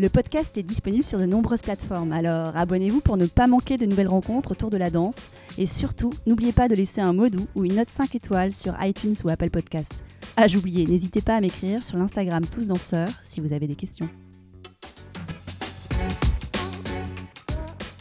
Le 0.00 0.08
podcast 0.08 0.58
est 0.58 0.64
disponible 0.64 1.04
sur 1.04 1.20
de 1.20 1.24
nombreuses 1.24 1.62
plateformes, 1.62 2.10
alors 2.10 2.56
abonnez-vous 2.56 3.00
pour 3.00 3.16
ne 3.16 3.26
pas 3.26 3.46
manquer 3.46 3.76
de 3.76 3.86
nouvelles 3.86 4.08
rencontres 4.08 4.50
autour 4.50 4.68
de 4.68 4.76
la 4.76 4.90
danse. 4.90 5.30
Et 5.56 5.66
surtout, 5.66 6.10
n'oubliez 6.26 6.50
pas 6.50 6.66
de 6.66 6.74
laisser 6.74 7.00
un 7.00 7.12
mot 7.12 7.28
doux 7.28 7.46
ou 7.54 7.64
une 7.64 7.76
note 7.76 7.90
5 7.90 8.12
étoiles 8.16 8.52
sur 8.52 8.74
iTunes 8.82 9.14
ou 9.22 9.28
Apple 9.28 9.50
Podcast. 9.50 10.02
Ah, 10.36 10.48
j'oubliais, 10.48 10.84
n'hésitez 10.84 11.20
pas 11.20 11.36
à 11.36 11.40
m'écrire 11.40 11.80
sur 11.80 11.96
l'Instagram 11.96 12.44
Tous 12.44 12.66
Danseurs 12.66 13.08
si 13.22 13.40
vous 13.40 13.52
avez 13.52 13.68
des 13.68 13.76
questions. 13.76 14.08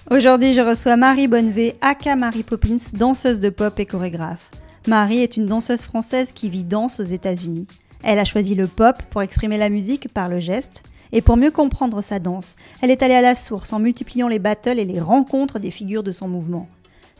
Aujourd'hui, 0.09 0.53
je 0.53 0.61
reçois 0.61 0.97
Marie 0.97 1.27
Bonnevée, 1.27 1.75
aka 1.81 2.15
Marie 2.15 2.41
Poppins, 2.41 2.77
danseuse 2.93 3.39
de 3.39 3.49
pop 3.49 3.79
et 3.79 3.85
chorégraphe. 3.85 4.49
Marie 4.87 5.19
est 5.19 5.37
une 5.37 5.45
danseuse 5.45 5.83
française 5.83 6.31
qui 6.31 6.49
vit 6.49 6.63
danse 6.63 6.99
aux 6.99 7.03
États-Unis. 7.03 7.67
Elle 8.01 8.17
a 8.17 8.25
choisi 8.25 8.55
le 8.55 8.67
pop 8.67 8.95
pour 9.11 9.21
exprimer 9.21 9.59
la 9.59 9.69
musique 9.69 10.11
par 10.11 10.27
le 10.27 10.39
geste 10.39 10.81
et 11.13 11.21
pour 11.21 11.37
mieux 11.37 11.51
comprendre 11.51 12.01
sa 12.01 12.19
danse, 12.19 12.57
elle 12.81 12.91
est 12.91 13.03
allée 13.03 13.13
à 13.13 13.21
la 13.21 13.35
source 13.35 13.71
en 13.71 13.79
multipliant 13.79 14.27
les 14.27 14.39
battles 14.39 14.79
et 14.79 14.85
les 14.85 14.99
rencontres 14.99 15.59
des 15.59 15.71
figures 15.71 16.03
de 16.03 16.11
son 16.11 16.27
mouvement. 16.27 16.67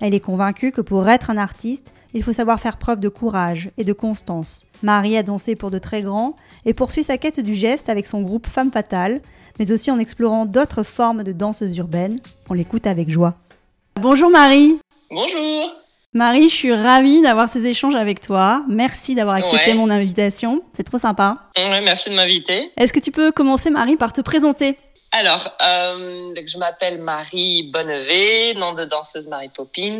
Elle 0.02 0.16
est 0.16 0.20
convaincue 0.20 0.72
que 0.72 0.82
pour 0.82 1.08
être 1.08 1.30
un 1.30 1.38
artiste, 1.38 1.94
il 2.14 2.24
faut 2.24 2.34
savoir 2.34 2.60
faire 2.60 2.78
preuve 2.78 3.00
de 3.00 3.08
courage 3.08 3.70
et 3.78 3.84
de 3.84 3.94
constance. 3.94 4.66
Marie 4.82 5.16
a 5.16 5.24
dansé 5.24 5.56
pour 5.56 5.72
de 5.72 5.78
très 5.78 6.02
grands 6.02 6.36
et 6.66 6.74
poursuit 6.74 7.04
sa 7.04 7.18
quête 7.18 7.40
du 7.40 7.54
geste 7.54 7.88
avec 7.88 8.08
son 8.08 8.24
groupe 8.24 8.48
Femme 8.48 8.72
Fatale, 8.72 9.22
mais 9.60 9.72
aussi 9.72 9.92
en 9.92 10.00
explorant 10.00 10.46
d'autres 10.46 10.84
formes 10.84 11.24
de 11.24 11.32
danses 11.32 11.64
urbaines. 11.78 12.20
On 12.50 12.54
l'écoute 12.54 12.88
avec 12.88 13.10
joie. 13.10 13.36
Bonjour 14.02 14.32
Marie 14.32 14.80
Bonjour 15.12 15.83
Marie, 16.14 16.48
je 16.48 16.54
suis 16.54 16.74
ravie 16.74 17.22
d'avoir 17.22 17.50
ces 17.50 17.66
échanges 17.66 17.96
avec 17.96 18.20
toi. 18.20 18.64
Merci 18.70 19.16
d'avoir 19.16 19.38
accepté 19.38 19.74
mon 19.74 19.90
invitation. 19.90 20.64
C'est 20.74 20.84
trop 20.84 21.00
sympa. 21.00 21.38
merci 21.84 22.12
de 22.12 22.16
m'inviter. 22.16 22.72
Est-ce 22.78 22.94
que 22.94 23.00
tu 23.00 23.12
peux 23.12 23.32
commencer, 23.32 23.72
Marie, 23.72 23.96
par 23.96 24.14
te 24.14 24.22
présenter? 24.22 24.78
Alors, 25.12 25.56
euh, 25.62 26.34
je 26.48 26.58
m'appelle 26.58 27.00
Marie 27.02 27.70
Bonnevet, 27.72 28.56
nom 28.56 28.74
de 28.74 28.84
danseuse 28.84 29.28
Marie 29.28 29.50
Poppins. 29.50 30.00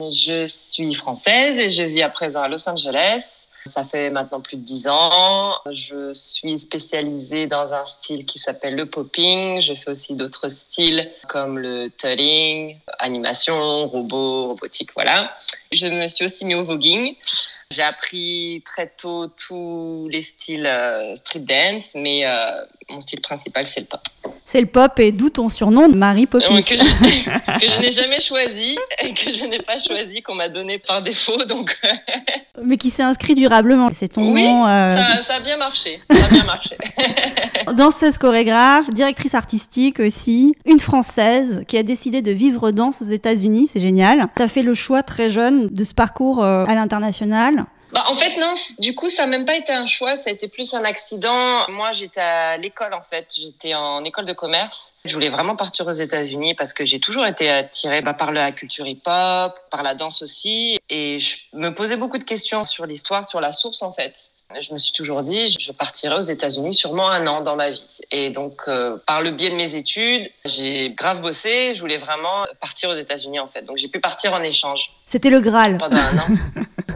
Je 0.00 0.46
suis 0.46 0.94
française 0.94 1.58
et 1.58 1.68
je 1.68 1.82
vis 1.82 2.02
à 2.02 2.08
présent 2.08 2.42
à 2.42 2.48
Los 2.48 2.68
Angeles. 2.68 3.45
Ça 3.66 3.84
fait 3.84 4.10
maintenant 4.10 4.40
plus 4.40 4.56
de 4.56 4.62
dix 4.62 4.88
ans. 4.88 5.54
Je 5.70 6.12
suis 6.12 6.58
spécialisée 6.58 7.46
dans 7.46 7.72
un 7.72 7.84
style 7.84 8.24
qui 8.24 8.38
s'appelle 8.38 8.74
le 8.74 8.86
popping. 8.86 9.60
Je 9.60 9.74
fais 9.74 9.90
aussi 9.90 10.16
d'autres 10.16 10.48
styles 10.48 11.10
comme 11.28 11.58
le 11.58 11.90
tutting, 11.90 12.76
animation, 12.98 13.88
robot, 13.88 14.48
robotique, 14.48 14.90
voilà. 14.94 15.32
Je 15.72 15.86
me 15.86 16.06
suis 16.06 16.24
aussi 16.24 16.44
mis 16.46 16.54
au 16.54 16.62
voguing. 16.62 17.14
J'ai 17.70 17.82
appris 17.82 18.62
très 18.64 18.92
tôt 18.96 19.26
tous 19.26 20.08
les 20.10 20.22
styles 20.22 20.66
euh, 20.66 21.14
street 21.16 21.40
dance, 21.40 21.96
mais 21.96 22.24
euh, 22.24 22.64
mon 22.88 23.00
style 23.00 23.20
principal, 23.20 23.66
c'est 23.66 23.80
le 23.80 23.86
pop. 23.86 24.00
C'est 24.44 24.60
le 24.60 24.68
pop 24.68 24.98
et 25.00 25.10
d'où 25.10 25.30
ton 25.30 25.48
surnom, 25.48 25.88
Marie 25.88 26.26
Poppins. 26.26 26.62
Que 26.62 26.76
je, 26.76 26.84
que 27.60 27.72
je 27.72 27.80
n'ai 27.80 27.90
jamais 27.90 28.20
choisi 28.20 28.78
et 29.02 29.12
que 29.14 29.32
je 29.32 29.44
n'ai 29.44 29.58
pas 29.58 29.80
choisi, 29.80 30.22
qu'on 30.22 30.36
m'a 30.36 30.48
donné 30.48 30.78
par 30.78 31.02
défaut. 31.02 31.44
Donc... 31.44 31.76
mais 32.62 32.76
qui 32.76 32.90
s'est 32.90 33.02
inscrit 33.02 33.34
durablement. 33.34 33.55
C'est 33.92 34.08
ton 34.08 34.32
oui, 34.32 34.44
nom. 34.44 34.66
Euh... 34.66 34.86
Ça, 34.86 35.22
ça, 35.22 35.34
a 35.36 35.40
bien 35.40 35.56
marché. 35.56 36.00
Ça 36.10 36.24
a 36.24 36.28
bien 36.28 36.44
marché. 36.44 36.76
Danseuse 37.76 38.18
chorégraphe, 38.18 38.90
directrice 38.90 39.34
artistique 39.34 40.00
aussi, 40.00 40.54
une 40.64 40.80
Française 40.80 41.62
qui 41.66 41.78
a 41.78 41.82
décidé 41.82 42.22
de 42.22 42.32
vivre 42.32 42.70
danse 42.70 43.02
aux 43.02 43.06
États-Unis, 43.06 43.68
c'est 43.72 43.80
génial. 43.80 44.28
Tu 44.36 44.42
as 44.42 44.48
fait 44.48 44.62
le 44.62 44.74
choix 44.74 45.02
très 45.02 45.30
jeune 45.30 45.68
de 45.68 45.84
ce 45.84 45.94
parcours 45.94 46.42
euh, 46.42 46.64
à 46.66 46.74
l'international. 46.74 47.66
Bah, 47.96 48.04
en 48.08 48.14
fait, 48.14 48.38
non, 48.38 48.52
du 48.78 48.94
coup, 48.94 49.08
ça 49.08 49.22
n'a 49.22 49.28
même 49.28 49.46
pas 49.46 49.56
été 49.56 49.72
un 49.72 49.86
choix, 49.86 50.16
ça 50.16 50.28
a 50.28 50.32
été 50.34 50.48
plus 50.48 50.74
un 50.74 50.84
accident. 50.84 51.66
Moi, 51.70 51.92
j'étais 51.92 52.20
à 52.20 52.58
l'école, 52.58 52.92
en 52.92 53.00
fait. 53.00 53.32
J'étais 53.34 53.72
en 53.72 54.04
école 54.04 54.26
de 54.26 54.34
commerce. 54.34 54.92
Je 55.06 55.14
voulais 55.14 55.30
vraiment 55.30 55.56
partir 55.56 55.86
aux 55.86 55.92
États-Unis 55.92 56.52
parce 56.52 56.74
que 56.74 56.84
j'ai 56.84 57.00
toujours 57.00 57.24
été 57.24 57.48
attirée 57.48 58.02
bah, 58.02 58.12
par 58.12 58.32
la 58.32 58.52
culture 58.52 58.86
hip-hop, 58.86 59.58
par 59.70 59.82
la 59.82 59.94
danse 59.94 60.20
aussi. 60.20 60.78
Et 60.90 61.18
je 61.18 61.38
me 61.54 61.70
posais 61.70 61.96
beaucoup 61.96 62.18
de 62.18 62.24
questions 62.24 62.66
sur 62.66 62.84
l'histoire, 62.84 63.26
sur 63.26 63.40
la 63.40 63.50
source, 63.50 63.80
en 63.80 63.92
fait. 63.92 64.32
Je 64.58 64.72
me 64.72 64.78
suis 64.78 64.92
toujours 64.92 65.22
dit, 65.22 65.54
je 65.58 65.72
partirai 65.72 66.14
aux 66.14 66.20
États-Unis 66.20 66.72
sûrement 66.72 67.10
un 67.10 67.26
an 67.26 67.40
dans 67.40 67.56
ma 67.56 67.70
vie. 67.70 67.98
Et 68.12 68.30
donc, 68.30 68.62
euh, 68.68 68.96
par 69.06 69.20
le 69.20 69.32
biais 69.32 69.50
de 69.50 69.56
mes 69.56 69.74
études, 69.74 70.30
j'ai 70.44 70.90
grave 70.90 71.20
bossé. 71.20 71.74
Je 71.74 71.80
voulais 71.80 71.98
vraiment 71.98 72.46
partir 72.60 72.88
aux 72.90 72.94
États-Unis, 72.94 73.40
en 73.40 73.48
fait. 73.48 73.62
Donc, 73.62 73.76
j'ai 73.76 73.88
pu 73.88 74.00
partir 74.00 74.32
en 74.32 74.42
échange. 74.42 74.92
C'était 75.06 75.30
le 75.30 75.40
Graal. 75.40 75.78
Pendant 75.78 75.98
un 75.98 76.18
an. 76.18 76.26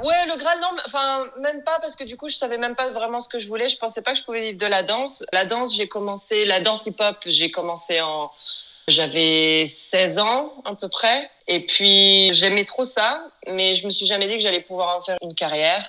Ouais, 0.02 0.26
le 0.28 0.38
Graal, 0.38 0.58
non, 0.60 0.68
enfin, 0.86 1.26
même 1.40 1.62
pas, 1.62 1.78
parce 1.80 1.94
que 1.94 2.04
du 2.04 2.16
coup, 2.16 2.30
je 2.30 2.34
savais 2.34 2.56
même 2.56 2.74
pas 2.74 2.88
vraiment 2.90 3.20
ce 3.20 3.28
que 3.28 3.38
je 3.38 3.46
voulais. 3.48 3.68
Je 3.68 3.76
pensais 3.76 4.00
pas 4.00 4.12
que 4.12 4.18
je 4.18 4.24
pouvais 4.24 4.52
vivre 4.52 4.58
de 4.58 4.66
la 4.66 4.82
danse. 4.82 5.24
La 5.30 5.44
danse, 5.44 5.76
j'ai 5.76 5.88
commencé, 5.88 6.46
la 6.46 6.60
danse 6.60 6.86
hip-hop, 6.86 7.16
j'ai 7.26 7.50
commencé 7.50 8.00
en. 8.00 8.30
J'avais 8.88 9.66
16 9.66 10.18
ans, 10.18 10.54
à 10.64 10.74
peu 10.74 10.88
près. 10.88 11.30
Et 11.52 11.66
puis, 11.66 12.32
j'aimais 12.32 12.64
trop 12.64 12.84
ça, 12.84 13.24
mais 13.48 13.74
je 13.74 13.84
me 13.84 13.90
suis 13.90 14.06
jamais 14.06 14.28
dit 14.28 14.36
que 14.36 14.40
j'allais 14.40 14.60
pouvoir 14.60 14.96
en 14.96 15.00
faire 15.00 15.18
une 15.20 15.34
carrière. 15.34 15.84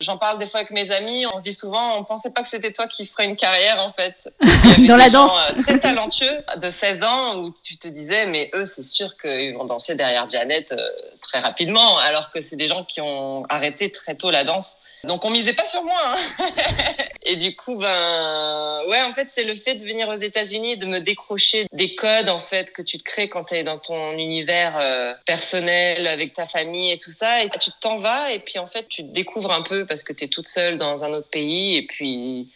J'en 0.00 0.16
parle 0.16 0.38
des 0.38 0.46
fois 0.46 0.60
avec 0.60 0.70
mes 0.70 0.90
amis. 0.90 1.26
On 1.26 1.36
se 1.36 1.42
dit 1.42 1.52
souvent, 1.52 1.98
on 1.98 2.04
pensait 2.04 2.32
pas 2.32 2.42
que 2.42 2.48
c'était 2.48 2.72
toi 2.72 2.86
qui 2.86 3.04
ferais 3.04 3.26
une 3.26 3.36
carrière, 3.36 3.78
en 3.82 3.92
fait. 3.92 4.32
Dans 4.88 4.96
la 4.96 5.10
danse. 5.10 5.30
Euh, 5.50 5.62
très 5.62 5.78
talentueux 5.78 6.42
de 6.58 6.70
16 6.70 7.02
ans 7.02 7.36
où 7.36 7.54
tu 7.62 7.76
te 7.76 7.88
disais, 7.88 8.24
mais 8.24 8.50
eux, 8.54 8.64
c'est 8.64 8.82
sûr 8.82 9.18
qu'ils 9.18 9.54
vont 9.54 9.66
danser 9.66 9.96
derrière 9.96 10.26
Janet 10.30 10.72
euh, 10.72 10.78
très 11.20 11.40
rapidement, 11.40 11.98
alors 11.98 12.30
que 12.30 12.40
c'est 12.40 12.56
des 12.56 12.68
gens 12.68 12.82
qui 12.82 13.02
ont 13.02 13.44
arrêté 13.50 13.92
très 13.92 14.14
tôt 14.14 14.30
la 14.30 14.44
danse. 14.44 14.78
Donc 15.04 15.24
on 15.24 15.30
misait 15.30 15.52
pas 15.52 15.64
sur 15.64 15.82
moi. 15.82 16.00
Hein. 16.04 16.46
et 17.26 17.36
du 17.36 17.56
coup, 17.56 17.76
ben 17.76 18.82
ouais, 18.88 19.02
en 19.02 19.12
fait, 19.12 19.30
c'est 19.30 19.42
le 19.42 19.54
fait 19.54 19.74
de 19.74 19.84
venir 19.84 20.08
aux 20.08 20.14
États-Unis, 20.14 20.76
de 20.76 20.86
me 20.86 21.00
décrocher 21.00 21.66
des 21.72 21.94
codes 21.94 22.28
en 22.28 22.38
fait 22.38 22.72
que 22.72 22.82
tu 22.82 22.98
te 22.98 23.02
crées 23.02 23.28
quand 23.28 23.44
tu 23.44 23.54
es 23.54 23.64
dans 23.64 23.78
ton 23.78 24.12
univers 24.12 24.76
euh, 24.78 25.14
personnel 25.26 26.06
avec 26.06 26.34
ta 26.34 26.44
famille 26.44 26.90
et 26.92 26.98
tout 26.98 27.10
ça. 27.10 27.42
Et 27.42 27.50
tu 27.60 27.70
t'en 27.80 27.96
vas 27.96 28.32
et 28.32 28.38
puis 28.38 28.58
en 28.58 28.66
fait, 28.66 28.88
tu 28.88 29.02
te 29.02 29.12
découvres 29.12 29.52
un 29.52 29.62
peu 29.62 29.84
parce 29.86 30.04
que 30.04 30.12
tu 30.12 30.24
es 30.24 30.28
toute 30.28 30.46
seule 30.46 30.78
dans 30.78 31.04
un 31.04 31.12
autre 31.12 31.28
pays 31.28 31.76
et 31.76 31.82
puis 31.82 32.50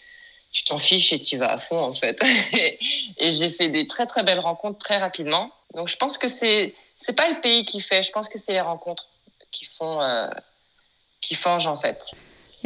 tu 0.53 0.65
t'en 0.65 0.79
fiches 0.79 1.13
et 1.13 1.21
tu 1.21 1.37
vas 1.37 1.53
à 1.53 1.59
fond 1.59 1.81
en 1.81 1.93
fait. 1.93 2.21
et 3.19 3.31
j'ai 3.33 3.51
fait 3.51 3.69
des 3.69 3.87
très 3.87 4.07
très 4.07 4.23
belles 4.23 4.39
rencontres 4.39 4.79
très 4.79 4.99
rapidement. 4.99 5.51
Donc 5.75 5.89
je 5.89 5.97
pense 5.97 6.17
que 6.17 6.29
c'est 6.29 6.75
c'est 6.97 7.17
pas 7.17 7.29
le 7.29 7.41
pays 7.41 7.65
qui 7.65 7.81
fait, 7.81 8.03
je 8.03 8.11
pense 8.11 8.29
que 8.29 8.39
c'est 8.39 8.53
les 8.53 8.61
rencontres 8.61 9.09
qui 9.51 9.65
font 9.67 10.01
euh, 10.01 10.29
qui 11.21 11.35
forgent 11.35 11.67
en 11.67 11.75
fait. 11.75 12.15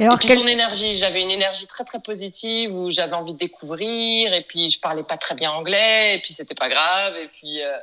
Et, 0.00 0.04
alors, 0.04 0.18
puis 0.18 0.28
son 0.28 0.46
énergie, 0.46 0.96
j'avais 0.96 1.20
une 1.20 1.30
énergie 1.30 1.66
très 1.66 1.84
très 1.84 2.00
positive 2.00 2.74
où 2.74 2.90
j'avais 2.90 3.12
envie 3.12 3.34
de 3.34 3.38
découvrir 3.38 4.32
et 4.32 4.40
puis 4.40 4.70
je 4.70 4.80
parlais 4.80 5.02
pas 5.02 5.18
très 5.18 5.34
bien 5.34 5.50
anglais 5.52 6.14
et 6.14 6.18
puis 6.20 6.32
c'était 6.32 6.54
pas 6.54 6.70
grave 6.70 7.16
et 7.18 7.28
puis 7.28 7.62
euh, 7.62 7.76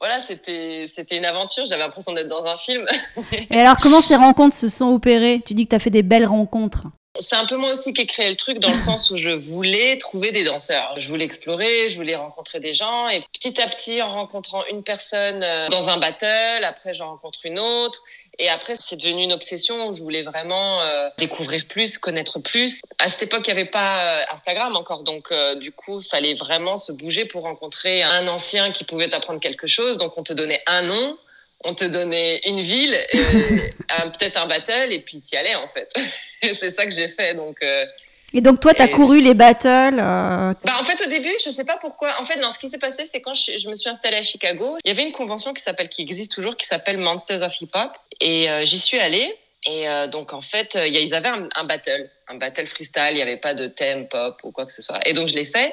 voilà, 0.00 0.20
c'était 0.20 0.86
c'était 0.88 1.18
une 1.18 1.26
aventure, 1.26 1.66
j'avais 1.66 1.82
l'impression 1.82 2.14
d'être 2.14 2.28
dans 2.28 2.46
un 2.46 2.56
film. 2.56 2.86
et 3.50 3.60
alors 3.60 3.76
comment 3.76 4.00
ces 4.00 4.16
rencontres 4.16 4.56
se 4.56 4.68
sont 4.68 4.94
opérées? 4.94 5.42
Tu 5.44 5.52
dis 5.52 5.64
que 5.64 5.70
tu 5.70 5.76
as 5.76 5.80
fait 5.80 5.90
des 5.90 6.02
belles 6.02 6.26
rencontres. 6.26 6.84
C'est 7.16 7.36
un 7.36 7.44
peu 7.44 7.56
moi 7.56 7.70
aussi 7.70 7.92
qui 7.92 8.00
ai 8.00 8.06
créé 8.06 8.28
le 8.28 8.36
truc 8.36 8.58
dans 8.58 8.70
le 8.70 8.76
sens 8.88 9.10
où 9.10 9.16
je 9.16 9.30
voulais 9.30 9.98
trouver 9.98 10.32
des 10.32 10.44
danseurs. 10.44 10.94
Je 10.96 11.08
voulais 11.08 11.26
explorer, 11.26 11.90
je 11.90 11.96
voulais 11.96 12.16
rencontrer 12.16 12.58
des 12.58 12.72
gens 12.72 13.06
et 13.10 13.22
petit 13.38 13.60
à 13.60 13.68
petit 13.68 14.00
en 14.00 14.08
rencontrant 14.08 14.64
une 14.72 14.82
personne 14.82 15.42
euh, 15.42 15.68
dans 15.68 15.90
un 15.90 15.98
battle, 15.98 16.64
après 16.64 16.94
j'en 16.94 17.10
rencontre 17.10 17.40
une 17.44 17.58
autre 17.58 18.02
et 18.38 18.48
après 18.48 18.76
c'est 18.76 18.96
devenu 18.96 19.22
une 19.22 19.32
obsession 19.32 19.88
où 19.88 19.92
je 19.92 20.02
voulais 20.02 20.22
vraiment 20.22 20.80
euh, 20.80 21.08
découvrir 21.18 21.66
plus, 21.66 21.98
connaître 21.98 22.38
plus. 22.40 22.80
À 22.98 23.08
cette 23.08 23.24
époque, 23.24 23.46
il 23.46 23.54
n'y 23.54 23.60
avait 23.60 23.70
pas 23.70 24.00
euh, 24.00 24.24
Instagram 24.32 24.76
encore 24.76 25.02
donc 25.02 25.32
du 25.56 25.72
coup, 25.72 26.00
il 26.00 26.06
fallait 26.06 26.34
vraiment 26.34 26.76
se 26.76 26.92
bouger 26.92 27.24
pour 27.24 27.42
rencontrer 27.42 28.02
un 28.02 28.26
ancien 28.28 28.72
qui 28.72 28.84
pouvait 28.84 29.08
t'apprendre 29.08 29.40
quelque 29.40 29.66
chose. 29.66 29.96
Donc 29.96 30.16
on 30.18 30.22
te 30.22 30.32
donnait 30.32 30.62
un 30.66 30.82
nom 30.82 31.18
on 31.64 31.74
te 31.74 31.84
donnait 31.84 32.40
une 32.44 32.60
ville, 32.60 32.98
peut-être 33.12 34.36
un 34.36 34.46
battle, 34.46 34.92
et 34.92 35.00
puis 35.00 35.20
tu 35.20 35.34
y 35.34 35.38
allais 35.38 35.54
en 35.54 35.66
fait. 35.66 35.90
c'est 35.96 36.70
ça 36.70 36.84
que 36.84 36.92
j'ai 36.92 37.08
fait. 37.08 37.34
Donc, 37.34 37.62
euh, 37.62 37.86
et 38.36 38.40
donc 38.40 38.58
toi, 38.58 38.74
tu 38.74 38.82
as 38.82 38.88
couru 38.88 39.20
les 39.20 39.34
battles 39.34 39.68
euh, 39.68 40.52
bah, 40.64 40.72
En 40.80 40.82
fait, 40.82 41.00
au 41.06 41.08
début, 41.08 41.32
je 41.42 41.50
sais 41.50 41.64
pas 41.64 41.76
pourquoi. 41.76 42.20
En 42.20 42.24
fait, 42.24 42.36
non, 42.40 42.50
ce 42.50 42.58
qui 42.58 42.68
s'est 42.68 42.78
passé, 42.78 43.06
c'est 43.06 43.20
quand 43.20 43.34
je, 43.34 43.68
me 43.68 43.76
suis 43.76 43.88
installée 43.88 44.16
à 44.16 44.24
Chicago, 44.24 44.76
il 44.84 44.88
y 44.88 44.90
avait 44.90 45.04
une 45.04 45.12
convention 45.12 45.54
qui 45.54 45.62
s'appelle, 45.62 45.88
qui 45.88 46.02
existe 46.02 46.32
toujours, 46.32 46.56
qui 46.56 46.66
s'appelle 46.66 46.98
Monsters 46.98 47.42
of 47.42 47.60
Hip 47.60 47.70
Hop, 47.74 47.92
et 48.20 48.50
euh, 48.50 48.64
j'y 48.64 48.80
suis 48.80 48.98
allée. 48.98 49.32
Et 49.66 49.88
euh, 49.88 50.08
donc, 50.08 50.32
en 50.32 50.40
fait, 50.40 50.76
ils 50.84 51.14
avaient 51.14 51.28
un, 51.28 51.64
battle, 51.64 52.10
un 52.26 52.34
battle 52.34 52.66
freestyle. 52.66 53.10
Il 53.12 53.14
n'y 53.14 53.22
avait 53.22 53.36
pas 53.36 53.54
de 53.54 53.68
thème 53.68 54.08
pop 54.08 54.40
ou 54.42 54.50
quoi 54.50 54.66
que 54.66 54.72
ce 54.72 54.82
soit. 54.82 54.98
Et 55.08 55.12
donc, 55.12 55.28
je 55.28 55.34
l'ai 55.34 55.44
fait. 55.44 55.72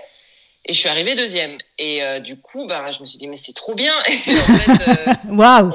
Et 0.65 0.73
je 0.73 0.79
suis 0.79 0.87
arrivée 0.87 1.15
deuxième. 1.15 1.57
Et 1.79 2.03
euh, 2.03 2.19
du 2.19 2.39
coup, 2.39 2.67
ben, 2.67 2.91
je 2.91 3.01
me 3.01 3.07
suis 3.07 3.17
dit, 3.17 3.27
mais 3.27 3.35
c'est 3.35 3.53
trop 3.53 3.73
bien. 3.73 3.93
Et 4.27 4.37
en 4.37 4.57
fait, 4.57 5.19
Waouh 5.29 5.73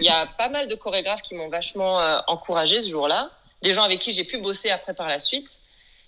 il 0.00 0.06
y 0.06 0.08
a 0.08 0.26
pas 0.38 0.48
mal 0.48 0.66
de 0.66 0.74
chorégraphes 0.74 1.20
qui 1.20 1.34
m'ont 1.34 1.50
vachement 1.50 1.98
encouragée 2.26 2.80
ce 2.80 2.88
jour-là. 2.88 3.30
Des 3.62 3.72
gens 3.74 3.82
avec 3.82 3.98
qui 3.98 4.12
j'ai 4.12 4.24
pu 4.24 4.38
bosser 4.38 4.70
après 4.70 4.94
par 4.94 5.08
la 5.08 5.18
suite. 5.18 5.62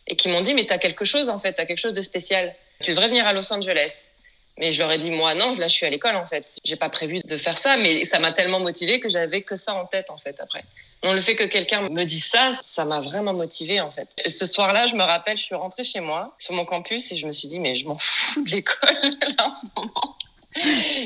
Et 0.09 0.17
qui 0.17 0.29
m'ont 0.29 0.41
dit, 0.41 0.55
mais 0.55 0.67
tu 0.67 0.73
as 0.73 0.79
quelque 0.79 1.05
chose, 1.05 1.29
en 1.29 1.39
fait. 1.39 1.55
Tu 1.55 1.61
as 1.61 1.67
quelque 1.67 1.79
chose 1.79 1.95
de 1.95 2.01
spécial. 2.01 2.55
Tu 2.81 2.91
devrais 2.91 3.09
venir 3.09 3.27
à 3.27 3.33
Los 3.33 3.53
Angeles. 3.53 4.11
Mais 4.59 4.73
je 4.73 4.81
leur 4.81 4.93
ai 4.93 4.99
dit, 4.99 5.11
moi, 5.11 5.35
non, 5.35 5.57
là, 5.57 5.67
je 5.67 5.75
suis 5.75 5.87
à 5.87 5.91
l'école, 5.91 6.17
en 6.17 6.27
fait. 6.27 6.59
J'ai 6.65 6.77
pas 6.77 6.89
prévu 6.89 7.21
de 7.21 7.37
faire 7.37 7.57
ça, 7.57 7.77
mais 7.77 8.05
ça 8.05 8.19
m'a 8.19 8.33
tellement 8.33 8.61
motivée 8.61 9.01
que 9.01 9.09
j'avais 9.09 9.43
que 9.43 9.57
ça 9.57 9.75
en 9.75 9.87
tête, 9.87 10.11
en 10.11 10.19
fait, 10.19 10.39
après. 10.41 10.65
Donc, 11.03 11.15
le 11.15 11.21
fait 11.21 11.37
que 11.37 11.45
quelqu'un 11.45 11.89
me 11.89 12.05
dise 12.05 12.27
ça, 12.27 12.53
ça 12.63 12.85
m'a 12.85 13.01
vraiment 13.01 13.33
motivée, 13.33 13.81
en 13.81 13.91
fait. 13.91 14.09
Ce 14.27 14.45
soir-là, 14.45 14.87
je 14.87 14.95
me 14.95 15.03
rappelle, 15.03 15.39
je 15.39 15.43
suis 15.43 15.55
rentrée 15.55 15.85
chez 15.85 16.01
moi, 16.01 16.35
sur 16.39 16.53
mon 16.53 16.65
campus, 16.65 17.11
et 17.13 17.17
je 17.17 17.27
me 17.27 17.33
suis 17.33 17.49
dit, 17.49 17.61
mais 17.61 17.75
je 17.75 17.87
m'en 17.89 17.97
fous 17.99 18.45
de 18.45 18.51
l'école, 18.51 19.01
là, 19.39 19.49
en 19.49 19.55
ce 19.55 19.67
moment. 19.75 20.17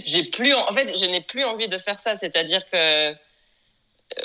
J'ai 0.04 0.24
plus, 0.24 0.52
en 0.52 0.72
fait, 0.72 0.98
je 0.98 1.04
n'ai 1.04 1.20
plus 1.20 1.44
envie 1.44 1.68
de 1.68 1.78
faire 1.78 1.98
ça. 1.98 2.16
C'est-à-dire 2.16 2.68
que, 2.70 3.14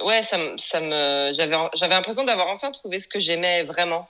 ouais, 0.03 0.23
ça, 0.23 0.37
ça 0.57 0.79
me, 0.79 1.31
j'avais, 1.31 1.55
j'avais 1.73 1.93
l'impression 1.93 2.23
d'avoir 2.23 2.47
enfin 2.49 2.71
trouvé 2.71 2.99
ce 2.99 3.07
que 3.07 3.19
j'aimais 3.19 3.63
vraiment 3.63 4.07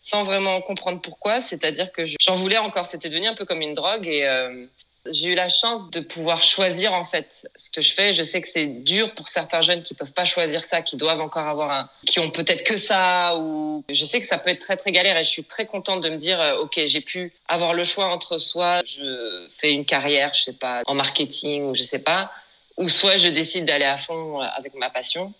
sans 0.00 0.22
vraiment 0.22 0.60
comprendre 0.60 1.00
pourquoi. 1.00 1.40
C'est-à-dire 1.40 1.90
que 1.92 2.02
j'en 2.20 2.34
voulais 2.34 2.58
encore. 2.58 2.84
C'était 2.84 3.08
devenu 3.08 3.26
un 3.26 3.34
peu 3.34 3.44
comme 3.44 3.60
une 3.60 3.72
drogue 3.72 4.06
et 4.06 4.26
euh, 4.26 4.66
j'ai 5.10 5.30
eu 5.30 5.34
la 5.34 5.48
chance 5.48 5.90
de 5.90 6.00
pouvoir 6.00 6.42
choisir 6.42 6.92
en 6.92 7.04
fait 7.04 7.48
ce 7.56 7.70
que 7.70 7.80
je 7.80 7.92
fais. 7.92 8.12
Je 8.12 8.22
sais 8.22 8.40
que 8.40 8.48
c'est 8.48 8.66
dur 8.66 9.14
pour 9.14 9.28
certains 9.28 9.60
jeunes 9.60 9.82
qui 9.82 9.94
peuvent 9.94 10.12
pas 10.12 10.24
choisir 10.24 10.64
ça, 10.64 10.82
qui 10.82 10.96
doivent 10.96 11.20
encore 11.20 11.46
avoir 11.46 11.70
un, 11.70 11.90
qui 12.06 12.20
ont 12.20 12.30
peut-être 12.30 12.64
que 12.64 12.76
ça 12.76 13.36
ou 13.36 13.84
je 13.90 14.04
sais 14.04 14.20
que 14.20 14.26
ça 14.26 14.38
peut 14.38 14.50
être 14.50 14.60
très 14.60 14.76
très 14.76 14.92
galère 14.92 15.16
et 15.16 15.24
je 15.24 15.30
suis 15.30 15.44
très 15.44 15.66
contente 15.66 16.02
de 16.02 16.10
me 16.10 16.16
dire 16.16 16.40
euh, 16.40 16.58
ok 16.58 16.80
j'ai 16.86 17.00
pu 17.00 17.32
avoir 17.48 17.74
le 17.74 17.84
choix 17.84 18.06
entre 18.06 18.38
soit 18.38 18.82
je 18.84 19.46
fais 19.48 19.72
une 19.72 19.84
carrière 19.84 20.34
je 20.34 20.42
sais 20.42 20.52
pas 20.52 20.82
en 20.86 20.94
marketing 20.94 21.64
ou 21.64 21.74
je 21.74 21.82
sais 21.82 22.02
pas 22.02 22.30
ou 22.78 22.88
soit 22.88 23.16
je 23.16 23.28
décide 23.28 23.66
d'aller 23.66 23.84
à 23.84 23.98
fond 23.98 24.40
avec 24.40 24.74
ma 24.74 24.88
passion. 24.88 25.34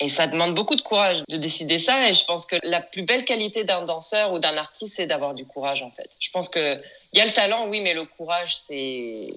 Et 0.00 0.08
ça 0.08 0.26
demande 0.26 0.54
beaucoup 0.54 0.74
de 0.74 0.80
courage 0.80 1.22
de 1.28 1.36
décider 1.36 1.78
ça. 1.78 2.08
Et 2.08 2.14
je 2.14 2.24
pense 2.24 2.46
que 2.46 2.56
la 2.62 2.80
plus 2.80 3.02
belle 3.02 3.24
qualité 3.24 3.64
d'un 3.64 3.82
danseur 3.82 4.32
ou 4.32 4.38
d'un 4.38 4.56
artiste, 4.56 4.96
c'est 4.96 5.06
d'avoir 5.06 5.34
du 5.34 5.44
courage, 5.44 5.82
en 5.82 5.90
fait. 5.90 6.16
Je 6.20 6.30
pense 6.30 6.48
que 6.48 6.80
il 7.12 7.18
y 7.18 7.20
a 7.20 7.26
le 7.26 7.32
talent, 7.32 7.66
oui, 7.68 7.80
mais 7.80 7.92
le 7.92 8.04
courage, 8.04 8.56
c'est 8.56 9.28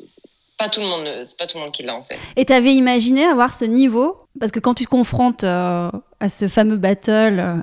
pas 0.58 0.70
tout 0.70 0.80
le 0.80 0.88
monde, 0.88 1.24
c'est 1.24 1.38
pas 1.38 1.46
tout 1.46 1.58
le 1.58 1.64
monde 1.64 1.74
qui 1.74 1.84
l'a, 1.84 1.96
en 1.96 2.04
fait. 2.04 2.18
Et 2.38 2.46
tu 2.46 2.54
avais 2.54 2.74
imaginé 2.74 3.26
avoir 3.26 3.54
ce 3.54 3.66
niveau? 3.66 4.18
Parce 4.40 4.52
que 4.52 4.60
quand 4.60 4.74
tu 4.74 4.86
te 4.86 4.90
confrontes 4.90 5.44
euh, 5.44 5.92
à 6.20 6.30
ce 6.30 6.48
fameux 6.48 6.78
battle 6.78 7.40
euh, 7.40 7.62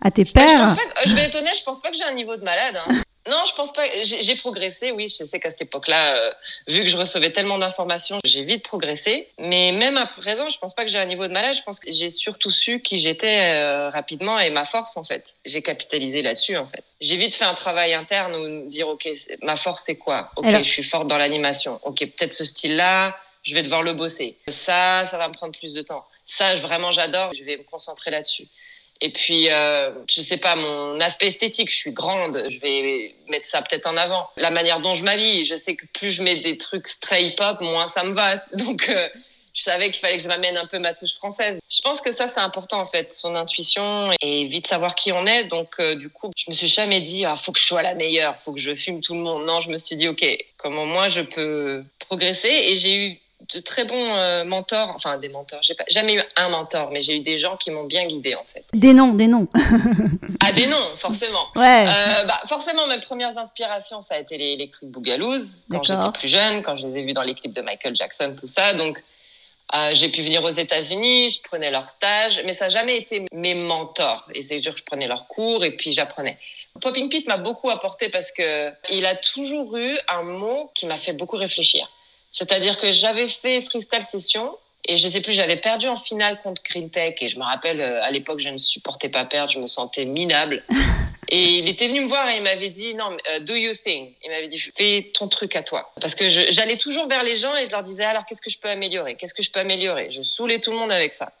à 0.00 0.10
tes 0.10 0.24
bah, 0.24 0.30
pairs. 0.34 0.76
je, 1.04 1.10
je, 1.10 1.14
vais 1.14 1.22
être 1.22 1.36
honnête, 1.36 1.56
je 1.56 1.62
pense 1.62 1.80
pas 1.80 1.90
que 1.90 1.96
j'ai 1.96 2.04
un 2.04 2.14
niveau 2.14 2.36
de 2.36 2.42
malade. 2.42 2.76
Hein. 2.76 3.02
Non, 3.28 3.44
je 3.48 3.54
pense 3.54 3.72
pas. 3.72 3.84
J'ai 4.02 4.34
progressé, 4.34 4.90
oui. 4.90 5.08
Je 5.08 5.24
sais 5.24 5.38
qu'à 5.38 5.50
cette 5.50 5.62
époque-là, 5.62 6.16
euh, 6.16 6.32
vu 6.66 6.80
que 6.80 6.88
je 6.88 6.96
recevais 6.96 7.30
tellement 7.30 7.56
d'informations, 7.58 8.18
j'ai 8.24 8.42
vite 8.42 8.64
progressé. 8.64 9.28
Mais 9.38 9.70
même 9.70 9.96
à 9.96 10.06
présent, 10.06 10.48
je 10.48 10.58
pense 10.58 10.74
pas 10.74 10.84
que 10.84 10.90
j'ai 10.90 10.98
un 10.98 11.04
niveau 11.04 11.26
de 11.26 11.32
malade. 11.32 11.54
Je 11.54 11.62
pense 11.62 11.78
que 11.78 11.90
j'ai 11.90 12.10
surtout 12.10 12.50
su 12.50 12.80
qui 12.80 12.98
j'étais 12.98 13.54
euh, 13.54 13.90
rapidement 13.90 14.38
et 14.40 14.50
ma 14.50 14.64
force, 14.64 14.96
en 14.96 15.04
fait. 15.04 15.36
J'ai 15.44 15.62
capitalisé 15.62 16.20
là-dessus, 16.22 16.56
en 16.56 16.66
fait. 16.66 16.82
J'ai 17.00 17.16
vite 17.16 17.34
fait 17.34 17.44
un 17.44 17.54
travail 17.54 17.94
interne 17.94 18.34
où 18.34 18.66
dire, 18.66 18.88
OK, 18.88 19.08
ma 19.42 19.54
force, 19.54 19.84
c'est 19.86 19.96
quoi? 19.96 20.30
OK, 20.36 20.50
je 20.50 20.62
suis 20.62 20.82
forte 20.82 21.06
dans 21.06 21.18
l'animation. 21.18 21.78
OK, 21.84 21.98
peut-être 21.98 22.32
ce 22.32 22.44
style-là, 22.44 23.16
je 23.44 23.54
vais 23.54 23.62
devoir 23.62 23.82
le 23.82 23.92
bosser. 23.92 24.36
Ça, 24.48 25.04
ça 25.04 25.16
va 25.18 25.28
me 25.28 25.32
prendre 25.32 25.56
plus 25.56 25.74
de 25.74 25.82
temps. 25.82 26.04
Ça, 26.26 26.54
vraiment, 26.56 26.90
j'adore. 26.90 27.32
Je 27.32 27.44
vais 27.44 27.56
me 27.56 27.64
concentrer 27.64 28.10
là-dessus. 28.10 28.48
Et 29.04 29.10
puis, 29.10 29.50
euh, 29.50 29.90
je 30.08 30.20
sais 30.20 30.36
pas, 30.36 30.54
mon 30.54 31.00
aspect 31.00 31.26
esthétique, 31.26 31.68
je 31.68 31.76
suis 31.76 31.90
grande, 31.90 32.40
je 32.48 32.60
vais 32.60 33.16
mettre 33.28 33.46
ça 33.46 33.60
peut-être 33.60 33.86
en 33.86 33.96
avant. 33.96 34.28
La 34.36 34.50
manière 34.50 34.78
dont 34.78 34.94
je 34.94 35.02
m'habille, 35.02 35.44
je 35.44 35.56
sais 35.56 35.74
que 35.74 35.84
plus 35.92 36.10
je 36.10 36.22
mets 36.22 36.36
des 36.36 36.56
trucs 36.56 36.86
très 37.00 37.24
hip-hop, 37.24 37.60
moins 37.60 37.88
ça 37.88 38.04
me 38.04 38.14
va. 38.14 38.36
Donc, 38.54 38.88
euh, 38.88 39.08
je 39.54 39.62
savais 39.62 39.90
qu'il 39.90 40.00
fallait 40.00 40.18
que 40.18 40.22
je 40.22 40.28
m'amène 40.28 40.56
un 40.56 40.66
peu 40.66 40.78
ma 40.78 40.94
touche 40.94 41.14
française. 41.14 41.58
Je 41.68 41.80
pense 41.80 42.00
que 42.00 42.12
ça, 42.12 42.28
c'est 42.28 42.40
important, 42.40 42.78
en 42.78 42.84
fait, 42.84 43.12
son 43.12 43.34
intuition 43.34 44.12
et 44.22 44.46
vite 44.46 44.68
savoir 44.68 44.94
qui 44.94 45.10
on 45.10 45.26
est. 45.26 45.44
Donc, 45.44 45.74
euh, 45.80 45.96
du 45.96 46.08
coup, 46.08 46.30
je 46.36 46.48
me 46.48 46.54
suis 46.54 46.68
jamais 46.68 47.00
dit, 47.00 47.24
ah, 47.24 47.34
faut 47.34 47.50
que 47.50 47.58
je 47.58 47.66
sois 47.66 47.82
la 47.82 47.94
meilleure, 47.94 48.38
faut 48.38 48.52
que 48.52 48.60
je 48.60 48.72
fume 48.72 49.00
tout 49.00 49.14
le 49.14 49.20
monde. 49.20 49.44
Non, 49.46 49.58
je 49.58 49.70
me 49.70 49.78
suis 49.78 49.96
dit, 49.96 50.06
OK, 50.06 50.24
comment 50.58 50.86
moi 50.86 51.08
je 51.08 51.22
peux 51.22 51.82
progresser? 51.98 52.48
Et 52.68 52.76
j'ai 52.76 52.94
eu 52.94 53.18
de 53.54 53.60
très 53.60 53.84
bons 53.84 54.14
euh, 54.14 54.44
mentors, 54.44 54.92
enfin 54.94 55.18
des 55.18 55.28
mentors. 55.28 55.60
J'ai 55.62 55.74
pas, 55.74 55.84
jamais 55.88 56.14
eu 56.14 56.22
un 56.36 56.48
mentor, 56.48 56.90
mais 56.90 57.02
j'ai 57.02 57.16
eu 57.16 57.20
des 57.20 57.36
gens 57.36 57.56
qui 57.56 57.70
m'ont 57.70 57.84
bien 57.84 58.06
guidé 58.06 58.34
en 58.34 58.44
fait. 58.44 58.64
Des 58.72 58.92
noms, 58.92 59.14
des 59.14 59.26
noms. 59.26 59.48
ah 60.44 60.52
des 60.52 60.66
noms, 60.66 60.96
forcément. 60.96 61.46
Ouais. 61.56 61.86
Euh, 61.86 62.24
bah, 62.24 62.40
forcément, 62.46 62.86
mes 62.86 62.98
premières 62.98 63.36
inspirations, 63.38 64.00
ça 64.00 64.14
a 64.14 64.18
été 64.18 64.36
les 64.38 64.52
Electric 64.52 64.90
Boogaloo's 64.90 65.64
quand 65.70 65.82
j'étais 65.82 66.10
plus 66.12 66.28
jeune, 66.28 66.62
quand 66.62 66.76
je 66.76 66.86
les 66.86 66.98
ai 66.98 67.02
vus 67.02 67.12
dans 67.12 67.22
les 67.22 67.34
clips 67.34 67.52
de 67.52 67.60
Michael 67.60 67.94
Jackson, 67.94 68.34
tout 68.38 68.46
ça. 68.46 68.72
Donc 68.72 69.02
euh, 69.74 69.90
j'ai 69.94 70.08
pu 70.10 70.20
venir 70.20 70.44
aux 70.44 70.50
États-Unis, 70.50 71.30
je 71.30 71.42
prenais 71.42 71.70
leur 71.70 71.84
stage, 71.84 72.42
mais 72.44 72.52
ça 72.52 72.66
n'a 72.66 72.68
jamais 72.68 72.96
été 72.96 73.24
mes 73.32 73.54
mentors. 73.54 74.28
Et 74.34 74.42
c'est 74.42 74.60
sûr 74.62 74.72
que 74.72 74.78
je 74.78 74.84
prenais 74.84 75.06
leurs 75.06 75.26
cours 75.26 75.64
et 75.64 75.70
puis 75.76 75.92
j'apprenais. 75.92 76.38
Popping 76.80 77.08
Pete 77.08 77.26
m'a 77.26 77.38
beaucoup 77.38 77.70
apporté 77.70 78.08
parce 78.08 78.32
que 78.32 78.70
il 78.90 79.06
a 79.06 79.14
toujours 79.14 79.76
eu 79.76 79.96
un 80.08 80.22
mot 80.22 80.70
qui 80.74 80.86
m'a 80.86 80.96
fait 80.96 81.12
beaucoup 81.12 81.36
réfléchir. 81.36 81.90
C'est-à-dire 82.32 82.78
que 82.78 82.90
j'avais 82.90 83.28
fait 83.28 83.60
freestyle 83.60 84.02
session 84.02 84.56
et 84.84 84.96
je 84.96 85.06
sais 85.06 85.20
plus, 85.20 85.32
j'avais 85.32 85.56
perdu 85.56 85.86
en 85.86 85.94
finale 85.94 86.40
contre 86.42 86.60
Green 86.64 86.90
Tech 86.90 87.14
et 87.20 87.28
je 87.28 87.38
me 87.38 87.44
rappelle 87.44 87.80
euh, 87.80 88.02
à 88.02 88.10
l'époque 88.10 88.40
je 88.40 88.48
ne 88.48 88.58
supportais 88.58 89.08
pas 89.08 89.24
perdre, 89.24 89.52
je 89.52 89.60
me 89.60 89.66
sentais 89.66 90.04
minable. 90.04 90.64
Et 91.28 91.58
il 91.58 91.68
était 91.68 91.86
venu 91.86 92.02
me 92.02 92.08
voir 92.08 92.28
et 92.28 92.36
il 92.36 92.42
m'avait 92.42 92.68
dit 92.68 92.94
non, 92.94 93.16
uh, 93.16 93.40
do 93.42 93.54
you 93.54 93.72
think 93.72 94.16
Il 94.22 94.30
m'avait 94.30 94.48
dit 94.48 94.58
fais 94.58 95.10
ton 95.14 95.28
truc 95.28 95.56
à 95.56 95.62
toi. 95.62 95.90
Parce 95.98 96.14
que 96.14 96.28
j'allais 96.28 96.76
toujours 96.76 97.06
vers 97.08 97.22
les 97.22 97.36
gens 97.36 97.56
et 97.56 97.64
je 97.64 97.70
leur 97.70 97.82
disais 97.82 98.04
alors 98.04 98.26
qu'est-ce 98.26 98.42
que 98.42 98.50
je 98.50 98.58
peux 98.58 98.68
améliorer? 98.68 99.14
Qu'est-ce 99.14 99.32
que 99.32 99.42
je 99.42 99.50
peux 99.50 99.60
améliorer? 99.60 100.10
Je 100.10 100.20
saoulais 100.20 100.58
tout 100.58 100.72
le 100.72 100.76
monde 100.76 100.92
avec 100.92 101.14
ça. 101.14 101.32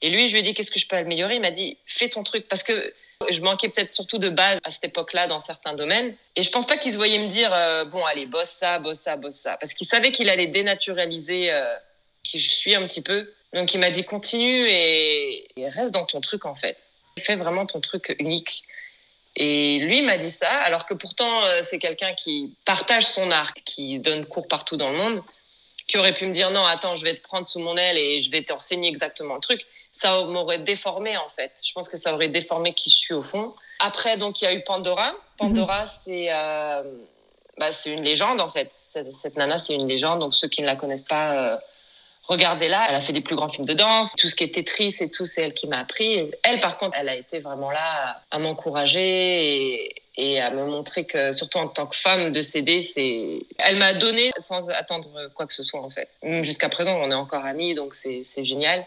Et 0.00 0.08
lui, 0.08 0.28
je 0.28 0.32
lui 0.32 0.38
ai 0.38 0.42
dit 0.42 0.54
qu'est-ce 0.54 0.70
que 0.70 0.78
je 0.78 0.86
peux 0.86 0.96
améliorer? 0.96 1.34
Il 1.34 1.42
m'a 1.42 1.50
dit 1.50 1.76
fais 1.84 2.08
ton 2.08 2.22
truc 2.22 2.48
parce 2.48 2.62
que 2.62 2.94
je 3.30 3.40
manquais 3.42 3.68
peut-être 3.68 3.92
surtout 3.92 4.18
de 4.18 4.28
base 4.28 4.58
à 4.64 4.70
cette 4.70 4.84
époque-là 4.84 5.26
dans 5.26 5.38
certains 5.38 5.74
domaines. 5.74 6.14
Et 6.36 6.42
je 6.42 6.50
pense 6.50 6.66
pas 6.66 6.76
qu'il 6.76 6.92
se 6.92 6.96
voyait 6.96 7.18
me 7.18 7.28
dire 7.28 7.52
euh, 7.52 7.84
bon 7.84 8.04
allez 8.04 8.26
bosse 8.26 8.50
ça, 8.50 8.78
bosse 8.78 9.00
ça, 9.00 9.16
bosse 9.16 9.34
ça, 9.34 9.56
parce 9.56 9.74
qu'il 9.74 9.86
savait 9.86 10.12
qu'il 10.12 10.28
allait 10.28 10.46
dénaturaliser 10.46 11.52
euh, 11.52 11.74
qui 12.22 12.38
je 12.38 12.50
suis 12.50 12.74
un 12.74 12.86
petit 12.86 13.02
peu. 13.02 13.32
Donc 13.52 13.74
il 13.74 13.80
m'a 13.80 13.90
dit 13.90 14.04
continue 14.04 14.66
et, 14.68 15.46
reste 15.68 15.94
dans 15.94 16.04
ton 16.04 16.20
truc 16.20 16.44
en 16.44 16.54
fait. 16.54 16.84
Fais 17.18 17.36
vraiment 17.36 17.66
ton 17.66 17.80
truc 17.80 18.14
unique. 18.18 18.64
Et 19.36 19.78
lui 19.80 20.02
m'a 20.02 20.16
dit 20.16 20.30
ça, 20.30 20.50
alors 20.50 20.86
que 20.86 20.94
pourtant 20.94 21.44
euh, 21.44 21.60
c'est 21.60 21.78
quelqu'un 21.78 22.14
qui 22.14 22.56
partage 22.64 23.04
son 23.04 23.30
art, 23.30 23.52
qui 23.52 23.98
donne 23.98 24.24
cours 24.26 24.46
partout 24.46 24.76
dans 24.76 24.90
le 24.90 24.96
monde, 24.96 25.22
qui 25.88 25.98
aurait 25.98 26.14
pu 26.14 26.26
me 26.26 26.32
dire 26.32 26.50
non 26.50 26.64
attends 26.64 26.94
je 26.96 27.04
vais 27.04 27.14
te 27.14 27.20
prendre 27.20 27.44
sous 27.44 27.58
mon 27.58 27.76
aile 27.76 27.98
et 27.98 28.22
je 28.22 28.30
vais 28.30 28.42
t'enseigner 28.42 28.88
exactement 28.88 29.34
le 29.34 29.40
truc 29.40 29.66
ça 29.94 30.24
m'aurait 30.24 30.58
déformé 30.58 31.16
en 31.16 31.28
fait. 31.28 31.52
Je 31.64 31.72
pense 31.72 31.88
que 31.88 31.96
ça 31.96 32.12
aurait 32.12 32.28
déformé 32.28 32.74
qui 32.74 32.90
je 32.90 32.96
suis 32.96 33.14
au 33.14 33.22
fond. 33.22 33.54
Après, 33.78 34.18
donc 34.18 34.42
il 34.42 34.44
y 34.44 34.48
a 34.48 34.52
eu 34.52 34.62
Pandora. 34.64 35.14
Pandora, 35.38 35.82
mhm. 35.82 35.86
c'est 35.86 36.26
euh, 36.30 36.82
bah, 37.56 37.70
c'est 37.70 37.92
une 37.92 38.02
légende 38.02 38.40
en 38.40 38.48
fait. 38.48 38.72
Cette, 38.72 39.36
nana, 39.36 39.56
c'est 39.56 39.74
une 39.74 39.86
légende. 39.86 40.18
Donc 40.18 40.34
ceux 40.34 40.48
qui 40.48 40.62
ne 40.62 40.66
la 40.66 40.74
connaissent 40.74 41.04
pas, 41.04 41.34
euh, 41.34 41.56
regardez-la. 42.24 42.88
Elle 42.88 42.96
a 42.96 43.00
fait 43.00 43.12
des 43.12 43.20
plus 43.20 43.36
grands 43.36 43.48
films 43.48 43.66
de 43.66 43.72
danse. 43.72 44.14
Tout 44.16 44.26
ce 44.26 44.34
qui 44.34 44.42
était 44.42 44.64
triste 44.64 45.00
et 45.00 45.10
tout, 45.10 45.24
c'est 45.24 45.42
elle 45.42 45.54
qui 45.54 45.68
m'a 45.68 45.78
appris. 45.78 46.28
Elle, 46.42 46.58
par 46.58 46.76
contre, 46.76 46.96
elle 46.98 47.08
a 47.08 47.14
été 47.14 47.38
vraiment 47.38 47.70
là 47.70 48.20
à 48.32 48.38
m'encourager 48.40 49.86
et, 49.86 50.02
et 50.16 50.40
à 50.40 50.50
me 50.50 50.64
montrer 50.64 51.04
que, 51.04 51.32
surtout 51.32 51.58
en 51.58 51.66
tant 51.66 51.86
que 51.86 51.96
femme, 51.96 52.30
de 52.30 52.40
s'aider, 52.40 52.82
c'est. 52.82 53.40
Elle 53.58 53.76
m'a 53.76 53.94
donné 53.94 54.30
sans 54.38 54.70
attendre 54.70 55.30
quoi 55.34 55.46
que 55.46 55.52
ce 55.52 55.64
soit, 55.64 55.80
en 55.80 55.88
fait. 55.90 56.08
Jusqu'à 56.42 56.68
présent, 56.68 56.96
on 57.00 57.10
est 57.10 57.14
encore 57.14 57.44
amis, 57.44 57.74
donc 57.74 57.94
c'est 57.94 58.44
génial. 58.44 58.86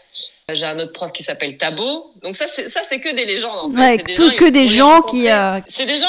J'ai 0.50 0.64
un 0.64 0.78
autre 0.78 0.94
prof 0.94 1.12
qui 1.12 1.22
s'appelle 1.22 1.58
Tabo. 1.58 2.12
Donc, 2.22 2.34
ça, 2.34 2.46
c'est 2.48 3.00
que 3.00 3.14
des 3.14 3.26
légendes, 3.26 3.58
en 3.58 3.70
fait. 3.70 3.78
Ouais, 3.78 3.96
des 3.98 4.14
tout, 4.14 4.34
que 4.36 4.48
des 4.48 4.66
gens 4.66 5.02
qui. 5.02 5.28
Euh, 5.28 5.60
c'est 5.66 5.84
des 5.84 5.98
gens, 5.98 6.06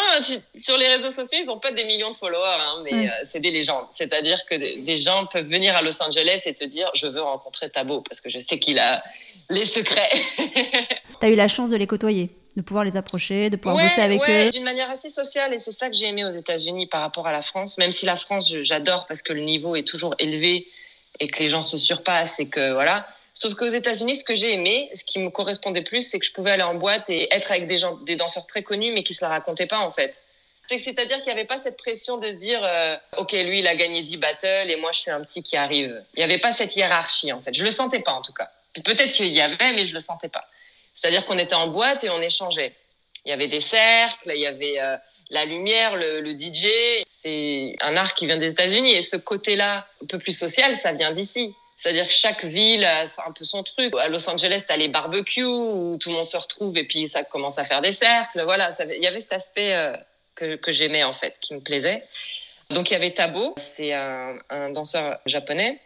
sur 0.55 0.77
les 0.77 0.87
réseaux 0.87 1.11
sociaux, 1.11 1.39
ils 1.41 1.47
n'ont 1.47 1.59
pas 1.59 1.71
des 1.71 1.83
millions 1.83 2.11
de 2.11 2.15
followers, 2.15 2.61
hein, 2.61 2.83
mais 2.85 3.09
euh, 3.09 3.11
c'est 3.23 3.41
des 3.41 3.51
légendes. 3.51 3.87
C'est-à-dire 3.89 4.45
que 4.45 4.55
des 4.55 4.97
gens 4.97 5.25
peuvent 5.25 5.47
venir 5.47 5.75
à 5.75 5.81
Los 5.81 6.01
Angeles 6.01 6.43
et 6.45 6.53
te 6.53 6.63
dire 6.63 6.89
Je 6.95 7.07
veux 7.07 7.21
rencontrer 7.21 7.69
Tabo, 7.69 8.01
parce 8.01 8.21
que 8.21 8.29
je 8.29 8.39
sais 8.39 8.57
qu'il 8.57 8.79
a 8.79 9.03
les 9.49 9.65
secrets. 9.65 10.09
tu 11.19 11.25
as 11.25 11.27
eu 11.27 11.35
la 11.35 11.49
chance 11.49 11.69
de 11.69 11.75
les 11.75 11.87
côtoyer 11.87 12.29
de 12.59 12.65
pouvoir 12.65 12.83
les 12.83 12.97
approcher, 12.97 13.49
de 13.49 13.57
pouvoir 13.57 13.83
bosser 13.83 14.01
avec 14.01 14.21
eux. 14.29 14.49
D'une 14.51 14.63
manière 14.63 14.89
assez 14.89 15.09
sociale, 15.09 15.53
et 15.53 15.59
c'est 15.59 15.71
ça 15.71 15.89
que 15.89 15.95
j'ai 15.95 16.05
aimé 16.05 16.25
aux 16.25 16.29
États-Unis 16.29 16.87
par 16.87 17.01
rapport 17.01 17.27
à 17.27 17.31
la 17.31 17.41
France, 17.41 17.77
même 17.77 17.89
si 17.89 18.05
la 18.05 18.15
France, 18.15 18.53
j'adore 18.61 19.07
parce 19.07 19.21
que 19.21 19.33
le 19.33 19.41
niveau 19.41 19.75
est 19.75 19.87
toujours 19.87 20.15
élevé 20.19 20.67
et 21.19 21.27
que 21.27 21.39
les 21.39 21.47
gens 21.47 21.61
se 21.61 21.77
surpassent 21.77 22.39
et 22.39 22.49
que 22.49 22.73
voilà. 22.73 23.07
Sauf 23.33 23.53
qu'aux 23.53 23.67
États-Unis, 23.67 24.15
ce 24.15 24.23
que 24.23 24.35
j'ai 24.35 24.53
aimé, 24.53 24.89
ce 24.93 25.03
qui 25.03 25.19
me 25.19 25.29
correspondait 25.29 25.81
plus, 25.81 26.01
c'est 26.01 26.19
que 26.19 26.25
je 26.25 26.31
pouvais 26.31 26.51
aller 26.51 26.63
en 26.63 26.75
boîte 26.75 27.09
et 27.09 27.33
être 27.33 27.51
avec 27.51 27.67
des, 27.67 27.77
gens, 27.77 27.95
des 27.97 28.15
danseurs 28.15 28.45
très 28.47 28.63
connus, 28.63 28.91
mais 28.93 29.03
qui 29.03 29.13
se 29.13 29.23
la 29.23 29.29
racontaient 29.29 29.67
pas 29.67 29.79
en 29.79 29.91
fait. 29.91 30.23
C'est-à-dire 30.63 31.21
qu'il 31.21 31.33
n'y 31.33 31.39
avait 31.39 31.47
pas 31.47 31.57
cette 31.57 31.77
pression 31.77 32.17
de 32.17 32.29
se 32.29 32.35
dire, 32.35 32.59
euh, 32.63 32.95
OK, 33.17 33.31
lui, 33.31 33.59
il 33.59 33.67
a 33.67 33.75
gagné 33.75 34.03
10 34.03 34.17
battles 34.17 34.69
et 34.69 34.75
moi, 34.75 34.91
je 34.91 34.99
suis 34.99 35.11
un 35.11 35.21
petit 35.21 35.41
qui 35.41 35.57
arrive. 35.57 36.03
Il 36.13 36.19
n'y 36.19 36.23
avait 36.23 36.37
pas 36.37 36.51
cette 36.51 36.75
hiérarchie, 36.75 37.31
en 37.33 37.41
fait. 37.41 37.53
Je 37.53 37.63
le 37.63 37.71
sentais 37.71 38.01
pas, 38.01 38.11
en 38.11 38.21
tout 38.21 38.33
cas. 38.33 38.51
Peut-être 38.83 39.13
qu'il 39.13 39.33
y 39.33 39.41
avait, 39.41 39.71
mais 39.73 39.85
je 39.85 39.93
le 39.93 39.99
sentais 39.99 40.29
pas. 40.29 40.45
C'est-à-dire 40.99 41.25
qu'on 41.25 41.37
était 41.37 41.55
en 41.55 41.67
boîte 41.67 42.03
et 42.03 42.09
on 42.09 42.21
échangeait. 42.21 42.75
Il 43.25 43.29
y 43.29 43.31
avait 43.31 43.47
des 43.47 43.61
cercles, 43.61 44.33
il 44.35 44.41
y 44.41 44.47
avait 44.47 44.81
euh, 44.81 44.97
la 45.29 45.45
lumière, 45.45 45.95
le, 45.95 46.31
DJ. 46.31 46.67
C'est 47.05 47.75
un 47.79 47.95
art 47.95 48.15
qui 48.15 48.25
vient 48.25 48.35
des 48.35 48.51
États-Unis 48.51 48.91
et 48.91 49.01
ce 49.01 49.15
côté-là, 49.15 49.87
un 50.03 50.07
peu 50.07 50.19
plus 50.19 50.37
social, 50.37 50.75
ça 50.75 50.91
vient 50.91 51.11
d'ici. 51.11 51.55
C'est-à-dire 51.77 52.05
que 52.05 52.13
chaque 52.13 52.43
ville 52.43 52.83
a 52.83 53.03
un 53.25 53.31
peu 53.31 53.45
son 53.45 53.63
truc. 53.63 53.93
À 53.97 54.09
Los 54.09 54.29
Angeles, 54.29 54.65
tu 54.67 54.73
as 54.73 54.77
les 54.77 54.89
barbecues 54.89 55.45
où 55.45 55.97
tout 55.97 56.09
le 56.09 56.15
monde 56.15 56.25
se 56.25 56.35
retrouve 56.35 56.77
et 56.77 56.83
puis 56.83 57.07
ça 57.07 57.23
commence 57.23 57.57
à 57.57 57.63
faire 57.63 57.79
des 57.79 57.93
cercles. 57.93 58.43
Voilà, 58.43 58.69
il 58.93 59.01
y 59.01 59.07
avait 59.07 59.21
cet 59.21 59.31
aspect 59.33 59.73
euh, 59.75 59.95
que, 60.35 60.71
j'aimais 60.73 61.05
en 61.05 61.13
fait, 61.13 61.37
qui 61.39 61.53
me 61.53 61.61
plaisait. 61.61 62.03
Donc 62.71 62.89
il 62.89 62.93
y 62.93 62.97
avait 62.97 63.11
Tabo, 63.11 63.53
c'est 63.55 63.93
un, 63.93 64.69
danseur 64.71 65.19
japonais. 65.25 65.79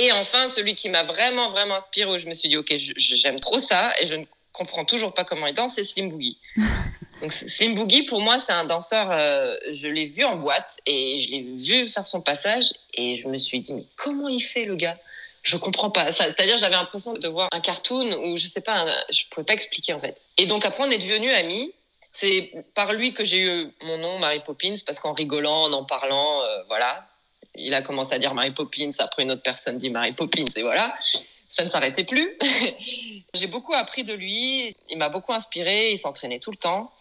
Et 0.00 0.12
enfin, 0.12 0.46
celui 0.46 0.76
qui 0.76 0.88
m'a 0.88 1.02
vraiment, 1.02 1.48
vraiment 1.48 1.74
inspiré, 1.74 2.08
où 2.08 2.16
je 2.18 2.28
me 2.28 2.34
suis 2.34 2.48
dit, 2.48 2.56
OK, 2.56 2.72
j'aime 2.76 3.40
trop 3.40 3.58
ça 3.58 3.92
et 4.00 4.06
je 4.06 4.14
ne 4.14 4.24
comprends 4.52 4.84
toujours 4.84 5.12
pas 5.12 5.24
comment 5.24 5.48
il 5.48 5.54
danse, 5.54 5.74
c'est 5.74 5.82
Slim 5.82 6.08
Boogie. 6.08 6.38
Donc 7.20 7.32
Slim 7.32 7.74
Boogie, 7.74 8.04
pour 8.04 8.20
moi, 8.20 8.38
c'est 8.38 8.52
un 8.52 8.62
danseur, 8.62 9.10
euh, 9.10 9.56
je 9.72 9.88
l'ai 9.88 10.04
vu 10.04 10.22
en 10.22 10.36
boîte 10.36 10.78
et 10.86 11.18
je 11.18 11.30
l'ai 11.32 11.40
vu 11.40 11.84
faire 11.84 12.06
son 12.06 12.20
passage 12.20 12.66
et 12.94 13.16
je 13.16 13.26
me 13.26 13.38
suis 13.38 13.58
dit, 13.58 13.74
mais 13.74 13.82
comment 13.96 14.28
il 14.28 14.40
fait 14.40 14.66
le 14.66 14.76
gars? 14.76 14.96
Je 15.42 15.56
comprends 15.56 15.90
pas. 15.90 16.12
C'est-à-dire, 16.12 16.58
j'avais 16.58 16.76
l'impression 16.76 17.14
de 17.14 17.26
voir 17.26 17.48
un 17.50 17.60
cartoon 17.60 18.12
où 18.24 18.36
je 18.36 18.46
sais 18.46 18.60
pas, 18.60 18.86
je 19.10 19.24
pouvais 19.30 19.44
pas 19.44 19.54
expliquer 19.54 19.94
en 19.94 20.00
fait. 20.00 20.16
Et 20.36 20.46
donc 20.46 20.64
après, 20.64 20.84
on 20.86 20.90
est 20.92 20.98
devenus 20.98 21.34
amis. 21.34 21.72
C'est 22.12 22.52
par 22.74 22.92
lui 22.92 23.12
que 23.12 23.24
j'ai 23.24 23.40
eu 23.40 23.72
mon 23.82 23.98
nom, 23.98 24.18
Mary 24.20 24.40
Poppins, 24.44 24.74
parce 24.86 25.00
qu'en 25.00 25.12
rigolant, 25.12 25.64
en 25.64 25.72
en 25.72 25.84
parlant, 25.84 26.42
euh, 26.42 26.62
voilà, 26.68 27.08
il 27.58 27.74
a 27.74 27.82
commencé 27.82 28.14
à 28.14 28.18
dire 28.18 28.34
Mary 28.34 28.52
Poppins, 28.52 28.88
après 28.98 29.22
une 29.22 29.32
autre 29.32 29.42
personne 29.42 29.78
dit 29.78 29.90
Mary 29.90 30.12
Poppins, 30.12 30.44
et 30.56 30.62
voilà 30.62 30.94
ça 31.50 31.64
ne 31.64 31.68
s'arrêtait 31.68 32.04
plus. 32.04 32.36
j'ai 33.34 33.46
beaucoup 33.46 33.74
appris 33.74 34.04
de 34.04 34.12
lui. 34.12 34.74
Il 34.90 34.98
m'a 34.98 35.08
beaucoup 35.08 35.32
inspiré. 35.32 35.92
Il 35.92 35.98
s'entraînait 35.98 36.38
tout 36.38 36.50
le 36.50 36.56
temps. 36.56 36.92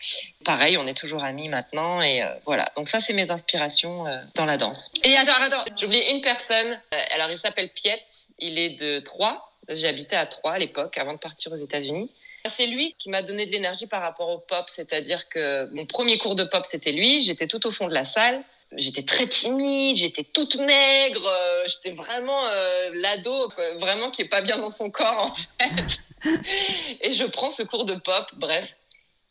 Pareil, 0.45 0.77
on 0.77 0.87
est 0.87 0.97
toujours 0.97 1.23
amis 1.23 1.49
maintenant. 1.49 2.01
Et 2.01 2.23
euh, 2.23 2.27
voilà. 2.45 2.65
Donc 2.75 2.87
ça, 2.87 2.99
c'est 2.99 3.13
mes 3.13 3.29
inspirations 3.29 4.07
euh, 4.07 4.19
dans 4.35 4.45
la 4.45 4.57
danse. 4.57 4.93
Et 5.03 5.15
attends, 5.17 5.33
attends. 5.41 5.65
Oublié 5.83 6.11
une 6.11 6.21
personne. 6.21 6.79
Euh, 6.93 6.97
alors, 7.11 7.29
il 7.29 7.37
s'appelle 7.37 7.69
Piet. 7.69 8.03
Il 8.39 8.57
est 8.57 8.69
de 8.69 8.99
Troyes. 8.99 9.43
J'habitais 9.69 10.15
à 10.15 10.25
Troyes 10.25 10.53
à 10.53 10.59
l'époque, 10.59 10.97
avant 10.97 11.13
de 11.13 11.19
partir 11.19 11.51
aux 11.51 11.55
États-Unis. 11.55 12.09
C'est 12.45 12.67
lui 12.67 12.95
qui 12.97 13.09
m'a 13.09 13.21
donné 13.21 13.45
de 13.45 13.51
l'énergie 13.51 13.87
par 13.87 14.01
rapport 14.01 14.29
au 14.29 14.37
pop. 14.37 14.65
C'est-à-dire 14.67 15.27
que 15.27 15.69
mon 15.73 15.85
premier 15.85 16.17
cours 16.17 16.35
de 16.35 16.45
pop, 16.45 16.63
c'était 16.65 16.93
lui. 16.93 17.21
J'étais 17.21 17.47
tout 17.47 17.67
au 17.67 17.71
fond 17.71 17.89
de 17.89 17.93
la 17.93 18.05
salle 18.05 18.41
j'étais 18.75 19.03
très 19.03 19.27
timide, 19.27 19.95
j'étais 19.95 20.23
toute 20.23 20.55
maigre, 20.55 21.25
euh, 21.25 21.63
j'étais 21.65 21.95
vraiment 21.95 22.39
euh, 22.45 22.89
l'ado, 22.93 23.51
vraiment 23.79 24.11
qui 24.11 24.23
est 24.23 24.27
pas 24.27 24.41
bien 24.41 24.57
dans 24.57 24.69
son 24.69 24.91
corps 24.91 25.31
en 25.31 25.35
fait. 25.35 25.99
et 27.01 27.13
je 27.13 27.23
prends 27.25 27.49
ce 27.49 27.63
cours 27.63 27.85
de 27.85 27.95
pop, 27.95 28.31
bref. 28.35 28.77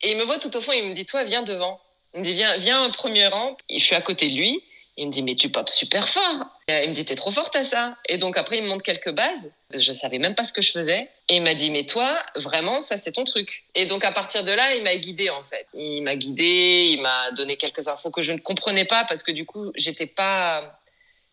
Et 0.01 0.11
il 0.11 0.17
me 0.17 0.23
voit 0.23 0.39
tout 0.39 0.55
au 0.55 0.61
fond, 0.61 0.71
il 0.71 0.87
me 0.87 0.93
dit 0.93 1.05
toi 1.05 1.23
viens 1.23 1.43
devant. 1.43 1.79
Il 2.13 2.19
me 2.19 2.23
dit 2.23 2.33
viens, 2.33 2.57
viens 2.57 2.83
un 2.83 2.89
premier 2.89 3.27
rang. 3.27 3.57
Et 3.69 3.79
je 3.79 3.85
suis 3.85 3.95
à 3.95 4.01
côté 4.01 4.29
de 4.29 4.35
lui. 4.35 4.63
Il 4.99 5.07
me 5.07 5.11
dit, 5.11 5.21
mais 5.21 5.35
tu 5.35 5.49
popes 5.49 5.69
super 5.69 6.09
fort. 6.09 6.47
il 6.67 6.89
me 6.89 6.93
dit, 6.93 7.05
t'es 7.05 7.15
trop 7.15 7.29
forte 7.29 7.55
à 7.55 7.63
ça. 7.63 7.95
Et 8.09 8.17
donc 8.17 8.35
après, 8.35 8.57
il 8.57 8.63
me 8.63 8.67
montre 8.67 8.83
quelques 8.83 9.11
bases. 9.11 9.51
Je 9.71 9.93
savais 9.93 10.17
même 10.17 10.33
pas 10.33 10.43
ce 10.43 10.51
que 10.51 10.61
je 10.61 10.71
faisais. 10.71 11.07
Et 11.29 11.35
il 11.35 11.43
m'a 11.43 11.53
dit, 11.53 11.69
mais 11.69 11.85
toi, 11.85 12.17
vraiment, 12.35 12.81
ça, 12.81 12.97
c'est 12.97 13.11
ton 13.11 13.23
truc. 13.23 13.65
Et 13.75 13.85
donc 13.85 14.03
à 14.03 14.11
partir 14.11 14.43
de 14.43 14.51
là, 14.51 14.73
il 14.73 14.83
m'a 14.83 14.95
guidé 14.95 15.29
en 15.29 15.43
fait. 15.43 15.67
Il 15.75 16.01
m'a 16.01 16.15
guidé, 16.15 16.89
il 16.93 17.01
m'a 17.01 17.31
donné 17.31 17.57
quelques 17.57 17.87
infos 17.87 18.09
que 18.09 18.21
je 18.21 18.33
ne 18.33 18.39
comprenais 18.39 18.85
pas 18.85 19.03
parce 19.03 19.21
que 19.21 19.31
du 19.31 19.45
coup, 19.45 19.71
j'étais 19.75 20.07
pas. 20.07 20.81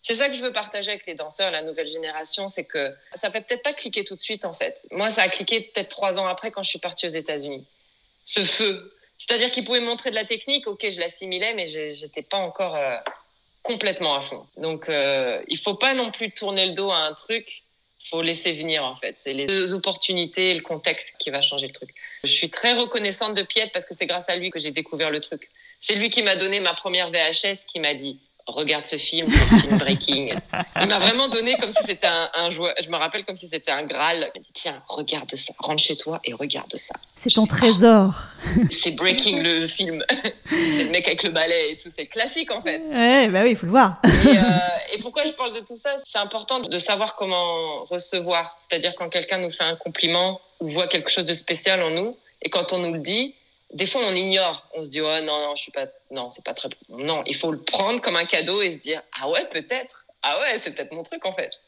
C'est 0.02 0.14
ça 0.14 0.28
que 0.28 0.34
je 0.34 0.42
veux 0.42 0.52
partager 0.52 0.90
avec 0.90 1.06
les 1.06 1.14
danseurs, 1.14 1.50
la 1.50 1.62
nouvelle 1.62 1.86
génération, 1.86 2.48
c'est 2.48 2.66
que 2.66 2.94
ça 3.14 3.30
fait 3.30 3.40
peut-être 3.40 3.62
pas 3.62 3.72
cliquer 3.72 4.04
tout 4.04 4.14
de 4.14 4.20
suite 4.20 4.44
en 4.44 4.52
fait. 4.52 4.82
Moi, 4.90 5.08
ça 5.08 5.22
a 5.22 5.28
cliqué 5.28 5.62
peut-être 5.62 5.88
trois 5.88 6.18
ans 6.18 6.26
après 6.26 6.50
quand 6.50 6.62
je 6.62 6.68
suis 6.68 6.78
partie 6.78 7.06
aux 7.06 7.08
États-Unis. 7.08 7.66
Ce 8.24 8.44
feu, 8.44 8.94
c'est-à-dire 9.16 9.50
qu'il 9.50 9.64
pouvait 9.64 9.80
montrer 9.80 10.10
de 10.10 10.14
la 10.14 10.24
technique, 10.24 10.66
ok, 10.66 10.86
je 10.90 11.00
l'assimilais, 11.00 11.54
mais 11.54 11.66
j'étais 11.94 12.20
pas 12.20 12.36
encore 12.36 12.76
euh, 12.76 12.96
complètement 13.64 14.14
à 14.14 14.20
fond. 14.20 14.46
Donc, 14.58 14.88
euh, 14.88 15.42
il 15.48 15.58
faut 15.58 15.74
pas 15.74 15.94
non 15.94 16.12
plus 16.12 16.30
tourner 16.30 16.66
le 16.66 16.72
dos 16.74 16.90
à 16.90 16.98
un 16.98 17.14
truc. 17.14 17.64
Il 18.00 18.08
faut 18.08 18.22
laisser 18.22 18.52
venir, 18.52 18.84
en 18.84 18.94
fait. 18.94 19.16
C'est 19.16 19.32
les 19.32 19.72
opportunités 19.72 20.50
et 20.50 20.54
le 20.54 20.60
contexte 20.60 21.16
qui 21.18 21.30
va 21.30 21.40
changer 21.40 21.66
le 21.66 21.72
truc. 21.72 21.90
Je 22.22 22.30
suis 22.30 22.50
très 22.50 22.74
reconnaissante 22.74 23.34
de 23.34 23.42
Piet 23.42 23.70
parce 23.72 23.86
que 23.86 23.94
c'est 23.94 24.06
grâce 24.06 24.28
à 24.28 24.36
lui 24.36 24.50
que 24.50 24.58
j'ai 24.58 24.70
découvert 24.70 25.10
le 25.10 25.20
truc. 25.20 25.50
C'est 25.80 25.94
lui 25.94 26.10
qui 26.10 26.22
m'a 26.22 26.36
donné 26.36 26.60
ma 26.60 26.74
première 26.74 27.10
VHS, 27.10 27.64
qui 27.66 27.80
m'a 27.80 27.94
dit 27.94 28.20
regarde 28.46 28.84
ce 28.84 28.96
film, 28.96 29.28
c'est 29.28 29.54
un 29.54 29.60
film 29.60 29.78
breaking. 29.78 30.34
Il 30.80 30.86
m'a 30.86 30.98
vraiment 30.98 31.28
donné 31.28 31.56
comme 31.56 31.70
si 31.70 31.82
c'était 31.82 32.06
un, 32.06 32.30
un, 32.34 32.50
joueur. 32.50 32.74
Je 32.82 32.90
me 32.90 32.96
rappelle 32.96 33.24
comme 33.24 33.34
si 33.34 33.48
c'était 33.48 33.70
un 33.70 33.82
Graal. 33.82 34.30
Il 34.34 34.38
m'a 34.38 34.42
dit 34.42 34.52
tiens, 34.52 34.82
regarde 34.88 35.34
ça, 35.34 35.52
rentre 35.58 35.82
chez 35.82 35.96
toi 35.96 36.20
et 36.24 36.34
regarde 36.34 36.76
ça. 36.76 36.94
C'est 37.16 37.32
ton 37.32 37.46
trésor. 37.46 38.14
C'est 38.70 38.92
breaking 38.92 39.42
le 39.42 39.66
film. 39.66 40.04
c'est 40.48 40.84
le 40.84 40.90
mec 40.90 41.06
avec 41.06 41.22
le 41.22 41.30
balai 41.30 41.70
et 41.70 41.76
tout. 41.76 41.88
C'est 41.90 42.06
classique 42.06 42.50
en 42.50 42.60
fait. 42.60 42.80
Ouais, 42.80 43.28
bah 43.28 43.40
oui, 43.42 43.50
il 43.50 43.56
faut 43.56 43.66
le 43.66 43.72
voir. 43.72 44.00
et, 44.04 44.08
euh, 44.28 44.94
et, 44.94 44.98
pourquoi 44.98 45.24
je 45.24 45.32
parle 45.32 45.52
de 45.52 45.60
tout 45.60 45.76
ça? 45.76 45.96
C'est 46.04 46.18
important 46.18 46.60
de 46.60 46.78
savoir 46.78 47.16
comment 47.16 47.84
recevoir. 47.84 48.56
C'est-à-dire 48.58 48.94
quand 48.96 49.08
quelqu'un 49.08 49.38
nous 49.38 49.50
fait 49.50 49.64
un 49.64 49.76
compliment 49.76 50.40
ou 50.60 50.68
voit 50.68 50.86
quelque 50.86 51.10
chose 51.10 51.24
de 51.24 51.34
spécial 51.34 51.82
en 51.82 51.90
nous, 51.90 52.16
et 52.42 52.50
quand 52.50 52.72
on 52.72 52.78
nous 52.78 52.92
le 52.92 53.00
dit, 53.00 53.34
des 53.74 53.86
fois 53.86 54.00
on 54.04 54.14
ignore. 54.14 54.68
On 54.74 54.82
se 54.82 54.90
dit 54.90 55.00
oh 55.00 55.20
non 55.20 55.46
non 55.46 55.54
je 55.54 55.62
suis 55.62 55.72
pas 55.72 55.86
non 56.10 56.28
c'est 56.28 56.44
pas 56.44 56.54
très 56.54 56.68
non 56.88 57.22
il 57.26 57.34
faut 57.34 57.52
le 57.52 57.60
prendre 57.60 58.00
comme 58.00 58.16
un 58.16 58.24
cadeau 58.24 58.62
et 58.62 58.70
se 58.70 58.78
dire 58.78 59.02
ah 59.20 59.28
ouais 59.28 59.46
peut-être 59.50 60.06
ah 60.22 60.40
ouais 60.40 60.58
c'est 60.58 60.70
peut-être 60.70 60.92
mon 60.92 61.02
truc 61.02 61.26
en 61.26 61.34
fait. 61.34 61.60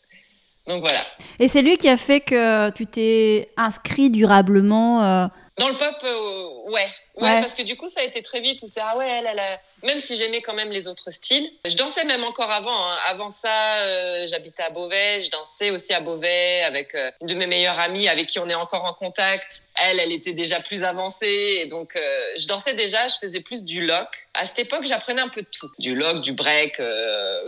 Donc 0.67 0.81
voilà. 0.81 1.05
Et 1.39 1.47
c'est 1.47 1.63
lui 1.63 1.77
qui 1.77 1.89
a 1.89 1.97
fait 1.97 2.21
que 2.21 2.71
tu 2.71 2.87
t'es 2.87 3.49
inscrit 3.57 4.11
durablement. 4.11 5.31
Dans 5.59 5.69
le 5.69 5.77
pop, 5.79 5.97
euh, 6.05 6.71
ouais. 6.71 6.87
ouais. 7.15 7.41
parce 7.41 7.55
que 7.55 7.63
du 7.63 7.77
coup, 7.77 7.89
ça 7.89 8.01
a 8.01 8.03
été 8.03 8.21
très 8.21 8.41
vite 8.41 8.63
où 8.63 8.67
c'est 8.67 8.83
ah 8.83 8.95
ouais, 8.99 9.09
elle, 9.09 9.27
elle 9.27 9.39
a... 9.39 9.59
même 9.83 9.99
si 9.99 10.15
j'aimais 10.15 10.43
quand 10.43 10.53
même 10.53 10.71
les 10.71 10.87
autres 10.87 11.09
styles. 11.09 11.51
Je 11.65 11.75
dansais 11.77 12.05
même 12.05 12.25
encore 12.25 12.51
avant. 12.51 12.91
Hein. 12.91 12.99
Avant 13.07 13.31
ça, 13.31 13.79
euh, 13.79 14.27
j'habitais 14.27 14.65
à 14.65 14.69
Beauvais. 14.69 15.25
Je 15.25 15.31
dansais 15.31 15.71
aussi 15.71 15.95
à 15.95 16.01
Beauvais 16.01 16.63
avec 16.63 16.95
euh, 16.95 17.11
une 17.23 17.29
de 17.29 17.35
mes 17.35 17.47
meilleures 17.47 17.81
amies 17.81 18.07
avec 18.07 18.27
qui 18.27 18.39
on 18.39 18.51
est 18.51 18.55
encore 18.55 18.85
en 18.85 18.93
contact. 18.93 19.63
Elle, 19.83 19.99
elle 19.99 20.13
était 20.13 20.35
déjà 20.35 20.61
plus 20.61 20.85
avancée. 20.85 21.61
Et 21.63 21.67
donc, 21.67 21.99
je 22.37 22.47
dansais 22.47 22.75
déjà, 22.75 23.09
je 23.09 23.17
faisais 23.17 23.41
plus 23.41 23.65
du 23.65 23.87
lock. 23.87 24.09
À 24.35 24.45
cette 24.45 24.59
époque, 24.59 24.85
j'apprenais 24.85 25.23
un 25.23 25.29
peu 25.29 25.41
de 25.41 25.49
tout. 25.51 25.71
Du 25.79 25.95
lock, 25.95 26.21
du 26.21 26.33
break. 26.33 26.77
Tu 26.77 26.83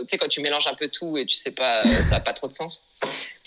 sais, 0.07 0.17
quand 0.17 0.27
tu 0.27 0.41
mélanges 0.41 0.67
un 0.67 0.75
peu 0.75 0.89
tout 0.89 1.17
et 1.17 1.25
tu 1.25 1.35
sais 1.35 1.51
pas, 1.51 1.83
ça 2.03 2.15
n'a 2.15 2.19
pas 2.19 2.33
trop 2.33 2.47
de 2.47 2.53
sens. 2.53 2.87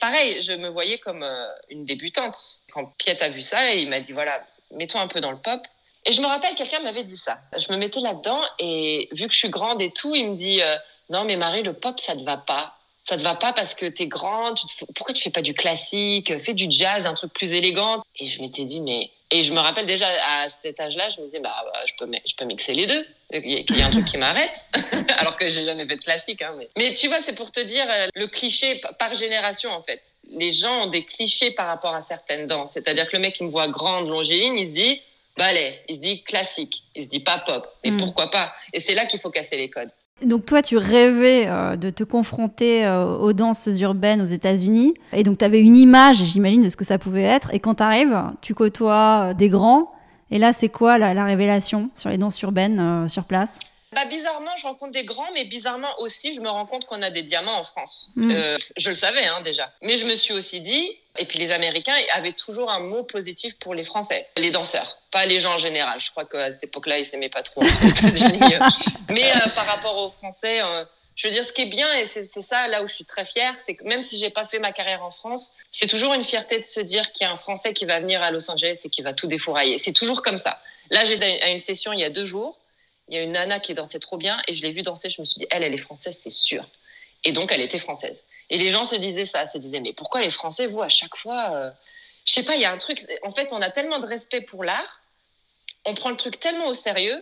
Pareil, 0.00 0.42
je 0.42 0.52
me 0.52 0.68
voyais 0.68 0.98
comme 0.98 1.24
une 1.68 1.84
débutante. 1.84 2.36
Quand 2.72 2.86
Piet 2.98 3.22
a 3.22 3.28
vu 3.28 3.40
ça, 3.40 3.72
il 3.72 3.88
m'a 3.88 4.00
dit 4.00 4.12
voilà, 4.12 4.42
mets-toi 4.72 5.00
un 5.00 5.08
peu 5.08 5.20
dans 5.20 5.30
le 5.30 5.38
pop. 5.38 5.60
Et 6.04 6.12
je 6.12 6.20
me 6.20 6.26
rappelle, 6.26 6.54
quelqu'un 6.54 6.80
m'avait 6.80 7.04
dit 7.04 7.16
ça. 7.16 7.38
Je 7.56 7.72
me 7.72 7.78
mettais 7.78 8.00
là-dedans 8.00 8.40
et 8.58 9.08
vu 9.12 9.26
que 9.28 9.32
je 9.32 9.38
suis 9.38 9.50
grande 9.50 9.80
et 9.80 9.90
tout, 9.90 10.14
il 10.14 10.30
me 10.30 10.34
dit 10.34 10.60
euh, 10.60 10.76
Non, 11.10 11.24
mais 11.24 11.36
Marie, 11.36 11.62
le 11.62 11.74
pop, 11.74 11.98
ça 12.00 12.16
te 12.16 12.22
va 12.22 12.36
pas. 12.36 12.76
Ça 13.02 13.16
te 13.16 13.22
va 13.22 13.34
pas 13.34 13.52
parce 13.52 13.74
que 13.74 13.86
tu 13.86 14.02
es 14.02 14.06
grande. 14.06 14.56
Pourquoi 14.94 15.14
tu 15.14 15.22
fais 15.22 15.30
pas 15.30 15.42
du 15.42 15.54
classique 15.54 16.38
Fais 16.38 16.54
du 16.54 16.66
jazz, 16.70 17.06
un 17.06 17.14
truc 17.14 17.32
plus 17.32 17.52
élégant? 17.52 18.02
Et 18.18 18.26
je 18.26 18.40
m'étais 18.40 18.64
dit 18.64 18.80
Mais. 18.80 19.10
Et 19.34 19.42
je 19.42 19.54
me 19.54 19.60
rappelle 19.60 19.86
déjà 19.86 20.06
à 20.28 20.50
cet 20.50 20.78
âge-là, 20.78 21.08
je 21.08 21.18
me 21.18 21.24
disais 21.24 21.40
bah, 21.40 21.54
bah, 21.64 21.80
je, 21.86 21.94
peux, 21.98 22.10
je 22.26 22.34
peux 22.36 22.44
mixer 22.44 22.74
les 22.74 22.86
deux. 22.86 23.06
Il 23.32 23.76
y 23.76 23.80
a 23.80 23.86
un 23.86 23.90
truc 23.90 24.04
qui 24.04 24.18
m'arrête, 24.18 24.68
alors 25.16 25.38
que 25.38 25.48
j'ai 25.48 25.64
jamais 25.64 25.86
fait 25.86 25.96
de 25.96 26.02
classique. 26.02 26.42
Hein, 26.42 26.54
mais... 26.58 26.68
mais 26.76 26.92
tu 26.92 27.08
vois, 27.08 27.20
c'est 27.20 27.34
pour 27.34 27.50
te 27.50 27.60
dire 27.60 27.86
euh, 27.90 28.08
le 28.14 28.26
cliché 28.26 28.78
par 28.98 29.14
génération 29.14 29.70
en 29.70 29.80
fait. 29.80 30.14
Les 30.30 30.52
gens 30.52 30.84
ont 30.84 30.86
des 30.86 31.06
clichés 31.06 31.50
par 31.52 31.66
rapport 31.66 31.94
à 31.94 32.02
certaines 32.02 32.46
danses. 32.46 32.72
C'est-à-dire 32.72 33.08
que 33.08 33.16
le 33.16 33.22
mec 33.22 33.34
qui 33.34 33.44
me 33.44 33.50
voit 33.50 33.68
grande, 33.68 34.06
longéline, 34.06 34.58
il 34.58 34.68
se 34.68 34.74
dit 34.74 35.00
ballet, 35.38 35.82
il 35.88 35.96
se 35.96 36.00
dit 36.02 36.20
classique, 36.20 36.84
il 36.94 37.02
se 37.02 37.08
dit 37.08 37.20
pas 37.20 37.38
pop. 37.38 37.66
Et 37.84 37.90
mm. 37.90 37.96
pourquoi 37.96 38.30
pas 38.30 38.52
Et 38.74 38.80
c'est 38.80 38.94
là 38.94 39.06
qu'il 39.06 39.18
faut 39.18 39.30
casser 39.30 39.56
les 39.56 39.70
codes. 39.70 39.90
Donc 40.24 40.46
toi, 40.46 40.62
tu 40.62 40.76
rêvais 40.76 41.46
euh, 41.46 41.76
de 41.76 41.90
te 41.90 42.04
confronter 42.04 42.84
euh, 42.84 43.16
aux 43.16 43.32
danses 43.32 43.68
urbaines 43.80 44.20
aux 44.20 44.26
États-Unis. 44.26 44.94
Et 45.12 45.22
donc 45.22 45.38
tu 45.38 45.44
avais 45.44 45.60
une 45.60 45.76
image, 45.76 46.16
j'imagine, 46.16 46.62
de 46.62 46.70
ce 46.70 46.76
que 46.76 46.84
ça 46.84 46.98
pouvait 46.98 47.22
être. 47.22 47.52
Et 47.54 47.60
quand 47.60 47.76
tu 47.76 47.82
arrives, 47.82 48.22
tu 48.40 48.54
côtoies 48.54 49.28
euh, 49.28 49.34
des 49.34 49.48
grands. 49.48 49.92
Et 50.30 50.38
là, 50.38 50.52
c'est 50.52 50.68
quoi 50.68 50.96
la, 50.98 51.12
la, 51.12 51.24
révélation 51.24 51.90
sur 51.94 52.08
les 52.08 52.16
danses 52.16 52.40
urbaines 52.40 53.06
sur 53.06 53.24
place? 53.24 53.58
Bah, 53.92 54.06
bizarrement, 54.06 54.56
je 54.56 54.62
rencontre 54.62 54.92
des 54.92 55.04
grands, 55.04 55.30
mais 55.34 55.44
bizarrement 55.44 55.94
aussi, 55.98 56.32
je 56.32 56.40
me 56.40 56.48
rends 56.48 56.64
compte 56.64 56.86
qu'on 56.86 57.02
a 57.02 57.10
des 57.10 57.20
diamants 57.20 57.58
en 57.58 57.62
France. 57.62 58.10
Mm. 58.16 58.30
Euh, 58.30 58.58
je 58.78 58.88
le 58.88 58.94
savais 58.94 59.26
hein, 59.26 59.42
déjà. 59.42 59.70
Mais 59.82 59.98
je 59.98 60.06
me 60.06 60.14
suis 60.14 60.32
aussi 60.32 60.62
dit, 60.62 60.90
et 61.18 61.26
puis 61.26 61.38
les 61.38 61.50
Américains 61.50 61.94
avaient 62.14 62.32
toujours 62.32 62.70
un 62.70 62.80
mot 62.80 63.02
positif 63.02 63.58
pour 63.58 63.74
les 63.74 63.84
Français, 63.84 64.28
les 64.36 64.50
danseurs, 64.50 64.98
pas 65.10 65.26
les 65.26 65.40
gens 65.40 65.54
en 65.54 65.58
général. 65.58 66.00
Je 66.00 66.10
crois 66.10 66.24
qu'à 66.24 66.50
cette 66.50 66.64
époque-là, 66.64 66.98
ils 66.98 67.04
s'aimaient 67.04 67.28
pas 67.28 67.42
trop 67.42 67.62
aux 67.62 67.86
États-Unis. 67.86 68.40
mais 69.10 69.30
euh, 69.30 69.48
par 69.54 69.66
rapport 69.66 69.96
aux 69.98 70.08
Français, 70.08 70.62
euh, 70.62 70.84
je 71.14 71.28
veux 71.28 71.34
dire, 71.34 71.44
ce 71.44 71.52
qui 71.52 71.62
est 71.62 71.66
bien, 71.66 71.92
et 71.94 72.06
c'est 72.06 72.24
ça 72.24 72.68
là 72.68 72.82
où 72.82 72.86
je 72.86 72.94
suis 72.94 73.04
très 73.04 73.26
fière, 73.26 73.54
c'est 73.58 73.74
que 73.74 73.84
même 73.84 74.00
si 74.00 74.16
j'ai 74.18 74.30
pas 74.30 74.46
fait 74.46 74.58
ma 74.58 74.72
carrière 74.72 75.04
en 75.04 75.10
France, 75.10 75.56
c'est 75.70 75.86
toujours 75.86 76.14
une 76.14 76.24
fierté 76.24 76.58
de 76.58 76.64
se 76.64 76.80
dire 76.80 77.12
qu'il 77.12 77.26
y 77.26 77.28
a 77.28 77.32
un 77.32 77.36
Français 77.36 77.74
qui 77.74 77.84
va 77.84 78.00
venir 78.00 78.22
à 78.22 78.30
Los 78.30 78.50
Angeles 78.50 78.80
et 78.84 78.88
qui 78.88 79.02
va 79.02 79.12
tout 79.12 79.26
défourailler. 79.26 79.76
C'est 79.76 79.92
toujours 79.92 80.22
comme 80.22 80.38
ça. 80.38 80.58
Là, 80.90 81.04
j'ai 81.04 81.18
une 81.52 81.58
session 81.58 81.92
il 81.92 82.00
y 82.00 82.04
a 82.04 82.10
deux 82.10 82.24
jours 82.24 82.58
il 83.08 83.16
y 83.16 83.18
a 83.18 83.22
une 83.22 83.32
nana 83.32 83.60
qui 83.60 83.74
dansait 83.74 83.98
trop 83.98 84.16
bien 84.16 84.40
et 84.48 84.54
je 84.54 84.62
l'ai 84.62 84.72
vue 84.72 84.82
danser. 84.82 85.10
Je 85.10 85.20
me 85.20 85.26
suis 85.26 85.40
dit, 85.40 85.46
elle, 85.50 85.62
elle 85.62 85.74
est 85.74 85.78
française, 85.78 86.16
c'est 86.16 86.30
sûr. 86.30 86.64
Et 87.24 87.32
donc, 87.32 87.52
elle 87.52 87.60
était 87.60 87.78
française. 87.78 88.24
Et 88.52 88.58
les 88.58 88.70
gens 88.70 88.84
se 88.84 88.94
disaient 88.94 89.24
ça, 89.24 89.48
se 89.48 89.58
disaient 89.58 89.80
mais 89.80 89.94
pourquoi 89.94 90.20
les 90.20 90.30
Français, 90.30 90.66
vous, 90.66 90.82
à 90.82 90.88
chaque 90.88 91.16
fois, 91.16 91.52
euh... 91.54 91.70
je 92.26 92.34
sais 92.34 92.44
pas, 92.44 92.54
il 92.54 92.60
y 92.60 92.64
a 92.64 92.70
un 92.70 92.78
truc. 92.78 93.00
En 93.22 93.30
fait, 93.30 93.52
on 93.52 93.60
a 93.60 93.70
tellement 93.70 93.98
de 93.98 94.06
respect 94.06 94.42
pour 94.42 94.62
l'art, 94.62 95.00
on 95.84 95.94
prend 95.94 96.10
le 96.10 96.16
truc 96.16 96.38
tellement 96.38 96.66
au 96.66 96.74
sérieux 96.74 97.20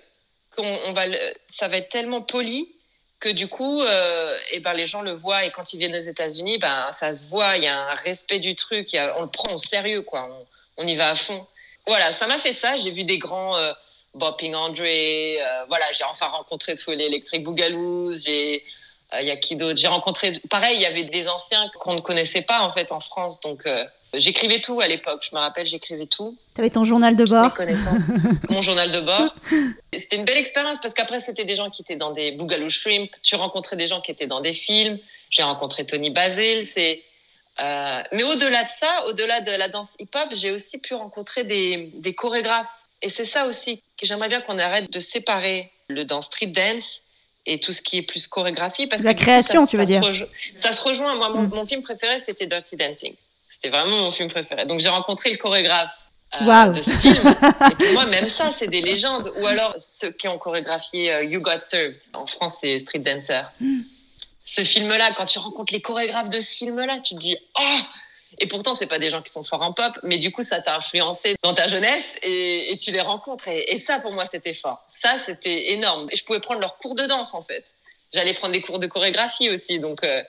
qu'on 0.55 0.91
va, 0.93 1.05
ça 1.47 1.69
va 1.69 1.77
être 1.77 1.89
tellement 1.89 2.21
poli 2.21 2.75
que 3.21 3.29
du 3.29 3.47
coup, 3.47 3.81
euh, 3.83 4.37
et 4.51 4.61
ben 4.61 4.73
les 4.73 4.87
gens 4.87 5.03
le 5.03 5.13
voient 5.13 5.45
et 5.45 5.53
quand 5.53 5.73
ils 5.73 5.79
viennent 5.79 5.95
aux 5.95 5.99
États-Unis, 5.99 6.59
ben 6.59 6.91
ça 6.91 7.13
se 7.13 7.29
voit, 7.29 7.57
il 7.57 7.65
y 7.65 7.69
a 7.69 7.79
un 7.79 7.95
respect 7.95 8.41
du 8.41 8.57
truc, 8.57 8.89
on 9.17 9.23
le 9.23 9.31
prend 9.31 9.55
au 9.55 9.59
sérieux, 9.59 10.03
quoi. 10.03 10.29
On, 10.77 10.87
y 10.87 10.97
va 10.97 11.11
à 11.11 11.15
fond. 11.15 11.47
Voilà, 11.87 12.13
ça 12.13 12.27
m'a 12.27 12.39
fait 12.39 12.53
ça. 12.53 12.77
J'ai 12.77 12.91
vu 12.91 13.05
des 13.05 13.19
grands. 13.19 13.57
Euh, 13.57 13.73
Bopping 14.15 14.55
André, 14.55 15.41
euh, 15.41 15.65
voilà, 15.69 15.87
j'ai 15.93 16.05
enfin 16.05 16.27
rencontré 16.27 16.75
tous 16.75 16.91
les 16.91 17.05
Electric 17.05 17.45
Boogaloo, 17.45 18.13
j'ai 18.13 18.65
il 19.19 19.27
y 19.27 19.31
a 19.31 19.37
qui 19.37 19.57
d'autre? 19.57 19.79
J'ai 19.79 19.89
rencontré, 19.89 20.31
pareil, 20.49 20.77
il 20.77 20.83
y 20.83 20.87
avait 20.87 21.05
des 21.05 21.29
anciens 21.29 21.71
qu'on 21.79 21.95
ne 21.95 22.01
connaissait 22.01 22.43
pas 22.43 22.61
en 22.61 22.71
fait 22.71 22.93
en 22.93 23.01
France, 23.01 23.41
donc 23.41 23.67
euh, 23.67 23.85
j'écrivais 24.15 24.61
tout 24.61 24.81
à 24.81 24.87
l'époque. 24.87 25.25
Je 25.29 25.35
me 25.35 25.41
rappelle, 25.41 25.67
j'écrivais 25.67 26.07
tout. 26.07 26.37
Tu 26.55 26.61
avais 26.61 26.71
ton 26.71 26.85
journal 26.85 27.17
de 27.17 27.25
bord. 27.25 27.45
Mes 27.45 27.51
connaissances, 27.51 28.03
mon 28.49 28.63
journal 28.63 28.91
de 28.91 29.01
bord. 29.01 29.35
C'était 29.97 30.17
une 30.17 30.25
belle 30.25 30.39
expérience 30.39 30.79
parce 30.81 30.95
qu'après 30.95 31.21
c'était 31.21 31.45
des 31.45 31.57
gens 31.57 31.71
qui 31.71 31.83
étaient 31.83 31.97
dans 31.97 32.11
des 32.11 32.33
Boogaloo 32.33 32.69
Shrimp. 32.69 33.11
Tu 33.23 33.35
rencontrais 33.35 33.77
des 33.77 33.87
gens 33.87 34.01
qui 34.01 34.11
étaient 34.11 34.27
dans 34.27 34.41
des 34.41 34.53
films. 34.53 34.99
J'ai 35.31 35.43
rencontré 35.43 35.85
Tony 35.85 36.11
Basil. 36.11 36.65
C'est 36.65 37.03
euh, 37.61 38.03
mais 38.13 38.23
au-delà 38.23 38.65
de 38.65 38.71
ça, 38.71 39.07
au-delà 39.09 39.41
de 39.41 39.51
la 39.51 39.69
danse 39.69 39.97
hip-hop, 39.99 40.29
j'ai 40.33 40.51
aussi 40.51 40.81
pu 40.81 40.95
rencontrer 40.95 41.45
des, 41.45 41.91
des 41.95 42.15
chorégraphes. 42.15 42.83
Et 43.03 43.09
c'est 43.09 43.25
ça 43.25 43.47
aussi 43.47 43.83
que 43.99 44.07
j'aimerais 44.07 44.29
bien 44.29 44.41
qu'on 44.41 44.59
arrête 44.59 44.91
de 44.91 45.01
séparer 45.01 45.71
le 45.89 46.05
dans 46.05 46.21
street 46.21 46.47
dance 46.47 47.03
et 47.53 47.61
tout 47.61 47.73
ce 47.73 47.83
qui 47.83 47.99
est 47.99 48.03
plus 48.03 48.27
chorégraphie. 48.27 48.87
Parce 48.87 49.03
la 49.03 49.15
que 49.15 49.21
création, 49.21 49.61
coup, 49.61 49.67
ça, 49.67 49.71
tu 49.71 49.77
veux 49.77 49.87
ça 49.87 50.01
dire 50.01 50.15
se 50.15 50.25
Ça 50.57 50.73
se 50.73 50.83
rejoint. 50.83 51.15
Moi, 51.17 51.29
mon, 51.31 51.43
Mm. 51.43 51.51
mon 51.55 51.67
film 51.67 51.81
préféré, 51.81 52.21
c'était 52.21 52.47
Dirty 52.47 52.77
Dancing. 52.77 53.15
C'était 53.49 53.69
vraiment 53.71 53.97
mon 53.99 54.11
film 54.11 54.29
préféré. 54.29 54.65
Donc, 54.67 54.81
j'ai 54.81 54.89
rencontré 54.89 55.31
le 55.31 55.37
chorégraphe 55.37 55.91
euh, 56.41 56.67
de 56.69 56.81
ce 56.83 56.91
film. 56.91 57.35
et 57.71 57.75
pour 57.75 57.93
moi, 57.93 58.07
même 58.07 58.29
ça, 58.29 58.51
c'est 58.53 58.69
des 58.69 58.81
légendes. 58.93 59.33
Ou 59.41 59.47
alors, 59.47 59.75
ceux 59.77 60.13
qui 60.13 60.29
ont 60.29 60.39
chorégraphié 60.39 61.13
euh, 61.13 61.25
You 61.25 61.41
Got 61.41 61.59
Served. 61.61 61.99
En 62.15 62.27
France, 62.27 62.59
c'est 62.61 62.79
Street 62.79 63.01
Dancer. 63.01 63.43
Mm. 63.61 63.81
Ce 64.45 64.63
film-là, 64.63 65.13
quand 65.17 65.27
tu 65.27 65.39
rencontres 65.39 65.73
les 65.73 65.81
chorégraphes 65.81 66.29
de 66.29 66.41
ce 66.41 66.55
film-là, 66.57 66.99
tu 67.01 67.15
te 67.15 67.21
dis 67.21 67.37
Oh 67.59 67.79
et 68.39 68.47
pourtant, 68.47 68.75
c'est 68.75 68.87
pas 68.87 68.99
des 68.99 69.11
gens 69.11 69.23
qui 69.23 69.33
sont 69.33 69.43
forts 69.43 69.63
en 69.63 69.73
pop, 69.73 69.99
mais 70.03 70.19
du 70.19 70.31
coup, 70.31 70.43
ça 70.43 70.61
t'a 70.61 70.77
influencé 70.77 71.35
dans 71.43 71.53
ta 71.53 71.67
jeunesse 71.67 72.17
et, 72.23 72.77
tu 72.81 72.93
les 72.93 73.01
rencontres. 73.01 73.49
Et, 73.49 73.79
ça, 73.79 73.99
pour 73.99 74.13
moi, 74.13 74.25
c'était 74.25 74.55
fort. 74.55 74.85
Ça, 74.89 75.19
c'était 75.19 75.73
énorme. 75.73 76.07
Et 76.11 76.17
je 76.17 76.25
pouvais 76.25 76.41
prendre 76.41 76.61
leurs 76.61 76.79
cours 76.79 76.95
de 76.95 77.07
danse, 77.07 77.35
en 77.35 77.43
fait. 77.43 77.75
J'allais 78.13 78.35
prendre 78.35 78.53
des 78.53 78.61
cours 78.61 78.79
de 78.79 78.87
chorégraphie 78.87 79.51
aussi. 79.51 79.81
Donc, 79.81 80.05
euh, 80.05 80.23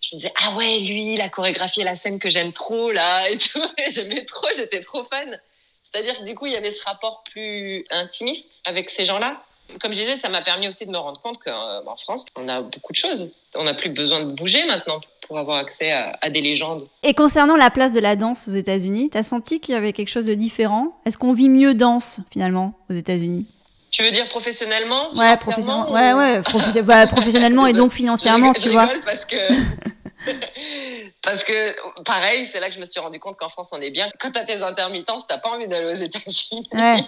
je 0.00 0.14
me 0.14 0.16
disais, 0.18 0.32
ah 0.44 0.56
ouais, 0.56 0.78
lui, 0.80 1.16
la 1.16 1.28
chorégraphie 1.28 1.80
et 1.80 1.84
la 1.84 1.96
scène 1.96 2.18
que 2.18 2.30
j'aime 2.30 2.52
trop, 2.52 2.90
là, 2.90 3.30
et 3.30 3.38
tout. 3.38 3.62
J'aimais 3.90 4.24
trop, 4.24 4.48
j'étais 4.56 4.80
trop 4.80 5.04
fan. 5.04 5.40
C'est-à-dire 5.84 6.18
que 6.18 6.24
du 6.24 6.34
coup, 6.34 6.46
il 6.46 6.52
y 6.52 6.56
avait 6.56 6.70
ce 6.70 6.84
rapport 6.84 7.22
plus 7.30 7.86
intimiste 7.90 8.60
avec 8.64 8.90
ces 8.90 9.04
gens-là? 9.04 9.42
Comme 9.80 9.92
je 9.92 10.00
disais, 10.00 10.16
ça 10.16 10.28
m'a 10.28 10.42
permis 10.42 10.68
aussi 10.68 10.86
de 10.86 10.90
me 10.90 10.98
rendre 10.98 11.20
compte 11.20 11.38
qu'en 11.38 11.96
France, 11.96 12.24
on 12.36 12.48
a 12.48 12.62
beaucoup 12.62 12.92
de 12.92 12.96
choses. 12.96 13.32
On 13.54 13.64
n'a 13.64 13.74
plus 13.74 13.90
besoin 13.90 14.20
de 14.20 14.32
bouger 14.32 14.64
maintenant 14.66 15.00
pour 15.26 15.38
avoir 15.38 15.58
accès 15.58 15.92
à, 15.92 16.16
à 16.20 16.30
des 16.30 16.40
légendes. 16.40 16.86
Et 17.02 17.14
concernant 17.14 17.56
la 17.56 17.70
place 17.70 17.92
de 17.92 18.00
la 18.00 18.16
danse 18.16 18.48
aux 18.48 18.52
États-Unis, 18.52 19.10
t'as 19.10 19.22
senti 19.22 19.60
qu'il 19.60 19.74
y 19.74 19.76
avait 19.76 19.92
quelque 19.92 20.08
chose 20.08 20.24
de 20.24 20.34
différent? 20.34 20.96
Est-ce 21.04 21.18
qu'on 21.18 21.32
vit 21.32 21.48
mieux 21.48 21.74
danse 21.74 22.20
finalement 22.30 22.74
aux 22.90 22.94
États-Unis? 22.94 23.46
Tu 23.90 24.02
veux 24.02 24.10
dire 24.10 24.28
professionnellement 24.28 25.08
Ouais, 25.14 25.36
professionnellement, 25.36 25.90
ouais, 25.90 26.12
ouais, 26.12 26.42
ouais, 26.82 27.06
professionnellement 27.06 27.66
et 27.66 27.72
donc 27.72 27.92
financièrement, 27.92 28.52
je, 28.54 28.62
tu 28.62 28.68
vois. 28.68 28.90
parce 29.04 29.24
que 29.24 29.36
parce 31.22 31.44
que 31.44 31.74
pareil, 32.04 32.46
c'est 32.46 32.60
là 32.60 32.68
que 32.68 32.74
je 32.74 32.80
me 32.80 32.84
suis 32.84 33.00
rendu 33.00 33.18
compte 33.18 33.36
qu'en 33.36 33.48
France 33.48 33.70
on 33.72 33.80
est 33.80 33.90
bien. 33.90 34.10
Quand 34.20 34.32
t'as 34.32 34.44
tes 34.44 34.62
intermittences, 34.62 35.26
t'as 35.26 35.38
pas 35.38 35.50
envie 35.50 35.66
d'aller 35.66 35.92
aux 35.92 35.94
États-Unis. 35.94 36.68
Ouais. 36.72 36.98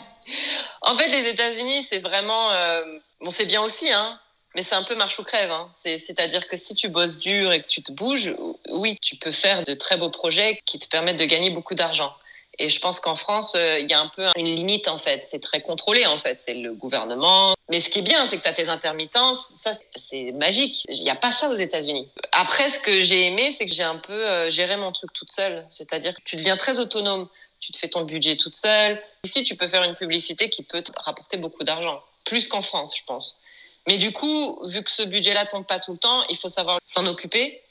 En 0.82 0.96
fait, 0.96 1.08
les 1.08 1.28
États-Unis, 1.28 1.82
c'est 1.82 1.98
vraiment 1.98 2.50
euh, 2.52 2.82
bon, 3.20 3.30
c'est 3.30 3.46
bien 3.46 3.62
aussi, 3.62 3.90
hein. 3.92 4.08
Mais 4.54 4.62
c'est 4.62 4.74
un 4.74 4.82
peu 4.82 4.94
marche 4.96 5.18
ou 5.18 5.24
crève. 5.24 5.52
Hein. 5.52 5.68
C'est- 5.70 5.98
C'est-à-dire 5.98 6.48
que 6.48 6.56
si 6.56 6.74
tu 6.74 6.88
bosses 6.88 7.18
dur 7.18 7.52
et 7.52 7.60
que 7.62 7.66
tu 7.68 7.82
te 7.82 7.92
bouges, 7.92 8.34
oui, 8.70 8.98
tu 9.02 9.16
peux 9.16 9.30
faire 9.30 9.62
de 9.62 9.74
très 9.74 9.96
beaux 9.96 10.10
projets 10.10 10.60
qui 10.64 10.78
te 10.78 10.88
permettent 10.88 11.18
de 11.18 11.24
gagner 11.26 11.50
beaucoup 11.50 11.74
d'argent. 11.74 12.12
Et 12.60 12.68
je 12.68 12.80
pense 12.80 12.98
qu'en 12.98 13.14
France, 13.14 13.52
euh, 13.54 13.78
il 13.78 13.88
y 13.88 13.94
a 13.94 14.00
un 14.00 14.08
peu 14.08 14.26
une 14.36 14.46
limite 14.46 14.88
en 14.88 14.98
fait. 14.98 15.22
C'est 15.22 15.38
très 15.38 15.60
contrôlé 15.60 16.06
en 16.06 16.18
fait. 16.18 16.40
C'est 16.40 16.54
le 16.54 16.72
gouvernement. 16.72 17.54
Mais 17.70 17.78
ce 17.80 17.88
qui 17.88 18.00
est 18.00 18.02
bien, 18.02 18.26
c'est 18.26 18.38
que 18.38 18.42
tu 18.42 18.48
as 18.48 18.52
tes 18.52 18.68
intermittences. 18.68 19.50
Ça, 19.54 19.72
c'est 19.94 20.32
magique. 20.32 20.82
Il 20.88 21.02
n'y 21.04 21.10
a 21.10 21.14
pas 21.14 21.30
ça 21.30 21.48
aux 21.50 21.54
États-Unis. 21.54 22.10
Après, 22.32 22.68
ce 22.70 22.80
que 22.80 23.00
j'ai 23.00 23.26
aimé, 23.26 23.52
c'est 23.52 23.66
que 23.66 23.72
j'ai 23.72 23.84
un 23.84 23.98
peu 23.98 24.12
euh, 24.28 24.50
géré 24.50 24.76
mon 24.76 24.90
truc 24.90 25.12
toute 25.12 25.30
seule. 25.30 25.64
C'est-à-dire 25.68 26.14
que 26.16 26.22
tu 26.24 26.34
deviens 26.34 26.56
très 26.56 26.80
autonome. 26.80 27.28
Tu 27.60 27.72
te 27.72 27.78
fais 27.78 27.88
ton 27.88 28.02
budget 28.02 28.36
toute 28.36 28.54
seule. 28.54 29.02
Ici, 29.24 29.44
tu 29.44 29.56
peux 29.56 29.66
faire 29.66 29.82
une 29.82 29.94
publicité 29.94 30.48
qui 30.48 30.62
peut 30.62 30.82
te 30.82 30.92
rapporter 31.04 31.36
beaucoup 31.36 31.64
d'argent. 31.64 32.02
Plus 32.24 32.48
qu'en 32.48 32.62
France, 32.62 32.96
je 32.96 33.04
pense. 33.04 33.38
Mais 33.86 33.98
du 33.98 34.12
coup, 34.12 34.60
vu 34.66 34.82
que 34.82 34.90
ce 34.90 35.02
budget-là 35.02 35.46
tombe 35.46 35.66
pas 35.66 35.80
tout 35.80 35.92
le 35.92 35.98
temps, 35.98 36.22
il 36.28 36.36
faut 36.36 36.48
savoir 36.48 36.78
s'en 36.84 37.06
occuper. 37.06 37.62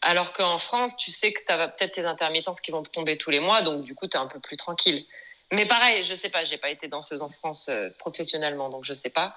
Alors 0.00 0.32
qu'en 0.32 0.58
France, 0.58 0.96
tu 0.96 1.12
sais 1.12 1.32
que 1.32 1.40
tu 1.46 1.52
as 1.52 1.68
peut-être 1.68 1.92
tes 1.92 2.04
intermittences 2.04 2.60
qui 2.60 2.72
vont 2.72 2.82
tomber 2.82 3.16
tous 3.16 3.30
les 3.30 3.38
mois, 3.38 3.62
donc 3.62 3.84
du 3.84 3.94
coup, 3.94 4.08
tu 4.08 4.16
es 4.16 4.20
un 4.20 4.26
peu 4.26 4.40
plus 4.40 4.56
tranquille. 4.56 5.06
Mais 5.52 5.66
pareil, 5.66 6.02
je 6.02 6.14
sais 6.14 6.30
pas, 6.30 6.44
j'ai 6.44 6.58
pas 6.58 6.70
été 6.70 6.88
danseuse 6.88 7.22
en 7.22 7.28
France 7.28 7.68
euh, 7.68 7.90
professionnellement, 7.98 8.70
donc 8.70 8.84
je 8.84 8.92
sais 8.92 9.10
pas. 9.10 9.36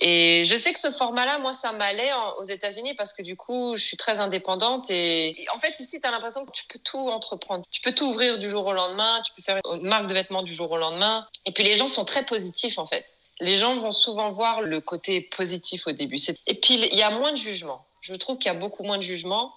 Et 0.00 0.44
je 0.44 0.56
sais 0.56 0.72
que 0.72 0.78
ce 0.78 0.90
format-là, 0.90 1.38
moi, 1.38 1.52
ça 1.52 1.72
m'allait 1.72 2.10
aux 2.38 2.42
États-Unis 2.42 2.94
parce 2.94 3.12
que 3.12 3.22
du 3.22 3.36
coup, 3.36 3.76
je 3.76 3.84
suis 3.84 3.96
très 3.98 4.18
indépendante 4.18 4.90
et, 4.90 5.46
en 5.54 5.58
fait, 5.58 5.78
ici, 5.78 6.00
tu 6.00 6.06
as 6.06 6.10
l'impression 6.10 6.46
que 6.46 6.52
tu 6.52 6.64
peux 6.66 6.78
tout 6.78 7.10
entreprendre. 7.10 7.64
Tu 7.70 7.82
peux 7.82 7.92
tout 7.92 8.06
ouvrir 8.06 8.38
du 8.38 8.48
jour 8.48 8.66
au 8.66 8.72
lendemain, 8.72 9.20
tu 9.24 9.32
peux 9.36 9.42
faire 9.42 9.60
une 9.72 9.86
marque 9.86 10.06
de 10.06 10.14
vêtements 10.14 10.42
du 10.42 10.52
jour 10.52 10.70
au 10.70 10.78
lendemain. 10.78 11.26
Et 11.44 11.52
puis, 11.52 11.64
les 11.64 11.76
gens 11.76 11.88
sont 11.88 12.06
très 12.06 12.24
positifs, 12.24 12.78
en 12.78 12.86
fait. 12.86 13.04
Les 13.40 13.58
gens 13.58 13.76
vont 13.76 13.90
souvent 13.90 14.30
voir 14.30 14.62
le 14.62 14.80
côté 14.80 15.20
positif 15.20 15.86
au 15.86 15.92
début. 15.92 16.18
Et 16.46 16.54
puis, 16.54 16.74
il 16.74 16.98
y 16.98 17.02
a 17.02 17.10
moins 17.10 17.32
de 17.32 17.38
jugement. 17.38 17.84
Je 18.00 18.14
trouve 18.14 18.38
qu'il 18.38 18.46
y 18.46 18.54
a 18.54 18.58
beaucoup 18.58 18.82
moins 18.82 18.96
de 18.96 19.02
jugement 19.02 19.54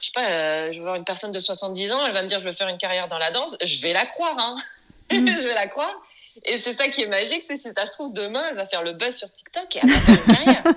je 0.00 0.10
sais 0.10 0.12
pas, 0.12 0.30
euh, 0.30 0.72
je 0.72 0.78
vais 0.78 0.84
voir 0.84 0.96
une 0.96 1.04
personne 1.04 1.32
de 1.32 1.38
70 1.38 1.92
ans, 1.92 2.04
elle 2.04 2.12
va 2.12 2.22
me 2.22 2.28
dire 2.28 2.38
je 2.38 2.44
veux 2.44 2.52
faire 2.52 2.68
une 2.68 2.76
carrière 2.76 3.08
dans 3.08 3.16
la 3.16 3.30
danse, 3.30 3.56
je 3.64 3.80
vais 3.80 3.94
la 3.94 4.04
croire, 4.04 4.38
hein. 4.38 4.56
Je 5.10 5.46
vais 5.46 5.54
la 5.54 5.66
croire. 5.66 6.02
Et 6.44 6.58
c'est 6.58 6.72
ça 6.72 6.88
qui 6.88 7.02
est 7.02 7.06
magique, 7.06 7.42
c'est 7.42 7.56
si 7.56 7.68
ça 7.74 7.86
se 7.86 7.92
trouve 7.92 8.12
demain, 8.12 8.42
elle 8.50 8.56
va 8.56 8.66
faire 8.66 8.82
le 8.82 8.92
buzz 8.92 9.14
sur 9.14 9.30
TikTok 9.30 9.76
et 9.76 9.80
elle 9.82 9.90
va 9.90 10.00
faire 10.00 10.14
une 10.14 10.34
carrière. 10.34 10.64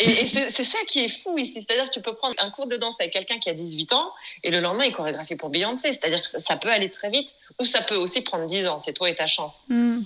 Et, 0.00 0.20
et 0.20 0.26
c'est 0.28 0.62
ça 0.62 0.78
qui 0.86 1.00
est 1.00 1.08
fou 1.08 1.36
ici, 1.38 1.60
c'est-à-dire 1.60 1.86
que 1.86 1.90
tu 1.90 2.00
peux 2.00 2.14
prendre 2.14 2.36
un 2.38 2.50
cours 2.50 2.68
de 2.68 2.76
danse 2.76 3.00
avec 3.00 3.12
quelqu'un 3.12 3.38
qui 3.38 3.50
a 3.50 3.52
18 3.52 3.92
ans 3.94 4.12
et 4.44 4.52
le 4.52 4.60
lendemain 4.60 4.84
il 4.84 4.92
chorégraphie 4.92 5.34
pour 5.34 5.48
Beyoncé, 5.48 5.92
c'est-à-dire 5.92 6.20
que 6.20 6.26
ça, 6.28 6.38
ça 6.38 6.56
peut 6.56 6.70
aller 6.70 6.88
très 6.88 7.10
vite 7.10 7.34
ou 7.58 7.64
ça 7.64 7.82
peut 7.82 7.96
aussi 7.96 8.20
prendre 8.20 8.46
10 8.46 8.68
ans, 8.68 8.78
c'est 8.78 8.92
toi 8.92 9.10
et 9.10 9.16
ta 9.16 9.26
chance. 9.26 9.64
Hmm. 9.68 10.02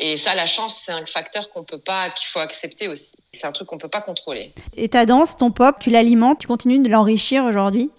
Et 0.00 0.16
ça, 0.16 0.34
la 0.34 0.46
chance, 0.46 0.82
c'est 0.84 0.92
un 0.92 1.04
facteur 1.04 1.50
qu'on 1.50 1.62
peut 1.62 1.78
pas, 1.78 2.08
qu'il 2.10 2.26
faut 2.26 2.38
accepter 2.38 2.88
aussi. 2.88 3.12
C'est 3.32 3.46
un 3.46 3.52
truc 3.52 3.68
qu'on 3.68 3.76
peut 3.76 3.88
pas 3.88 4.00
contrôler. 4.00 4.52
Et 4.76 4.88
ta 4.88 5.04
danse, 5.04 5.36
ton 5.36 5.50
pop, 5.50 5.76
tu 5.78 5.90
l'alimentes, 5.90 6.38
tu 6.40 6.46
continues 6.46 6.82
de 6.82 6.88
l'enrichir 6.88 7.44
aujourd'hui? 7.44 7.90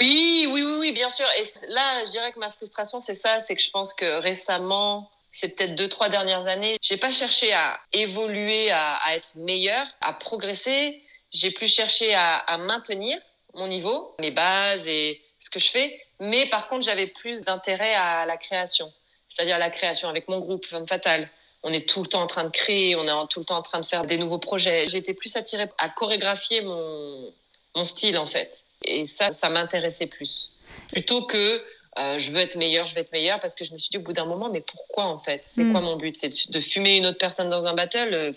Oui, 0.00 0.48
oui, 0.50 0.62
oui, 0.62 0.76
oui, 0.80 0.92
bien 0.92 1.10
sûr. 1.10 1.26
Et 1.38 1.44
là, 1.68 2.04
je 2.06 2.12
dirais 2.12 2.32
que 2.32 2.38
ma 2.38 2.48
frustration, 2.48 2.98
c'est 2.98 3.14
ça, 3.14 3.40
c'est 3.40 3.54
que 3.56 3.62
je 3.62 3.70
pense 3.70 3.92
que 3.92 4.20
récemment, 4.20 5.10
c'est 5.30 5.56
peut-être 5.56 5.74
deux, 5.74 5.88
trois 5.88 6.08
dernières 6.08 6.46
années, 6.46 6.76
j'ai 6.82 6.96
pas 6.96 7.10
cherché 7.10 7.52
à 7.52 7.78
évoluer, 7.92 8.70
à, 8.70 8.98
être 9.12 9.30
meilleure, 9.36 9.86
à 10.00 10.12
progresser. 10.12 11.02
J'ai 11.32 11.50
plus 11.50 11.72
cherché 11.72 12.14
à, 12.14 12.58
maintenir 12.58 13.18
mon 13.54 13.66
niveau, 13.66 14.14
mes 14.20 14.30
bases 14.30 14.86
et 14.86 15.20
ce 15.38 15.50
que 15.50 15.60
je 15.60 15.70
fais. 15.70 16.00
Mais 16.18 16.46
par 16.46 16.68
contre, 16.68 16.84
j'avais 16.84 17.06
plus 17.06 17.42
d'intérêt 17.42 17.94
à 17.94 18.26
la 18.26 18.36
création, 18.36 18.92
c'est-à-dire 19.28 19.58
la 19.58 19.70
création 19.70 20.08
avec 20.08 20.28
mon 20.28 20.40
groupe 20.40 20.66
Femme 20.66 20.86
Fatale. 20.86 21.28
On 21.62 21.72
est 21.72 21.88
tout 21.88 22.02
le 22.02 22.08
temps 22.08 22.22
en 22.22 22.26
train 22.26 22.44
de 22.44 22.50
créer, 22.50 22.96
on 22.96 23.04
est 23.04 23.28
tout 23.28 23.40
le 23.40 23.44
temps 23.44 23.58
en 23.58 23.62
train 23.62 23.80
de 23.80 23.86
faire 23.86 24.02
des 24.02 24.16
nouveaux 24.16 24.38
projets. 24.38 24.86
J'étais 24.86 25.14
plus 25.14 25.36
attirée 25.36 25.68
à 25.78 25.90
chorégraphier 25.90 26.62
mon, 26.62 27.32
mon 27.74 27.84
style, 27.84 28.18
en 28.18 28.26
fait. 28.26 28.64
Et 28.84 29.06
ça, 29.06 29.30
ça 29.30 29.50
m'intéressait 29.50 30.06
plus. 30.06 30.52
Plutôt 30.88 31.26
que 31.26 31.62
euh, 31.98 32.18
je 32.18 32.30
veux 32.30 32.38
être 32.40 32.56
meilleure, 32.56 32.86
je 32.86 32.94
veux 32.94 33.00
être 33.00 33.12
meilleure, 33.12 33.40
parce 33.40 33.54
que 33.54 33.64
je 33.64 33.72
me 33.72 33.78
suis 33.78 33.90
dit 33.90 33.98
au 33.98 34.02
bout 34.02 34.12
d'un 34.12 34.24
moment, 34.24 34.48
mais 34.48 34.60
pourquoi 34.60 35.04
en 35.04 35.18
fait? 35.18 35.40
C'est 35.44 35.64
Mm. 35.64 35.72
quoi 35.72 35.80
mon 35.80 35.96
but? 35.96 36.14
C'est 36.16 36.28
de, 36.28 36.52
de 36.52 36.60
fumer 36.60 36.96
une 36.98 37.06
autre 37.06 37.18
personne 37.18 37.48
dans 37.50 37.66
un 37.66 37.74
battle? 37.74 38.14
Euh, 38.14 38.32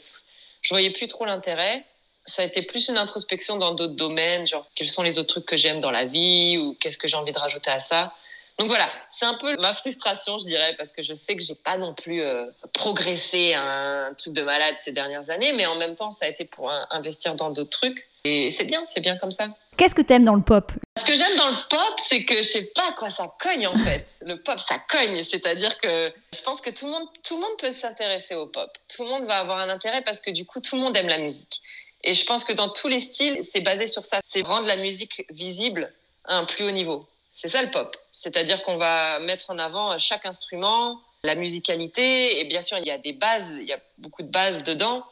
Je 0.62 0.70
voyais 0.74 0.90
plus 0.92 1.08
trop 1.08 1.26
l'intérêt. 1.26 1.84
Ça 2.26 2.42
a 2.42 2.46
été 2.46 2.62
plus 2.62 2.88
une 2.88 2.98
introspection 2.98 3.58
dans 3.58 3.74
d'autres 3.74 3.96
domaines, 3.96 4.48
genre 4.48 4.66
quels 4.76 4.88
sont 4.88 5.04
les 5.04 5.18
autres 5.20 5.28
trucs 5.28 5.46
que 5.46 5.58
j'aime 5.58 5.82
dans 5.82 5.92
la 5.92 6.06
vie 6.06 6.58
ou 6.58 6.74
qu'est-ce 6.80 6.98
que 6.98 7.08
j'ai 7.08 7.18
envie 7.18 7.34
de 7.34 7.38
rajouter 7.38 7.70
à 7.70 7.80
ça? 7.80 8.14
Donc 8.60 8.70
voilà, 8.70 8.90
c'est 9.10 9.26
un 9.26 9.34
peu 9.34 9.58
ma 9.58 9.74
frustration, 9.74 10.38
je 10.40 10.46
dirais, 10.46 10.74
parce 10.78 10.92
que 10.94 11.02
je 11.04 11.14
sais 11.16 11.36
que 11.36 11.42
j'ai 11.44 11.56
pas 11.56 11.76
non 11.78 11.94
plus 11.94 12.22
euh, 12.22 12.46
progressé 12.72 13.54
à 13.56 13.64
un 14.08 14.14
truc 14.14 14.34
de 14.34 14.42
malade 14.44 14.76
ces 14.78 14.92
dernières 14.92 15.30
années, 15.32 15.54
mais 15.54 15.66
en 15.66 15.76
même 15.76 15.96
temps, 15.96 16.12
ça 16.12 16.26
a 16.26 16.30
été 16.30 16.46
pour 16.46 16.70
un- 16.72 16.88
investir 16.92 17.36
dans 17.36 17.50
d'autres 17.50 17.72
trucs. 17.72 18.08
Et 18.26 18.52
c'est 18.52 18.64
bien, 18.66 18.84
c'est 18.86 19.02
bien 19.02 19.18
comme 19.18 19.32
ça. 19.32 19.48
Qu'est-ce 19.78 19.96
que 19.96 20.02
t'aimes 20.02 20.26
dans 20.26 20.36
le 20.36 20.42
pop? 20.42 20.72
Ce 20.98 21.06
que 21.06 21.16
j'aime 21.16 21.36
dans 21.36 21.50
le 21.50 21.68
pop, 21.70 21.94
c'est 21.98 22.24
que 22.26 22.38
je 22.38 22.42
sais 22.44 22.72
pas 22.76 22.92
quoi 22.94 23.10
ça 23.10 23.28
cogne 23.40 23.68
en 23.68 23.76
fait. 23.76 24.20
Le 24.22 24.42
pop, 24.42 24.60
ça 24.60 24.78
cogne, 24.90 25.24
c'est-à-dire 25.24 25.78
que 25.80 26.14
je 26.34 26.42
pense 26.42 26.62
que 26.62 26.70
tout 26.70 26.86
le 26.86 26.92
monde, 26.92 27.08
tout 27.24 27.36
le 27.36 27.42
monde 27.42 27.58
peut 27.58 27.72
s'intéresser 27.72 28.36
au 28.36 28.46
pop. 28.46 28.70
Tout 28.96 29.04
le 29.04 29.10
monde 29.10 29.26
va 29.26 29.40
avoir 29.40 29.58
un 29.60 29.70
intérêt 29.70 30.02
parce 30.02 30.20
que 30.20 30.32
du 30.32 30.46
coup, 30.46 30.60
tout 30.60 30.76
le 30.76 30.82
monde 30.82 30.96
aime 30.96 31.08
la 31.08 31.18
musique. 31.18 31.62
Et 32.04 32.14
je 32.14 32.26
pense 32.26 32.44
que 32.44 32.54
dans 32.54 32.70
tous 32.70 32.88
les 32.88 33.00
styles, 33.00 33.44
c'est 33.44 33.62
basé 33.62 33.88
sur 33.88 34.04
ça. 34.04 34.20
C'est 34.24 34.42
rendre 34.42 34.68
la 34.68 34.76
musique 34.76 35.26
visible 35.30 35.92
à 36.26 36.38
un 36.38 36.46
plus 36.46 36.66
haut 36.66 36.72
niveau. 36.72 37.08
C'est 37.32 37.48
ça 37.48 37.62
le 37.62 37.72
pop. 37.72 37.98
C'est-à-dire 38.12 38.62
qu'on 38.64 38.76
va 38.76 39.20
mettre 39.20 39.50
en 39.50 39.58
avant 39.58 39.98
chaque 39.98 40.26
instrument, 40.26 41.02
la 41.24 41.36
musicalité, 41.36 42.40
et 42.40 42.44
bien 42.44 42.62
sûr, 42.62 42.78
il 42.78 42.86
y 42.86 42.92
a 42.92 42.98
des 42.98 43.14
bases, 43.14 43.58
il 43.60 43.68
y 43.68 43.74
a 43.74 43.80
beaucoup 43.98 44.22
de 44.22 44.28
bases 44.28 44.62
dedans, 44.64 45.06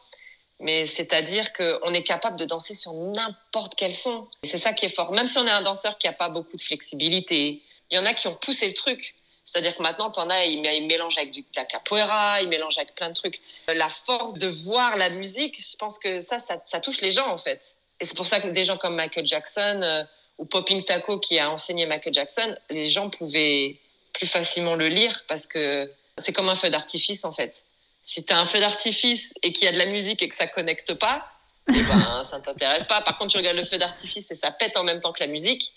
mais 0.61 0.85
c'est-à-dire 0.85 1.51
qu'on 1.53 1.93
est 1.93 2.03
capable 2.03 2.37
de 2.37 2.45
danser 2.45 2.75
sur 2.75 2.93
n'importe 2.93 3.73
quel 3.75 3.93
son. 3.93 4.27
Et 4.43 4.47
c'est 4.47 4.59
ça 4.59 4.73
qui 4.73 4.85
est 4.85 4.95
fort. 4.95 5.11
Même 5.11 5.27
si 5.27 5.37
on 5.39 5.45
est 5.45 5.51
un 5.51 5.61
danseur 5.61 5.97
qui 5.97 6.07
n'a 6.07 6.13
pas 6.13 6.29
beaucoup 6.29 6.55
de 6.55 6.61
flexibilité, 6.61 7.61
il 7.89 7.95
y 7.95 7.99
en 7.99 8.05
a 8.05 8.13
qui 8.13 8.27
ont 8.27 8.35
poussé 8.35 8.67
le 8.67 8.73
truc. 8.73 9.15
C'est-à-dire 9.43 9.75
que 9.75 9.81
maintenant, 9.81 10.11
en 10.15 10.29
as, 10.29 10.45
ils, 10.45 10.61
mélangent 10.61 11.17
avec 11.17 11.31
du, 11.31 11.43
la 11.55 11.65
capoeira, 11.65 12.41
ils 12.41 12.47
mélangent 12.47 12.77
avec 12.77 12.95
plein 12.95 13.09
de 13.09 13.15
trucs. 13.15 13.41
La 13.67 13.89
force 13.89 14.35
de 14.35 14.47
voir 14.47 14.97
la 14.97 15.09
musique, 15.09 15.59
je 15.59 15.75
pense 15.77 15.97
que 15.97 16.21
ça, 16.21 16.37
ça, 16.39 16.79
touche 16.79 17.01
les 17.01 17.11
gens, 17.11 17.27
en 17.27 17.37
fait. 17.37 17.77
Et 17.99 18.05
c'est 18.05 18.15
pour 18.15 18.27
ça 18.27 18.39
que 18.39 18.47
des 18.47 18.63
gens 18.63 18.77
comme 18.77 18.95
Michael 18.95 19.25
Jackson 19.25 19.81
euh, 19.83 20.03
ou 20.37 20.45
Popping 20.45 20.83
Taco, 20.83 21.19
qui 21.19 21.39
a 21.39 21.51
enseigné 21.51 21.85
Michael 21.85 22.13
Jackson, 22.13 22.55
les 22.69 22.87
gens 22.87 23.09
pouvaient 23.09 23.77
plus 24.13 24.27
facilement 24.27 24.75
le 24.75 24.87
lire 24.87 25.23
parce 25.27 25.47
que 25.47 25.91
c'est 26.17 26.33
comme 26.33 26.49
un 26.49 26.55
feu 26.55 26.69
d'artifice, 26.69 27.25
en 27.25 27.31
fait. 27.31 27.65
Si 28.11 28.25
tu 28.25 28.33
as 28.33 28.39
un 28.39 28.45
feu 28.45 28.59
d'artifice 28.59 29.33
et 29.41 29.53
qu'il 29.53 29.63
y 29.63 29.67
a 29.69 29.71
de 29.71 29.77
la 29.77 29.85
musique 29.85 30.21
et 30.21 30.27
que 30.27 30.35
ça 30.35 30.45
connecte 30.45 30.95
pas, 30.95 31.31
eh 31.69 31.81
ben, 31.81 32.23
ça 32.25 32.39
ne 32.39 32.43
t'intéresse 32.43 32.83
pas. 32.83 32.99
Par 32.99 33.17
contre, 33.17 33.31
tu 33.31 33.37
regardes 33.37 33.55
le 33.55 33.63
feu 33.63 33.77
d'artifice 33.77 34.29
et 34.31 34.35
ça 34.35 34.51
pète 34.51 34.75
en 34.75 34.83
même 34.83 34.99
temps 34.99 35.13
que 35.13 35.23
la 35.23 35.27
musique 35.27 35.73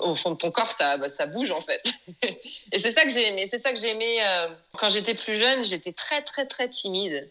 au 0.00 0.14
fond 0.14 0.30
de 0.30 0.36
ton 0.36 0.50
corps, 0.50 0.72
ça, 0.72 0.96
bah, 0.96 1.10
ça 1.10 1.26
bouge 1.26 1.50
en 1.50 1.60
fait. 1.60 1.82
et 2.72 2.78
c'est 2.78 2.92
ça 2.92 3.02
que 3.02 3.10
j'ai 3.10 3.28
aimé. 3.28 3.46
C'est 3.46 3.58
ça 3.58 3.74
que 3.74 3.78
j'ai 3.78 3.90
aimé. 3.90 4.24
Euh, 4.24 4.54
quand 4.78 4.88
j'étais 4.88 5.12
plus 5.12 5.36
jeune, 5.36 5.62
j'étais 5.64 5.92
très, 5.92 6.22
très, 6.22 6.46
très 6.46 6.70
timide. 6.70 7.30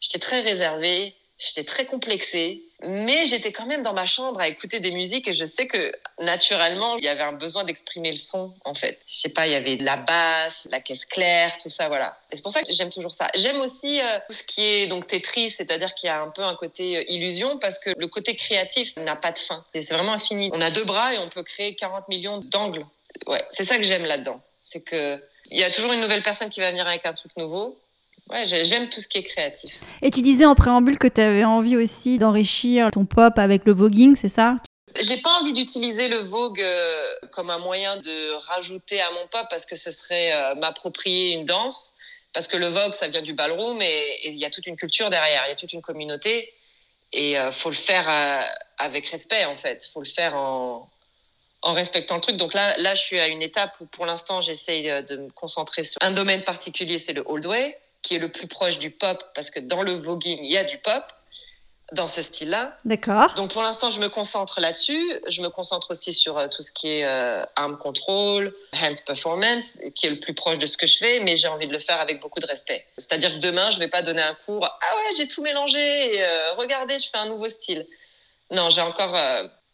J'étais 0.00 0.18
très 0.18 0.40
réservée. 0.40 1.14
J'étais 1.36 1.64
très 1.64 1.84
complexée, 1.86 2.62
mais 2.82 3.26
j'étais 3.26 3.50
quand 3.50 3.66
même 3.66 3.82
dans 3.82 3.92
ma 3.92 4.06
chambre 4.06 4.38
à 4.38 4.46
écouter 4.46 4.78
des 4.78 4.92
musiques 4.92 5.26
et 5.26 5.32
je 5.32 5.44
sais 5.44 5.66
que 5.66 5.92
naturellement, 6.20 6.96
il 6.96 7.04
y 7.04 7.08
avait 7.08 7.24
un 7.24 7.32
besoin 7.32 7.64
d'exprimer 7.64 8.12
le 8.12 8.18
son 8.18 8.54
en 8.64 8.74
fait. 8.74 9.00
Je 9.08 9.16
sais 9.16 9.28
pas, 9.30 9.46
il 9.48 9.52
y 9.52 9.56
avait 9.56 9.76
la 9.76 9.96
basse, 9.96 10.68
la 10.70 10.80
caisse 10.80 11.04
claire, 11.04 11.56
tout 11.58 11.68
ça, 11.68 11.88
voilà. 11.88 12.16
Et 12.30 12.36
c'est 12.36 12.42
pour 12.42 12.52
ça 12.52 12.62
que 12.62 12.72
j'aime 12.72 12.90
toujours 12.90 13.14
ça. 13.14 13.28
J'aime 13.34 13.60
aussi 13.60 14.00
euh, 14.00 14.18
tout 14.28 14.32
ce 14.32 14.44
qui 14.44 14.62
est 14.62 14.86
donc 14.86 15.08
Tetris, 15.08 15.50
c'est-à-dire 15.50 15.94
qu'il 15.94 16.06
y 16.06 16.10
a 16.10 16.20
un 16.20 16.28
peu 16.28 16.42
un 16.42 16.54
côté 16.54 16.98
euh, 16.98 17.04
illusion 17.08 17.58
parce 17.58 17.80
que 17.80 17.90
le 17.96 18.06
côté 18.06 18.36
créatif 18.36 18.96
n'a 18.98 19.16
pas 19.16 19.32
de 19.32 19.38
fin. 19.38 19.64
C'est 19.74 19.92
vraiment 19.92 20.12
infini. 20.12 20.50
On 20.52 20.60
a 20.60 20.70
deux 20.70 20.84
bras 20.84 21.14
et 21.14 21.18
on 21.18 21.28
peut 21.28 21.42
créer 21.42 21.74
40 21.74 22.08
millions 22.08 22.38
d'angles. 22.38 22.86
Ouais, 23.26 23.44
c'est 23.50 23.64
ça 23.64 23.76
que 23.76 23.82
j'aime 23.84 24.04
là-dedans. 24.04 24.40
C'est 24.60 24.84
que 24.84 25.20
il 25.50 25.58
y 25.58 25.64
a 25.64 25.70
toujours 25.70 25.92
une 25.92 26.00
nouvelle 26.00 26.22
personne 26.22 26.48
qui 26.48 26.60
va 26.60 26.70
venir 26.70 26.86
avec 26.86 27.04
un 27.06 27.12
truc 27.12 27.32
nouveau 27.36 27.76
Ouais, 28.30 28.46
j'aime 28.46 28.88
tout 28.88 29.00
ce 29.00 29.08
qui 29.08 29.18
est 29.18 29.22
créatif. 29.22 29.80
Et 30.00 30.10
tu 30.10 30.22
disais 30.22 30.46
en 30.46 30.54
préambule 30.54 30.98
que 30.98 31.08
tu 31.08 31.20
avais 31.20 31.44
envie 31.44 31.76
aussi 31.76 32.18
d'enrichir 32.18 32.90
ton 32.90 33.04
pop 33.04 33.38
avec 33.38 33.66
le 33.66 33.72
voguing, 33.72 34.16
c'est 34.16 34.30
ça? 34.30 34.56
J'ai 35.00 35.18
pas 35.18 35.30
envie 35.40 35.52
d'utiliser 35.52 36.08
le 36.08 36.18
vogue 36.18 36.60
euh, 36.60 37.14
comme 37.32 37.50
un 37.50 37.58
moyen 37.58 37.96
de 37.96 38.34
rajouter 38.46 39.00
à 39.00 39.10
mon 39.10 39.26
pop 39.26 39.46
parce 39.50 39.66
que 39.66 39.76
ce 39.76 39.90
serait 39.90 40.32
euh, 40.32 40.54
m'approprier 40.54 41.32
une 41.32 41.44
danse. 41.44 41.96
Parce 42.32 42.46
que 42.46 42.56
le 42.56 42.66
vogue, 42.66 42.94
ça 42.94 43.08
vient 43.08 43.22
du 43.22 43.32
ballroom 43.32 43.80
et 43.82 44.20
il 44.24 44.36
y 44.36 44.44
a 44.44 44.50
toute 44.50 44.66
une 44.66 44.76
culture 44.76 45.10
derrière, 45.10 45.44
il 45.46 45.50
y 45.50 45.52
a 45.52 45.56
toute 45.56 45.72
une 45.72 45.82
communauté. 45.82 46.52
Et 47.12 47.32
il 47.32 47.36
euh, 47.36 47.52
faut 47.52 47.70
le 47.70 47.76
faire 47.76 48.08
avec 48.78 49.06
respect, 49.08 49.44
en 49.44 49.56
fait. 49.56 49.84
Il 49.86 49.92
faut 49.92 50.00
le 50.00 50.08
faire 50.08 50.34
en, 50.34 50.88
en 51.62 51.72
respectant 51.72 52.16
le 52.16 52.20
truc. 52.20 52.36
Donc 52.36 52.54
là, 52.54 52.74
là, 52.78 52.94
je 52.94 53.02
suis 53.02 53.20
à 53.20 53.28
une 53.28 53.42
étape 53.42 53.76
où 53.80 53.86
pour 53.86 54.06
l'instant, 54.06 54.40
j'essaye 54.40 54.84
de 55.04 55.16
me 55.16 55.30
concentrer 55.30 55.84
sur 55.84 55.98
un 56.00 56.10
domaine 56.10 56.42
particulier, 56.42 56.98
c'est 56.98 57.12
le 57.12 57.22
old 57.26 57.46
way 57.46 57.76
qui 58.04 58.14
est 58.14 58.18
le 58.18 58.30
plus 58.30 58.46
proche 58.46 58.78
du 58.78 58.90
pop, 58.90 59.24
parce 59.34 59.50
que 59.50 59.58
dans 59.58 59.82
le 59.82 59.92
voguing, 59.92 60.38
il 60.40 60.50
y 60.50 60.58
a 60.58 60.62
du 60.62 60.78
pop 60.78 61.02
dans 61.92 62.06
ce 62.06 62.22
style-là. 62.22 62.76
D'accord. 62.84 63.34
Donc 63.34 63.52
pour 63.52 63.62
l'instant, 63.62 63.90
je 63.90 64.00
me 64.00 64.08
concentre 64.08 64.60
là-dessus. 64.60 65.20
Je 65.28 65.42
me 65.42 65.48
concentre 65.48 65.90
aussi 65.90 66.12
sur 66.12 66.38
euh, 66.38 66.48
tout 66.48 66.62
ce 66.62 66.70
qui 66.72 66.88
est 66.88 67.04
euh, 67.04 67.44
arm 67.56 67.76
control, 67.76 68.54
hands 68.72 69.02
performance, 69.06 69.78
qui 69.94 70.06
est 70.06 70.10
le 70.10 70.18
plus 70.18 70.34
proche 70.34 70.58
de 70.58 70.66
ce 70.66 70.76
que 70.76 70.86
je 70.86 70.98
fais, 70.98 71.20
mais 71.20 71.36
j'ai 71.36 71.48
envie 71.48 71.66
de 71.66 71.72
le 71.72 71.78
faire 71.78 72.00
avec 72.00 72.20
beaucoup 72.20 72.40
de 72.40 72.46
respect. 72.46 72.84
C'est-à-dire 72.98 73.34
que 73.34 73.38
demain, 73.38 73.70
je 73.70 73.78
vais 73.78 73.88
pas 73.88 74.02
donner 74.02 74.22
un 74.22 74.34
cours. 74.34 74.64
Ah 74.64 74.96
ouais, 74.96 75.16
j'ai 75.16 75.28
tout 75.28 75.42
mélangé. 75.42 75.78
Et, 75.78 76.24
euh, 76.24 76.54
regardez, 76.54 76.98
je 76.98 77.08
fais 77.10 77.18
un 77.18 77.26
nouveau 77.26 77.48
style. 77.48 77.86
Non, 78.50 78.70
j'ai 78.70 78.82
encore 78.82 79.14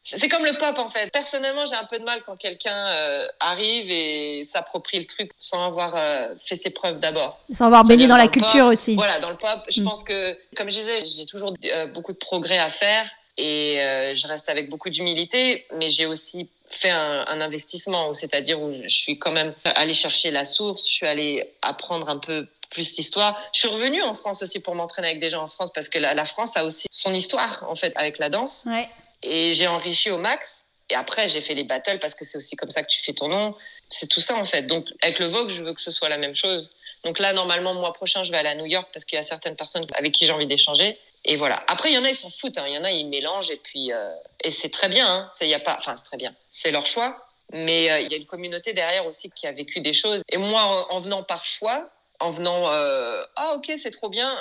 c'est 0.02 0.28
comme 0.28 0.44
le 0.44 0.56
pop 0.56 0.78
en 0.78 0.88
fait. 0.88 1.10
Personnellement, 1.12 1.64
j'ai 1.66 1.74
un 1.74 1.84
peu 1.84 1.98
de 1.98 2.04
mal 2.04 2.22
quand 2.24 2.36
quelqu'un 2.36 2.88
euh, 2.88 3.26
arrive 3.38 3.90
et 3.90 4.42
s'approprie 4.44 4.98
le 4.98 5.04
truc 5.04 5.30
sans 5.38 5.66
avoir 5.66 5.94
euh, 5.96 6.28
fait 6.38 6.56
ses 6.56 6.70
preuves 6.70 6.98
d'abord. 6.98 7.38
Sans 7.52 7.66
avoir 7.66 7.84
baigné 7.84 8.06
dans, 8.06 8.16
la 8.16 8.28
culture 8.28 8.66
aussi. 8.66 8.94
Voilà, 8.96 9.18
dans 9.18 9.30
le 9.30 9.36
pop, 9.36 9.60
je 9.68 9.80
mm. 9.80 9.84
pense 9.84 10.04
que, 10.04 10.36
comme 10.56 10.70
je 10.70 10.78
disais, 10.78 10.98
j'ai 11.04 11.26
toujours 11.26 11.54
euh, 11.64 11.86
beaucoup 11.86 12.12
de 12.12 12.18
progrès 12.18 12.58
à 12.58 12.70
faire 12.70 13.08
et 13.36 13.76
je 14.14 14.26
reste 14.26 14.50
avec 14.50 14.68
beaucoup 14.68 14.90
d'humilité, 14.90 15.66
mais 15.76 15.88
j'ai 15.88 16.04
aussi 16.04 16.50
fait 16.68 16.90
un, 16.90 17.24
un 17.26 17.40
investissement, 17.40 18.12
c'est-à-dire 18.12 18.60
où 18.60 18.70
je 18.70 18.86
suis 18.86 19.18
quand 19.18 19.32
même 19.32 19.54
allée 19.64 19.94
chercher 19.94 20.30
la 20.30 20.44
source, 20.44 20.86
je 20.86 20.92
suis 20.92 21.06
allée 21.06 21.50
apprendre 21.62 22.10
un 22.10 22.18
peu 22.18 22.46
plus 22.68 22.96
l'histoire. 22.96 23.36
Je 23.54 23.60
suis 23.60 23.68
revenue 23.68 24.02
en 24.02 24.12
France 24.12 24.42
aussi 24.42 24.60
pour 24.60 24.74
m'entraîner 24.74 25.08
avec 25.08 25.20
des 25.20 25.30
gens 25.30 25.42
en 25.42 25.46
France 25.46 25.70
parce 25.72 25.88
que 25.88 25.98
la, 25.98 26.12
la, 26.12 26.24
France 26.24 26.56
a 26.56 26.64
aussi 26.64 26.86
son 26.90 27.14
histoire 27.14 27.64
en 27.68 27.74
fait 27.74 27.92
avec 27.96 28.18
la 28.18 28.28
danse. 28.28 28.64
Ouais. 28.66 28.88
Et 29.22 29.52
j'ai 29.52 29.66
enrichi 29.66 30.10
au 30.10 30.18
max. 30.18 30.66
Et 30.90 30.94
après, 30.94 31.28
j'ai 31.28 31.40
fait 31.40 31.54
les 31.54 31.64
battles 31.64 31.98
parce 32.00 32.14
que 32.14 32.24
c'est 32.24 32.36
aussi 32.36 32.56
comme 32.56 32.70
ça 32.70 32.82
que 32.82 32.88
tu 32.88 33.00
fais 33.00 33.12
ton 33.12 33.28
nom. 33.28 33.54
C'est 33.88 34.08
tout 34.08 34.20
ça, 34.20 34.36
en 34.36 34.44
fait. 34.44 34.62
Donc, 34.62 34.86
avec 35.02 35.18
le 35.18 35.26
Vogue, 35.26 35.48
je 35.48 35.62
veux 35.62 35.72
que 35.72 35.80
ce 35.80 35.90
soit 35.90 36.08
la 36.08 36.18
même 36.18 36.34
chose. 36.34 36.74
Donc 37.04 37.18
là, 37.18 37.32
normalement, 37.32 37.72
le 37.72 37.78
mois 37.78 37.92
prochain, 37.92 38.22
je 38.22 38.30
vais 38.30 38.38
aller 38.38 38.48
à 38.48 38.54
New 38.54 38.66
York 38.66 38.88
parce 38.92 39.04
qu'il 39.04 39.16
y 39.16 39.18
a 39.18 39.22
certaines 39.22 39.56
personnes 39.56 39.86
avec 39.94 40.12
qui 40.12 40.26
j'ai 40.26 40.32
envie 40.32 40.46
d'échanger. 40.46 40.98
Et 41.24 41.36
voilà. 41.36 41.62
Après, 41.68 41.90
il 41.90 41.94
y 41.94 41.98
en 41.98 42.04
a, 42.04 42.08
ils 42.08 42.14
s'en 42.14 42.30
foutent. 42.30 42.58
Hein. 42.58 42.64
Il 42.66 42.74
y 42.74 42.78
en 42.78 42.84
a, 42.84 42.90
ils 42.90 43.08
mélangent. 43.08 43.50
Et 43.50 43.56
puis, 43.56 43.92
euh, 43.92 44.12
et 44.42 44.50
c'est 44.50 44.70
très 44.70 44.88
bien. 44.88 45.06
Hein. 45.08 45.46
Y 45.46 45.54
a 45.54 45.60
pas... 45.60 45.76
Enfin, 45.78 45.96
c'est 45.96 46.04
très 46.04 46.16
bien. 46.16 46.34
C'est 46.50 46.70
leur 46.70 46.86
choix. 46.86 47.26
Mais 47.52 47.90
euh, 47.90 48.00
il 48.00 48.10
y 48.10 48.14
a 48.14 48.16
une 48.16 48.26
communauté 48.26 48.72
derrière 48.72 49.06
aussi 49.06 49.30
qui 49.30 49.46
a 49.46 49.52
vécu 49.52 49.80
des 49.80 49.92
choses. 49.92 50.22
Et 50.28 50.36
moi, 50.36 50.86
en, 50.92 50.98
venant 50.98 51.22
par 51.22 51.44
choix, 51.44 51.90
en 52.20 52.30
venant, 52.30 52.72
euh, 52.72 53.22
ah, 53.36 53.54
ok, 53.56 53.72
c'est 53.76 53.90
trop 53.90 54.08
bien, 54.08 54.38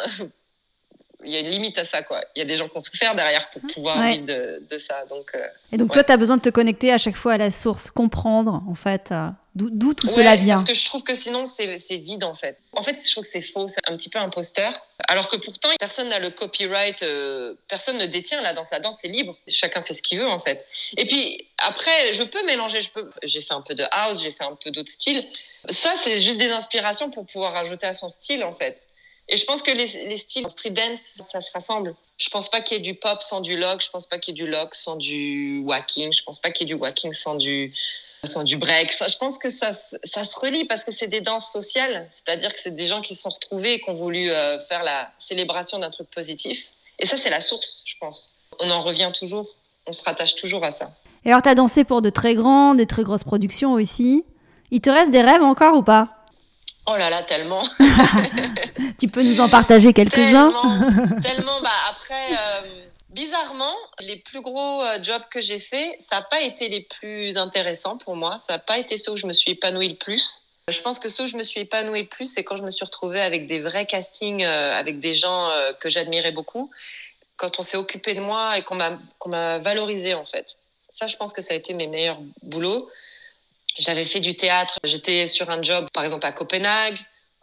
il 1.26 1.32
y 1.32 1.36
a 1.36 1.40
une 1.40 1.50
limite 1.50 1.78
à 1.78 1.86
ça, 1.86 2.02
quoi. 2.02 2.24
Il 2.36 2.40
y 2.40 2.42
a 2.42 2.46
des 2.46 2.56
gens 2.56 2.70
qui 2.70 2.78
ont 2.78 2.80
souffert 2.80 3.14
derrière 3.14 3.50
pour 3.50 3.62
pouvoir 3.74 4.02
vivre 4.08 4.26
de, 4.26 4.64
de, 4.70 4.78
ça. 4.78 5.04
Donc, 5.10 5.32
euh, 5.36 5.46
et 5.72 5.78
donc, 5.78 5.92
toi, 5.92 6.04
tu 6.04 6.12
as 6.12 6.18
besoin 6.18 6.38
de 6.38 6.42
te 6.42 6.50
connecter 6.50 6.94
à 6.94 6.98
chaque 6.98 7.18
fois 7.18 7.34
à 7.34 7.38
la 7.38 7.52
source, 7.52 7.92
comprendre, 7.92 8.64
en 8.70 8.76
fait, 8.76 9.12
euh, 9.12 9.28
d'où 9.54 9.94
tout 9.94 10.08
cela 10.08 10.38
vient. 10.38 10.56
Parce 10.56 10.68
que 10.68 10.74
je 10.74 10.86
trouve 10.86 11.04
que 11.04 11.14
sinon, 11.14 11.46
c'est 11.46 11.76
vide, 11.98 12.24
en 12.24 12.34
fait. 12.34 12.58
En 12.72 12.82
fait, 12.82 12.98
je 13.06 13.12
trouve 13.12 13.26
que 13.26 13.30
c'est 13.30 13.42
faux, 13.42 13.68
c'est 13.68 13.82
un 13.90 13.98
petit 13.98 14.10
peu 14.10 14.18
imposteur. 14.20 14.74
Alors 15.10 15.28
que 15.28 15.36
pourtant, 15.36 15.70
personne 15.78 16.08
n'a 16.08 16.20
le 16.20 16.30
copyright, 16.30 17.04
euh, 17.04 17.54
personne 17.68 17.98
ne 17.98 18.06
détient 18.06 18.42
la 18.42 18.54
danse. 18.54 18.72
La 18.72 18.80
danse, 18.80 19.00
c'est 19.02 19.10
libre. 19.10 19.36
Chacun 19.46 19.82
fait 19.82 19.94
ce 19.94 20.02
qu'il 20.02 20.20
veut, 20.20 20.30
en 20.30 20.40
fait. 20.40 20.66
Et 20.96 21.06
puis, 21.06 21.50
après, 21.58 22.14
je 22.14 22.24
peux 22.24 22.46
mélanger. 22.46 22.80
Je 22.80 22.92
peux... 22.92 23.10
J'ai 23.24 23.42
fait 23.42 23.54
un 23.54 23.62
peu 23.62 23.76
de 23.76 23.84
house, 23.92 24.22
j'ai 24.22 24.32
fait 24.32 24.46
un 24.46 24.56
peu 24.56 24.72
d'autres 24.72 24.92
styles. 24.92 25.26
Ça, 25.68 25.92
c'est 25.98 26.18
juste 26.22 26.38
des 26.38 26.52
inspirations 26.52 27.10
pour 27.10 27.26
pouvoir 27.26 27.52
rajouter 27.52 27.88
à 27.88 27.94
son 27.94 28.08
style, 28.08 28.46
en 28.46 28.54
fait. 28.54 28.88
Et 29.30 29.38
je 29.38 29.46
pense 29.46 29.62
que 29.62 29.72
les, 29.72 29.86
les 30.08 30.18
styles 30.18 30.50
street 30.50 30.72
dance, 30.72 31.00
ça 31.00 31.40
se 31.40 31.52
rassemble. 31.52 31.96
Je 32.18 32.30
pense 32.30 32.50
pas 32.50 32.62
qu'il 32.62 32.78
y 32.78 32.80
ait 32.80 32.84
du 32.84 32.96
pop 32.96 33.22
sans 33.22 33.42
du 33.42 33.56
lock. 33.56 33.82
Je 33.84 33.90
pense 33.90 34.08
pas 34.08 34.18
qu'il 34.18 34.38
y 34.38 34.42
ait 34.42 34.44
du 34.44 34.50
lock 34.50 34.76
sans 34.76 34.96
du 34.96 35.62
walking. 35.66 36.12
Je 36.12 36.24
pense 36.24 36.40
pas 36.40 36.52
qu'il 36.52 36.68
y 36.68 36.72
ait 36.72 36.76
du 36.76 36.82
walking 36.82 37.14
sans 37.14 37.36
du 37.36 37.74
sans 38.24 38.44
du 38.44 38.58
break. 38.58 38.92
je 38.92 39.18
pense 39.18 39.38
que 39.38 39.50
ça, 39.50 39.72
ça 39.72 40.24
se 40.24 40.40
relie 40.40 40.66
parce 40.66 40.84
que 40.84 40.92
c'est 40.92 41.08
des 41.08 41.22
danses 41.22 41.52
sociales. 41.52 42.06
C'est-à-dire 42.10 42.52
que 42.52 42.60
c'est 42.60 42.76
des 42.76 42.86
gens 42.86 43.02
qui 43.02 43.16
se 43.16 43.22
sont 43.22 43.30
retrouvés 43.30 43.74
et 43.74 43.80
qui 43.80 43.90
ont 43.90 43.94
voulu 43.94 44.30
euh, 44.30 44.60
faire 44.60 44.84
la 44.84 45.10
célébration 45.20 45.80
d'un 45.80 45.90
truc 45.90 46.10
positif. 46.10 46.72
Et 47.00 47.06
ça, 47.06 47.16
c'est 47.16 47.30
la 47.30 47.40
source, 47.40 47.84
je 47.86 47.96
pense. 48.00 48.36
On 48.60 48.70
en 48.70 48.82
revient 48.82 49.12
toujours. 49.18 49.48
On 49.88 49.94
se 49.94 50.04
rattache 50.04 50.36
toujours 50.36 50.64
à 50.64 50.72
ça. 50.72 50.92
Et 51.26 51.30
alors, 51.30 51.42
tu 51.42 51.50
as 51.50 51.56
dansé 51.56 51.84
pour 51.84 52.02
de 52.02 52.10
très 52.10 52.36
grandes, 52.36 52.78
des 52.78 52.86
très 52.86 53.04
grosses 53.04 53.24
productions 53.24 53.74
aussi. 53.74 54.26
Il 54.72 54.82
te 54.82 54.90
reste 54.90 55.12
des 55.12 55.22
rêves 55.22 55.42
encore 55.42 55.76
ou 55.76 55.84
pas? 55.84 56.19
Oh 56.92 56.96
là 56.98 57.12
là, 57.12 57.22
tellement. 57.22 57.62
tu 59.00 59.08
peux 59.10 59.22
nous 59.22 59.40
en 59.40 59.48
partager 59.48 59.94
quelques-uns 59.94 60.52
Tellement, 60.52 61.22
tellement. 61.22 61.62
Bah, 61.62 61.70
après, 61.88 62.32
euh, 62.32 62.62
bizarrement, 63.10 63.76
les 64.00 64.16
plus 64.16 64.42
gros 64.42 64.82
euh, 64.82 64.98
jobs 65.04 65.22
que 65.30 65.40
j'ai 65.40 65.60
faits, 65.60 65.96
ça 66.00 66.16
n'a 66.16 66.22
pas 66.24 66.42
été 66.42 66.68
les 66.68 66.82
plus 66.82 67.38
intéressants 67.38 67.98
pour 67.98 68.16
moi. 68.16 68.40
Ça 68.40 68.54
n'a 68.54 68.60
pas 68.60 68.80
été 68.80 68.98
ceux 68.98 69.12
où 69.12 69.16
je 69.16 69.28
me 69.28 69.34
suis 69.34 69.52
épanouie 69.52 69.90
le 69.90 69.98
plus. 69.98 70.46
Je 70.68 70.82
pense 70.82 70.98
que 70.98 71.10
ceux 71.10 71.26
où 71.26 71.28
je 71.28 71.38
me 71.38 71.44
suis 71.44 71.62
épanouie 71.62 72.02
le 72.02 72.08
plus, 72.08 72.26
c'est 72.26 72.44
quand 72.44 72.56
je 72.56 72.64
me 72.64 72.72
suis 72.72 72.86
retrouvée 72.86 73.22
avec 73.22 73.46
des 73.46 73.60
vrais 73.60 73.86
castings, 73.86 74.44
euh, 74.44 74.76
avec 74.76 74.98
des 74.98 75.14
gens 75.14 75.52
que 75.80 75.90
j'admirais 75.90 76.32
beaucoup. 76.32 76.72
Quand 77.38 77.60
on 77.60 77.62
s'est 77.62 77.78
occupé 77.78 78.16
de 78.16 78.22
moi 78.22 78.58
et 78.58 78.64
qu'on 78.64 78.76
m'a 78.76 78.98
qu'on 79.20 79.30
m'a 79.30 79.60
valorisé, 79.60 80.16
en 80.16 80.26
fait. 80.26 80.58
Ça, 80.92 81.06
je 81.06 81.16
pense 81.18 81.34
que 81.34 81.42
ça 81.42 81.54
a 81.54 81.58
été 81.58 81.76
mes 81.76 81.88
meilleurs 81.88 82.20
boulots. 82.42 82.90
J'avais 83.78 84.06
fait 84.06 84.20
du 84.20 84.36
théâtre, 84.36 84.78
j'étais 84.84 85.26
sur 85.26 85.50
un 85.50 85.62
job 85.62 85.88
par 85.94 86.04
exemple 86.04 86.26
à 86.26 86.32
Copenhague, 86.32 86.98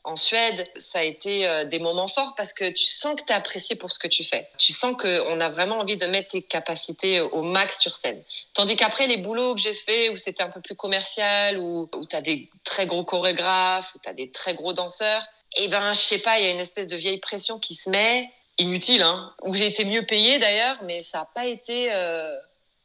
en 0.06 0.14
Suède, 0.14 0.70
ça 0.76 1.00
a 1.00 1.02
été 1.02 1.46
euh, 1.46 1.64
des 1.64 1.80
moments 1.80 2.06
forts 2.06 2.34
parce 2.36 2.52
que 2.52 2.70
tu 2.70 2.86
sens 2.86 3.16
que 3.16 3.26
tu 3.26 3.32
es 3.32 3.34
apprécié 3.34 3.74
pour 3.74 3.90
ce 3.90 3.98
que 3.98 4.06
tu 4.06 4.22
fais. 4.22 4.48
Tu 4.56 4.72
sens 4.72 4.96
qu'on 4.96 5.40
a 5.40 5.48
vraiment 5.48 5.80
envie 5.80 5.96
de 5.96 6.06
mettre 6.06 6.28
tes 6.28 6.42
capacités 6.42 7.20
au 7.20 7.42
max 7.42 7.80
sur 7.80 7.92
scène. 7.92 8.22
Tandis 8.54 8.76
qu'après, 8.76 9.08
les 9.08 9.16
boulots 9.16 9.56
que 9.56 9.60
j'ai 9.60 9.74
faits 9.74 10.12
où 10.12 10.16
c'était 10.16 10.44
un 10.44 10.48
peu 10.48 10.60
plus 10.60 10.76
commercial, 10.76 11.58
où, 11.58 11.90
où 11.92 12.06
tu 12.06 12.14
as 12.14 12.20
des 12.20 12.48
très 12.62 12.86
gros 12.86 13.02
chorégraphes, 13.02 13.94
où 13.96 13.98
tu 13.98 14.08
as 14.08 14.12
des 14.12 14.30
très 14.30 14.54
gros 14.54 14.72
danseurs, 14.72 15.26
et 15.56 15.64
eh 15.64 15.68
ben, 15.68 15.92
je 15.92 16.00
sais 16.00 16.18
pas, 16.18 16.38
il 16.38 16.44
y 16.44 16.48
a 16.48 16.52
une 16.52 16.60
espèce 16.60 16.86
de 16.86 16.96
vieille 16.96 17.18
pression 17.18 17.58
qui 17.58 17.74
se 17.74 17.90
met 17.90 18.30
inutile, 18.58 19.02
hein, 19.02 19.34
où 19.42 19.54
j'ai 19.54 19.66
été 19.66 19.84
mieux 19.84 20.06
payée 20.06 20.38
d'ailleurs, 20.38 20.76
mais 20.84 21.02
ça 21.02 21.18
n'a 21.18 21.28
pas 21.34 21.46
été 21.46 21.92
euh, 21.92 22.36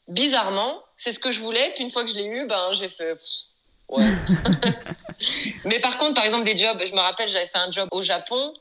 bizarrement. 0.07 0.81
C'est 1.03 1.11
ce 1.11 1.17
que 1.17 1.31
je 1.31 1.41
voulais. 1.41 1.71
Puis 1.73 1.83
une 1.83 1.89
fois 1.89 2.03
que 2.03 2.11
je 2.11 2.15
l'ai 2.15 2.25
eu, 2.25 2.45
ben 2.45 2.73
j'ai 2.73 2.87
fait. 2.87 3.15
ouais. 3.89 4.05
mais 5.65 5.79
par 5.79 5.97
contre, 5.97 6.13
par 6.13 6.25
exemple, 6.25 6.43
des 6.43 6.55
jobs, 6.55 6.79
je 6.85 6.93
me 6.93 6.99
rappelle, 6.99 7.27
j'avais 7.27 7.47
fait 7.47 7.57
un 7.57 7.71
job 7.71 7.89
au 7.91 8.03
Japon 8.03 8.53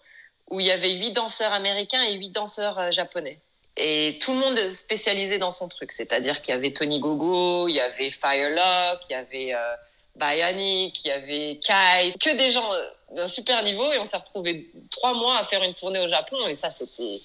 où 0.48 0.58
il 0.58 0.64
y 0.64 0.70
avait 0.70 0.92
huit 0.92 1.12
danseurs 1.12 1.52
américains 1.52 2.02
et 2.02 2.14
huit 2.14 2.30
danseurs 2.30 2.78
euh, 2.78 2.90
japonais. 2.90 3.38
Et 3.76 4.16
tout 4.22 4.32
le 4.32 4.38
monde 4.38 4.56
spécialisé 4.68 5.36
dans 5.36 5.50
son 5.50 5.68
truc. 5.68 5.92
C'est-à-dire 5.92 6.40
qu'il 6.40 6.54
y 6.54 6.56
avait 6.56 6.72
Tony 6.72 6.98
Gogo, 6.98 7.68
il 7.68 7.74
y 7.74 7.80
avait 7.80 8.08
Firelock, 8.08 9.00
il 9.10 9.12
y 9.12 9.16
avait 9.16 9.54
euh, 9.54 9.76
Bionic, 10.16 11.04
il 11.04 11.08
y 11.08 11.10
avait 11.10 11.60
Kai, 11.62 12.14
que 12.18 12.34
des 12.36 12.52
gens 12.52 12.70
d'un 13.14 13.28
super 13.28 13.62
niveau. 13.62 13.92
Et 13.92 13.98
on 13.98 14.04
s'est 14.04 14.16
retrouvés 14.16 14.70
trois 14.90 15.12
mois 15.12 15.36
à 15.36 15.44
faire 15.44 15.62
une 15.62 15.74
tournée 15.74 16.00
au 16.00 16.08
Japon. 16.08 16.38
Et 16.46 16.54
ça, 16.54 16.70
c'était, 16.70 17.20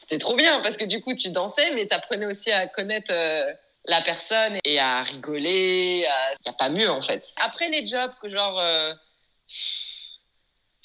c'était 0.00 0.16
trop 0.16 0.36
bien 0.36 0.60
parce 0.60 0.78
que 0.78 0.86
du 0.86 1.02
coup, 1.02 1.14
tu 1.14 1.28
dansais, 1.28 1.74
mais 1.74 1.86
tu 1.86 1.92
apprenais 1.92 2.24
aussi 2.24 2.50
à 2.50 2.66
connaître 2.66 3.12
euh, 3.12 3.52
la 3.88 4.00
personne 4.02 4.58
et 4.64 4.78
à 4.78 5.02
rigoler. 5.02 6.06
Il 6.06 6.42
n'y 6.44 6.50
a 6.50 6.52
pas 6.52 6.68
mieux, 6.68 6.90
en 6.90 7.00
fait. 7.00 7.26
Après 7.40 7.68
les 7.68 7.84
jobs 7.84 8.12
que 8.22 8.28
genre. 8.28 8.58
Euh, 8.58 8.94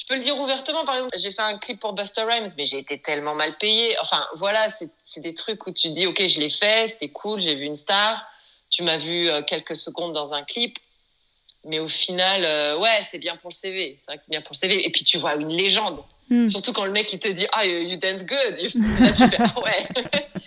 je 0.04 0.08
peux 0.10 0.16
le 0.16 0.22
dire 0.22 0.38
ouvertement, 0.38 0.84
par 0.84 0.96
exemple, 0.96 1.18
j'ai 1.18 1.32
fait 1.32 1.42
un 1.42 1.58
clip 1.58 1.80
pour 1.80 1.94
Buster 1.94 2.24
Rhymes, 2.24 2.50
mais 2.58 2.66
j'ai 2.66 2.80
été 2.80 3.02
tellement 3.02 3.36
mal 3.36 3.58
payée. 3.58 3.96
Enfin, 4.02 4.28
voilà, 4.34 4.68
c'est 4.68 5.22
des 5.22 5.34
trucs 5.34 5.66
où 5.66 5.72
tu 5.72 5.92
dis, 5.92 6.08
OK, 6.08 6.22
je 6.28 6.42
l'ai 6.42 6.50
fait, 6.50 6.89
c'était 6.89 7.08
cool, 7.08 7.39
j'ai 7.39 7.56
vu 7.56 7.63
une 7.63 7.76
star, 7.76 8.22
tu 8.70 8.84
m'as 8.84 8.98
vu 8.98 9.30
euh, 9.30 9.42
quelques 9.44 9.78
secondes 9.78 10.12
dans 10.12 10.34
un 10.34 10.44
clip, 10.44 10.78
mais 11.63 11.80
au 11.80 11.88
final, 11.88 12.44
euh, 12.44 12.78
ouais, 12.80 13.02
c'est 13.10 13.20
bien 13.20 13.38
pour 13.38 13.50
le 13.50 13.56
CV. 13.56 13.96
C'est 14.00 14.08
vrai 14.08 14.18
que 14.18 14.24
c'est 14.24 14.32
bien 14.32 14.42
pour 14.42 14.52
le 14.52 14.58
CV. 14.58 14.86
Et 14.86 14.92
puis 14.92 15.06
tu 15.06 15.18
vois 15.18 15.36
une 15.36 15.54
légende. 15.54 16.04
Hmm. 16.30 16.48
Surtout 16.48 16.74
quand 16.74 16.86
le 16.86 16.92
mec 16.92 17.12
il 17.12 17.20
te 17.20 17.28
dit 17.28 17.48
ah 17.52 17.66
you 17.66 17.98
dance 17.98 18.24
good, 18.24 18.58
là 19.00 19.12
tu 19.12 19.28
fais 19.28 19.38
ah 19.40 19.60
ouais. 19.64 19.88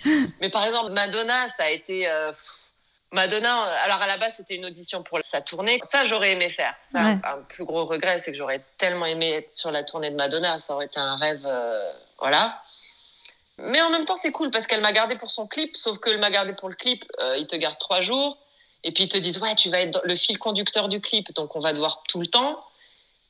mais 0.41 0.49
par 0.49 0.65
exemple 0.65 0.93
Madonna, 0.93 1.49
ça 1.49 1.65
a 1.65 1.71
été 1.71 2.09
euh, 2.09 2.33
Madonna. 3.13 3.63
Alors 3.85 4.01
à 4.01 4.07
la 4.07 4.17
base 4.17 4.35
c'était 4.37 4.55
une 4.55 4.67
audition 4.67 5.03
pour 5.03 5.19
sa 5.23 5.41
tournée. 5.41 5.79
Ça 5.83 6.05
j'aurais 6.05 6.33
aimé 6.33 6.49
faire. 6.49 6.75
Ça, 6.83 7.01
un, 7.01 7.43
plus 7.49 7.65
gros 7.65 7.85
regret 7.85 8.19
c'est 8.19 8.33
que 8.33 8.39
j'aurais 8.39 8.61
tellement 8.79 9.07
aimé 9.07 9.31
être 9.31 9.55
sur 9.55 9.71
la 9.71 9.83
tournée 9.83 10.11
de 10.11 10.17
Madonna. 10.17 10.59
Ça 10.59 10.75
aurait 10.75 10.87
été 10.87 10.99
un 10.99 11.17
rêve, 11.17 11.43
euh, 11.45 11.93
voilà. 12.19 12.61
Mais 13.59 13.81
en 13.83 13.91
même 13.91 14.05
temps 14.05 14.17
c'est 14.17 14.33
cool 14.33 14.51
parce 14.51 14.67
qu'elle 14.67 14.83
m'a 14.83 14.93
gardé 14.93 15.17
pour 15.17 15.31
son 15.31 15.47
clip. 15.47 15.77
Sauf 15.77 15.99
qu'elle 15.99 16.19
m'a 16.19 16.31
gardé 16.31 16.53
pour 16.55 16.69
le 16.69 16.75
clip, 16.75 17.05
il 17.37 17.47
te 17.47 17.57
garde 17.57 17.79
trois 17.79 18.01
jours. 18.01 18.39
Et 18.87 18.93
puis 18.93 19.05
ils 19.05 19.09
te 19.09 19.19
disent, 19.19 19.39
ouais, 19.39 19.55
tu 19.57 19.69
vas 19.69 19.81
être 19.81 20.01
le 20.05 20.15
fil 20.15 20.39
conducteur 20.39 20.89
du 20.89 21.01
clip, 21.01 21.35
donc 21.35 21.57
on 21.57 21.59
va 21.59 21.73
te 21.73 21.79
voir 21.79 22.05
tout 22.09 22.21
le 22.21 22.29
temps. 22.29 22.63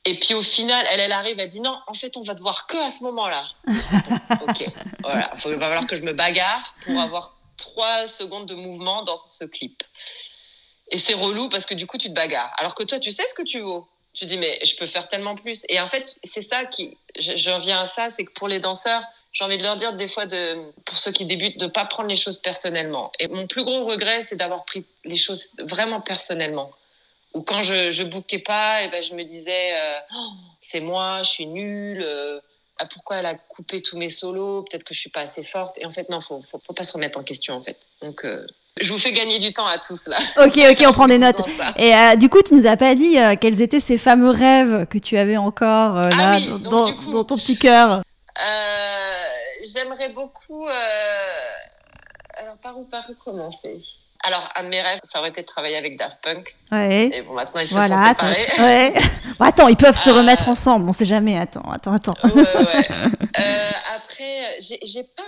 Et 0.07 0.17
puis 0.17 0.33
au 0.33 0.41
final, 0.41 0.85
elle, 0.89 1.01
elle 1.01 1.11
arrive, 1.11 1.37
elle 1.37 1.49
dit, 1.49 1.59
non, 1.59 1.77
en 1.85 1.93
fait, 1.93 2.15
on 2.15 2.21
va 2.21 2.33
te 2.33 2.39
voir 2.39 2.65
que 2.65 2.77
à 2.77 2.91
ce 2.91 3.03
moment-là. 3.03 3.45
ok, 4.47 4.65
voilà, 5.03 5.29
il 5.45 5.51
va 5.51 5.59
falloir 5.59 5.85
que 5.85 5.97
je 5.97 6.01
me 6.01 6.13
bagarre 6.13 6.73
pour 6.85 6.97
avoir 6.97 7.35
trois 7.57 8.07
secondes 8.07 8.45
de 8.45 8.55
mouvement 8.55 9.03
dans 9.03 9.17
ce 9.17 9.43
clip. 9.43 9.83
Et 10.91 10.97
c'est 10.97 11.13
relou 11.13 11.49
parce 11.49 11.65
que 11.65 11.73
du 11.73 11.85
coup, 11.85 11.97
tu 11.97 12.07
te 12.07 12.13
bagarres. 12.13 12.53
Alors 12.57 12.73
que 12.73 12.83
toi, 12.83 12.99
tu 12.99 13.11
sais 13.11 13.25
ce 13.25 13.33
que 13.33 13.43
tu 13.43 13.59
vaux. 13.59 13.85
Tu 14.13 14.25
dis, 14.25 14.37
mais 14.37 14.57
je 14.63 14.77
peux 14.77 14.85
faire 14.85 15.09
tellement 15.09 15.35
plus. 15.35 15.65
Et 15.67 15.77
en 15.81 15.87
fait, 15.87 16.15
c'est 16.23 16.41
ça 16.41 16.63
qui. 16.63 16.97
J'en 17.19 17.57
viens 17.57 17.81
à 17.81 17.85
ça, 17.85 18.09
c'est 18.09 18.23
que 18.23 18.31
pour 18.31 18.47
les 18.47 18.61
danseurs, 18.61 19.03
j'ai 19.33 19.43
envie 19.43 19.57
de 19.57 19.63
leur 19.63 19.75
dire 19.75 19.91
des 19.91 20.07
fois, 20.07 20.25
de, 20.25 20.71
pour 20.85 20.97
ceux 20.97 21.11
qui 21.11 21.25
débutent, 21.25 21.59
de 21.59 21.65
ne 21.65 21.69
pas 21.69 21.83
prendre 21.83 22.07
les 22.07 22.15
choses 22.15 22.39
personnellement. 22.39 23.11
Et 23.19 23.27
mon 23.27 23.45
plus 23.45 23.65
gros 23.65 23.83
regret, 23.83 24.21
c'est 24.21 24.37
d'avoir 24.37 24.63
pris 24.63 24.85
les 25.03 25.17
choses 25.17 25.51
vraiment 25.59 25.99
personnellement. 25.99 26.71
Ou 27.37 27.43
quand 27.43 27.61
je 27.61 28.03
ne 28.03 28.09
bouquais 28.09 28.39
pas, 28.39 28.81
et 28.81 28.85
eh 28.87 28.89
ben, 28.89 29.03
je 29.03 29.13
me 29.13 29.23
disais, 29.23 29.73
euh, 29.73 29.99
oh, 30.15 30.29
c'est 30.59 30.79
moi, 30.79 31.21
je 31.21 31.29
suis 31.29 31.45
nulle. 31.45 32.01
Euh, 32.01 32.39
ah, 32.79 32.87
pourquoi 32.87 33.17
elle 33.17 33.27
a 33.27 33.35
coupé 33.35 33.83
tous 33.83 33.95
mes 33.95 34.09
solos 34.09 34.63
Peut-être 34.63 34.83
que 34.83 34.95
je 34.95 34.99
suis 34.99 35.11
pas 35.11 35.21
assez 35.21 35.43
forte. 35.43 35.77
Et 35.77 35.85
en 35.85 35.91
fait, 35.91 36.09
non, 36.09 36.19
faut, 36.19 36.41
faut, 36.41 36.59
faut 36.65 36.73
pas 36.73 36.81
se 36.81 36.93
remettre 36.93 37.19
en 37.19 37.23
question, 37.23 37.53
en 37.53 37.61
fait. 37.61 37.89
Donc, 38.01 38.25
euh, 38.25 38.47
je 38.81 38.91
vous 38.91 38.97
fais 38.97 39.11
gagner 39.11 39.37
du 39.37 39.53
temps 39.53 39.67
à 39.67 39.77
tous 39.77 40.07
là. 40.07 40.17
Ok, 40.43 40.57
ok, 40.57 40.83
on 40.87 40.93
prend 40.93 41.07
des 41.07 41.19
notes. 41.19 41.41
Et 41.77 41.93
du 42.17 42.27
coup, 42.27 42.41
tu 42.41 42.55
nous 42.55 42.65
as 42.65 42.75
pas 42.75 42.95
dit 42.95 43.17
quels 43.39 43.61
étaient 43.61 43.79
ces 43.79 43.99
fameux 43.99 44.31
rêves 44.31 44.87
que 44.87 44.97
tu 44.97 45.15
avais 45.15 45.37
encore 45.37 45.97
ah 45.97 46.09
là 46.09 46.39
dans, 46.39 46.89
dans, 47.11 47.23
ton 47.23 47.35
petit 47.35 47.57
cœur? 47.57 48.01
J'aimerais 49.63 50.09
beaucoup. 50.09 50.67
Alors, 52.33 52.57
par 52.63 52.79
où, 52.79 52.85
par 52.85 53.07
où 53.09 53.13
commencer? 53.13 53.79
Alors, 54.27 54.49
un 54.55 54.63
de 54.63 54.67
mes 54.67 54.81
rêves, 54.81 54.99
ça 55.03 55.19
aurait 55.19 55.29
été 55.29 55.41
de 55.41 55.45
travailler 55.45 55.77
avec 55.77 55.97
Daft 55.97 56.19
Punk. 56.21 56.53
Ouais. 56.69 57.09
Et 57.13 57.21
bon, 57.21 57.33
maintenant, 57.33 57.61
ils 57.61 57.67
se 57.67 57.73
sont 57.73 57.81
séparés. 57.81 58.47
Ouais. 58.59 58.93
Bon, 59.39 59.45
attends, 59.45 59.67
ils 59.67 59.77
peuvent 59.77 59.99
se 59.99 60.09
remettre 60.09 60.49
ensemble, 60.49 60.89
on 60.89 60.93
sait 60.93 61.05
jamais. 61.05 61.37
Attends, 61.37 61.71
attends, 61.71 61.93
attends. 61.93 62.15
Ouais, 62.23 62.41
ouais. 62.41 62.87
euh, 63.39 63.69
après, 63.95 64.57
j'ai 64.59 65.03
pas. 65.03 65.21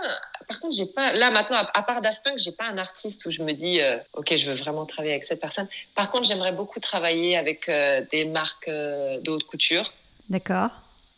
Par 0.47 0.59
contre, 0.59 0.75
j'ai 0.75 0.87
pas. 0.87 1.13
Là, 1.13 1.29
maintenant, 1.29 1.57
à, 1.57 1.83
part 1.83 2.01
Daft 2.01 2.23
Punk, 2.23 2.39
j'ai 2.39 2.51
pas 2.51 2.65
un 2.65 2.77
artiste 2.79 3.27
où 3.27 3.31
je 3.31 3.43
me 3.43 3.53
dis, 3.53 3.79
euh, 3.79 3.97
OK, 4.15 4.35
je 4.35 4.49
veux 4.49 4.55
vraiment 4.55 4.87
travailler 4.87 5.13
avec 5.13 5.23
cette 5.23 5.39
personne. 5.39 5.67
Par 5.93 6.11
contre, 6.11 6.23
j'aimerais 6.23 6.53
beaucoup 6.53 6.79
travailler 6.79 7.37
avec 7.37 7.69
des 8.11 8.25
marques 8.25 8.67
de 8.67 9.29
haute 9.29 9.45
couture. 9.45 9.93
D'accord. 10.27 10.71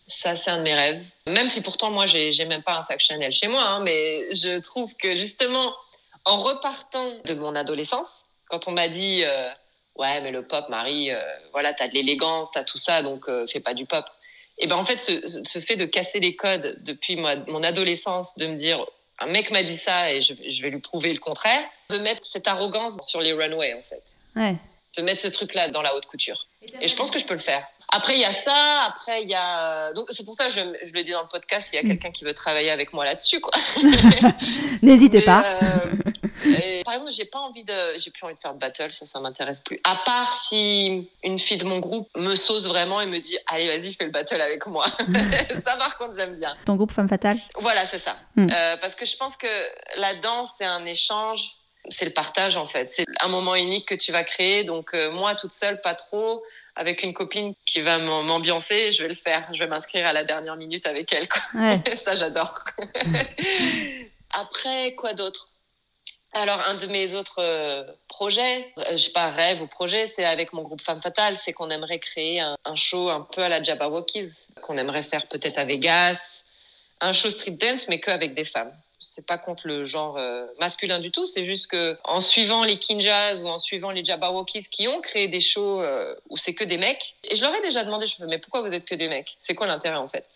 Ça, 0.08 0.36
c'est 0.36 0.52
un 0.52 0.58
de 0.58 0.63
mes 0.63 0.76
rêves. 0.76 1.08
Même 1.26 1.48
si 1.48 1.62
pourtant, 1.62 1.91
moi, 1.91 2.06
j'ai 2.06 2.46
même 2.46 2.63
pas 2.63 2.78
un 2.78 2.82
sac 2.82 3.00
Chanel 3.00 3.32
chez 3.32 3.48
moi, 3.48 3.63
hein, 3.65 3.78
mais 3.86 4.17
je 4.34 4.60
trouve 4.60 4.94
que 4.96 5.15
justement, 5.15 5.74
en 6.25 6.38
repartant 6.38 7.13
de 7.25 7.34
mon 7.34 7.55
adolescence, 7.55 8.25
quand 8.47 8.67
on 8.67 8.71
m'a 8.71 8.88
dit 8.88 9.23
euh, 9.23 9.49
Ouais, 9.95 10.21
mais 10.21 10.31
le 10.31 10.45
pop, 10.45 10.67
Marie, 10.69 11.12
euh, 11.12 11.21
voilà, 11.51 11.73
t'as 11.73 11.88
de 11.88 11.93
l'élégance, 11.93 12.51
t'as 12.51 12.63
tout 12.63 12.77
ça, 12.77 13.01
donc 13.01 13.27
euh, 13.27 13.45
fais 13.45 13.60
pas 13.60 13.73
du 13.73 13.86
pop. 13.86 14.05
Et 14.57 14.67
ben 14.67 14.75
en 14.75 14.84
fait, 14.84 14.99
ce, 14.99 15.43
ce, 15.43 15.60
fait 15.60 15.75
de 15.75 15.86
casser 15.86 16.19
les 16.19 16.36
codes 16.36 16.77
depuis 16.81 17.15
mon 17.15 17.63
adolescence, 17.63 18.36
de 18.36 18.47
me 18.47 18.55
dire 18.55 18.86
un 19.19 19.27
mec 19.27 19.51
m'a 19.51 19.63
dit 19.63 19.77
ça 19.77 20.12
et 20.12 20.21
je, 20.21 20.34
je, 20.47 20.62
vais 20.62 20.69
lui 20.69 20.79
prouver 20.79 21.13
le 21.13 21.19
contraire, 21.19 21.63
de 21.89 21.97
mettre 21.97 22.23
cette 22.23 22.47
arrogance 22.47 22.97
sur 23.01 23.21
les 23.21 23.34
runways 23.34 23.73
en 23.73 23.84
fait. 23.84 24.03
Ouais. 24.36 24.55
De 24.97 25.01
mettre 25.01 25.21
ce 25.21 25.29
truc-là 25.29 25.69
dans 25.69 25.81
la 25.81 25.95
haute 25.95 26.05
couture. 26.05 26.47
Et 26.79 26.88
je 26.88 26.95
pense 26.95 27.10
que 27.12 27.17
je 27.17 27.25
peux 27.25 27.34
le 27.34 27.39
faire. 27.39 27.65
Après, 27.93 28.15
il 28.15 28.21
y 28.21 28.25
a 28.25 28.31
ça. 28.31 28.84
Après, 28.88 29.23
il 29.23 29.29
y 29.29 29.36
a. 29.36 29.91
Donc, 29.93 30.07
c'est 30.10 30.23
pour 30.25 30.34
ça 30.34 30.45
que 30.45 30.51
je, 30.51 30.62
je, 30.86 30.93
le 30.93 31.03
dis 31.03 31.12
dans 31.12 31.21
le 31.21 31.27
podcast 31.27 31.69
s'il 31.69 31.75
y 31.75 31.79
a 31.79 31.84
mm. 31.84 31.89
quelqu'un 31.89 32.12
qui 32.12 32.23
veut 32.23 32.34
travailler 32.34 32.71
avec 32.71 32.93
moi 32.93 33.03
là-dessus, 33.03 33.41
quoi. 33.41 33.51
N'hésitez 34.81 35.21
pas. 35.25 35.43
Euh, 35.45 35.57
par 36.84 36.94
exemple, 36.94 37.12
j'ai 37.12 37.26
pas 37.26 37.39
envie 37.39 37.63
de. 37.63 37.74
J'ai 37.98 38.12
plus 38.12 38.24
envie 38.26 38.34
de 38.34 38.39
faire 38.39 38.54
de 38.54 38.60
battle, 38.60 38.91
ça, 38.91 39.06
ça 39.06 39.20
m'intéresse 39.20 39.60
plus. 39.60 39.80
À 39.84 39.96
part 40.06 40.34
si 40.34 41.10
une 41.24 41.39
fille 41.39 41.58
de 41.58 41.65
mon 41.65 41.80
groupe 41.80 42.10
me 42.15 42.36
sauce 42.36 42.67
vraiment 42.67 43.02
et 43.02 43.06
me 43.06 43.20
dit 43.20 43.38
Allez, 43.48 43.67
vas-y, 43.67 43.94
fais 43.94 44.06
le 44.06 44.12
battle 44.12 44.41
avec 44.41 44.65
moi. 44.67 44.86
ça, 45.63 45.78
par 45.78 45.98
contre, 45.98 46.15
j'aime 46.15 46.38
bien. 46.39 46.56
Ton 46.65 46.76
groupe 46.76 46.91
Femme 46.91 47.10
Fatale? 47.10 47.38
Voilà, 47.60 47.86
c'est 47.86 48.00
ça. 48.00 48.17
Mm. 48.36 48.48
Euh, 48.52 48.78
parce 48.78 48.96
que 48.96 49.06
je 49.06 49.15
pense 49.17 49.38
que 49.38 49.48
la 50.00 50.15
danse, 50.15 50.56
c'est 50.58 50.65
un 50.65 50.86
échange 50.86 51.62
c'est 51.89 52.06
le 52.06 52.12
partage 52.12 52.58
en 52.58 52.65
fait. 52.65 52.86
C'est 52.86 53.06
un 53.22 53.28
moment 53.28 53.56
unique 53.56 53.88
que 53.88 53.96
tu 53.96 54.12
vas 54.12 54.24
créer. 54.24 54.63
Donc 54.63 54.94
euh, 54.94 55.12
moi 55.12 55.36
toute 55.36 55.52
seule, 55.52 55.82
pas 55.82 55.96
trop 55.96 56.44
avec 56.76 57.04
une 57.04 57.13
copine 57.13 57.54
qui 57.65 57.82
va 57.82 57.98
m'ambiancer, 57.98 58.94
je 58.94 59.02
vais 59.02 59.10
le 59.10 59.15
faire. 59.15 59.48
Je 59.54 59.60
vais 59.60 59.67
m'inscrire 59.67 60.06
à 60.06 60.13
la 60.13 60.24
dernière 60.24 60.56
minute 60.56 60.86
avec 60.86 61.13
elle. 61.13 61.28
Ça, 61.98 62.15
j'adore. 62.15 62.56
Après, 64.34 64.96
quoi 64.96 65.13
d'autre? 65.13 65.48
Alors, 66.34 66.62
un 66.62 66.76
de 66.76 66.88
mes 66.88 67.13
autres 67.15 67.39
euh, 67.39 67.84
projets, 68.08 68.72
euh, 68.78 68.91
je 68.91 68.98
sais 68.98 69.12
pas, 69.12 69.28
rêve 69.28 69.62
ou 69.62 69.67
projet, 69.67 70.08
c'est 70.08 70.24
avec 70.24 70.54
mon 70.54 70.62
groupe 70.62 70.80
Femme 70.80 71.02
Fatale, 71.02 71.36
c'est 71.36 71.52
qu'on 71.52 71.70
aimerait 71.70 72.00
créer 72.00 72.39
un, 72.39 72.76
show 72.76 73.10
un 73.10 73.22
peu 73.22 73.41
à 73.41 73.50
la 73.50 73.62
Jabberwockies, 73.62 74.48
qu'on 74.62 74.78
aimerait 74.78 75.04
faire 75.04 75.28
peut-être 75.28 75.58
à 75.58 75.65
Vegas, 75.65 76.46
un 77.02 77.12
show 77.12 77.30
street 77.30 77.52
dance, 77.52 77.89
mais 77.89 78.00
qu'avec 78.00 78.34
des 78.34 78.46
femmes 78.46 78.72
c'est 79.04 79.26
pas 79.26 79.39
contre 79.39 79.65
le 79.65 79.84
genre 79.84 80.17
euh, 80.17 80.46
masculin 80.60 81.00
du 81.00 81.10
tout. 81.10 81.26
C'est 81.26 81.41
juste 81.41 81.72
que 81.72 81.98
en 82.04 82.20
suivant 82.20 82.63
les 82.63 82.78
Kinjas 82.78 83.39
ou 83.41 83.48
en 83.48 83.58
suivant 83.58 83.89
les 83.89 84.04
Jabberwockies 84.04 84.70
qui 84.72 84.88
ont 84.88 85.02
créé 85.02 85.28
des 85.28 85.39
shows 85.39 85.84
où 86.30 86.38
c'est 86.38 86.54
que 86.54 86.63
des 86.63 86.78
mecs. 86.78 87.15
Et 87.24 87.36
je 87.36 87.41
leur 87.41 87.52
ai 87.56 87.62
déjà 87.62 87.84
demandé, 87.84 88.06
je 88.06 88.24
me 88.24 88.30
mais 88.30 88.38
pourquoi 88.38 88.62
vous 88.62 88.76
êtes 88.76 88.86
que 88.86 88.94
des 88.94 89.08
mecs? 89.08 89.36
C'est 89.39 89.56
quoi 89.56 89.65
l'intérêt 89.65 89.98
en 89.98 90.08
fait? 90.08 90.28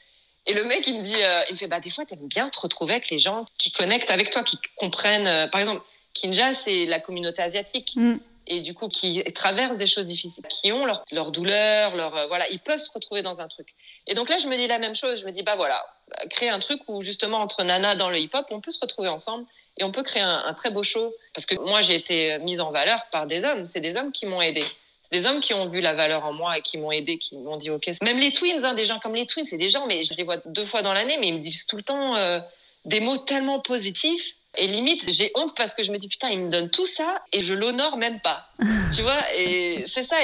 Et 0.46 0.54
le 0.54 0.64
mec, 0.64 0.88
il 0.88 1.00
me 1.00 1.04
dit, 1.04 1.16
euh, 1.22 1.42
il 1.50 1.54
me 1.54 1.58
fait, 1.58 1.68
bah, 1.68 1.80
des 1.80 1.90
fois, 1.90 2.06
t'aimes 2.06 2.28
bien 2.28 2.50
te 2.50 2.60
retrouver 2.60 2.94
avec 2.94 3.10
les 3.10 3.20
gens 3.20 3.46
qui 3.58 3.72
connectent 3.72 4.12
avec 4.12 4.30
toi, 4.30 4.44
qui 4.44 4.58
comprennent. 4.76 5.50
par 5.50 5.62
exemple, 5.62 5.82
Kinja, 6.14 6.54
c'est 6.54 6.86
la 6.86 7.00
communauté 7.00 7.42
asiatique. 7.42 7.94
Mm. 7.96 8.18
Et 8.48 8.62
du 8.62 8.76
coup, 8.76 8.90
qui 8.90 9.24
traversent 9.34 9.78
des 9.78 9.88
choses 9.88 10.06
difficiles, 10.06 10.46
qui 10.50 10.72
ont 10.72 10.86
leur, 10.86 11.04
leur 11.12 11.32
douleur, 11.32 11.96
leur, 11.96 12.28
voilà, 12.28 12.48
ils 12.52 12.60
peuvent 12.60 12.80
se 12.80 12.92
retrouver 12.94 13.24
dans 13.24 13.42
un 13.42 13.48
truc. 13.48 13.70
Et 14.06 14.14
donc 14.14 14.30
là, 14.30 14.38
je 14.38 14.48
me 14.48 14.56
dis 14.56 14.68
la 14.68 14.78
même 14.78 14.96
chose. 14.96 15.20
Je 15.20 15.26
me 15.26 15.32
dis, 15.32 15.42
bah 15.42 15.56
voilà, 15.56 15.84
créer 16.30 16.50
un 16.50 16.60
truc 16.60 16.82
où 16.88 17.02
justement 17.02 17.40
entre 17.40 17.64
nanas 17.64 17.96
dans 17.96 18.12
le 18.12 18.20
hip-hop, 18.20 18.46
on 18.52 18.62
peut 18.62 18.70
se 18.70 18.80
retrouver 18.80 19.10
ensemble 19.10 19.48
et 19.78 19.84
on 19.84 19.92
peut 19.92 20.04
créer 20.04 20.22
un, 20.22 20.54
très 20.54 20.70
beau 20.70 20.84
show. 20.84 21.16
Parce 21.34 21.48
que 21.48 21.56
moi, 21.56 21.82
j'ai 21.82 21.96
été 21.96 22.38
mise 22.40 22.62
en 22.62 22.70
valeur 22.72 23.08
par 23.12 23.26
des 23.26 23.44
hommes. 23.44 23.66
C'est 23.66 23.82
des 23.82 23.98
hommes 23.98 24.12
qui 24.12 24.28
m'ont 24.28 24.42
aidé. 24.42 24.64
C'est 25.06 25.18
des 25.18 25.28
hommes 25.28 25.40
qui 25.40 25.54
ont 25.54 25.68
vu 25.68 25.82
la 25.82 25.94
valeur 25.94 26.26
en 26.26 26.34
moi 26.34 26.58
et 26.58 26.62
qui 26.64 26.80
m'ont 26.80 26.92
aidé, 26.92 27.20
qui 27.20 27.38
m'ont 27.38 27.58
dit 27.58 27.70
OK. 27.70 27.88
Même 28.02 28.18
les 28.18 28.32
twins, 28.32 28.66
hein, 28.66 28.74
des 28.74 28.86
gens 28.86 28.98
comme 28.98 29.14
les 29.14 29.28
twins, 29.28 29.46
c'est 29.46 29.58
des 29.58 29.70
gens, 29.70 29.86
mais 29.86 30.02
je 30.02 30.16
les 30.16 30.24
vois 30.24 30.38
deux 30.46 30.66
fois 30.66 30.82
dans 30.82 30.94
l'année, 30.94 31.18
mais 31.20 31.28
ils 31.28 31.36
me 31.36 31.40
disent 31.40 31.68
tout 31.68 31.78
le 31.78 31.84
temps 31.84 32.16
euh, 32.16 32.40
des 32.86 33.00
mots 33.00 33.18
tellement 33.18 33.60
positifs. 33.60 34.36
Et 34.58 34.66
limite, 34.66 35.08
j'ai 35.08 35.32
honte 35.36 35.56
parce 35.56 35.76
que 35.76 35.84
je 35.84 35.92
me 35.92 35.98
dis 35.98 36.08
putain, 36.08 36.30
ils 36.30 36.40
me 36.40 36.50
donnent 36.50 36.72
tout 36.72 36.88
ça 36.88 37.22
et 37.32 37.42
je 37.42 37.54
l'honore 37.54 37.98
même 37.98 38.20
pas. 38.22 38.48
tu 38.96 39.04
vois 39.04 39.22
Et 39.36 39.84
c'est 39.86 40.02
ça. 40.04 40.16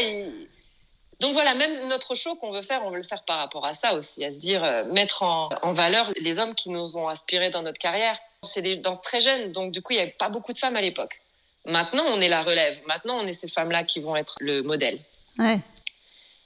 Donc 1.20 1.34
voilà, 1.34 1.54
même 1.54 1.88
notre 1.88 2.16
show 2.16 2.36
qu'on 2.36 2.52
veut 2.52 2.64
faire, 2.64 2.82
on 2.84 2.90
veut 2.90 2.98
le 2.98 3.04
faire 3.04 3.24
par 3.24 3.38
rapport 3.38 3.68
à 3.68 3.74
ça 3.74 3.94
aussi, 3.94 4.26
à 4.26 4.32
se 4.32 4.40
dire, 4.40 4.64
euh, 4.64 4.84
mettre 4.86 5.22
en, 5.22 5.50
en, 5.62 5.72
valeur 5.72 6.12
les 6.20 6.40
hommes 6.40 6.56
qui 6.56 6.72
nous 6.72 6.98
ont 6.98 7.08
inspirés 7.08 7.52
dans 7.52 7.62
notre 7.62 7.78
carrière. 7.78 8.18
C'est 8.42 8.64
des 8.64 8.78
danses 8.78 9.04
très 9.04 9.22
jeunes, 9.22 9.52
donc 9.52 9.72
du 9.72 9.84
coup, 9.84 9.94
il 9.94 9.98
n'y 9.98 10.02
avait 10.02 10.16
pas 10.18 10.30
beaucoup 10.30 10.54
de 10.54 10.58
femmes 10.58 10.76
à 10.76 10.82
l'époque. 10.82 11.22
Maintenant, 11.66 12.04
on 12.08 12.22
est 12.22 12.28
la 12.28 12.44
relève. 12.44 12.80
Maintenant, 12.88 13.20
on 13.20 13.28
est 13.28 13.34
ces 13.34 13.48
femmes-là 13.48 13.84
qui 13.84 14.00
vont 14.00 14.16
être 14.16 14.36
le 14.40 14.62
modèle. 14.64 15.00
Ouais. 15.38 15.60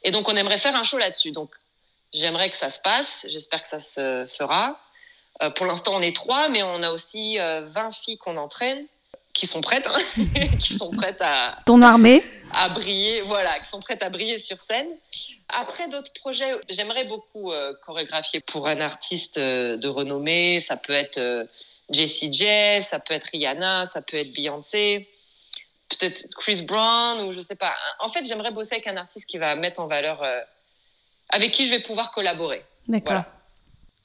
Et 0.04 0.12
donc, 0.12 0.28
on 0.30 0.36
aimerait 0.36 0.58
faire 0.58 0.76
un 0.76 0.84
show 0.84 0.98
là-dessus. 0.98 1.32
Donc, 1.32 1.52
j'aimerais 2.14 2.50
que 2.50 2.58
ça 2.58 2.70
se 2.70 2.80
passe. 2.80 3.26
J'espère 3.30 3.62
que 3.62 3.68
ça 3.68 3.80
se 3.80 4.26
fera. 4.28 4.80
Euh, 5.42 5.50
pour 5.50 5.66
l'instant, 5.66 5.94
on 5.96 6.02
est 6.02 6.16
trois, 6.16 6.50
mais 6.50 6.64
on 6.64 6.84
a 6.84 6.92
aussi 6.92 7.40
euh, 7.40 7.62
20 7.66 7.94
filles 7.94 8.18
qu'on 8.18 8.38
entraîne 8.38 8.86
qui 9.34 9.48
sont 9.48 9.62
prêtes, 9.62 9.88
hein, 9.88 10.22
qui 10.60 10.74
sont 10.74 10.92
prêtes 10.92 11.22
à 11.22 11.58
ton 11.66 11.82
armée 11.82 12.24
à 12.54 12.70
briller, 12.70 13.22
voilà, 13.22 13.60
qui 13.60 13.70
sont 13.70 13.82
prêtes 13.82 14.02
à 14.02 14.10
briller 14.10 14.38
sur 14.40 14.60
scène. 14.60 14.88
Après 15.50 15.90
d'autres 15.90 16.14
projets, 16.14 16.54
j'aimerais 16.70 17.04
beaucoup 17.04 17.52
euh, 17.52 17.74
chorégraphier 17.86 18.40
pour 18.40 18.68
un 18.68 18.80
artiste 18.80 19.38
euh, 19.38 19.76
de 19.78 19.88
renommée. 19.88 20.60
Ça 20.62 20.78
peut 20.78 20.94
être 20.94 21.20
Jessie 21.90 22.32
J, 22.32 22.82
ça 22.82 23.00
peut 23.00 23.14
être 23.14 23.28
Rihanna, 23.32 23.86
ça 23.86 24.02
peut 24.02 24.18
être 24.18 24.34
Beyoncé, 24.34 25.10
peut-être 25.90 26.24
Chris 26.38 26.64
Brown 26.64 27.28
ou 27.28 27.34
je 27.34 27.42
sais 27.42 27.56
pas. 27.56 27.76
En 28.00 28.10
fait, 28.10 28.24
j'aimerais 28.26 28.52
bosser 28.52 28.76
avec 28.76 28.88
un 28.88 28.98
artiste 28.98 29.30
qui 29.30 29.38
va 29.38 29.56
mettre 29.56 29.80
en 29.80 29.88
valeur, 29.88 30.24
euh, 30.24 30.40
avec 31.30 31.52
qui 31.52 31.66
je 31.66 31.72
vais 31.72 31.80
pouvoir 31.80 32.12
collaborer. 32.12 32.64
D'accord. 32.88 33.12
Voilà. 33.12 33.32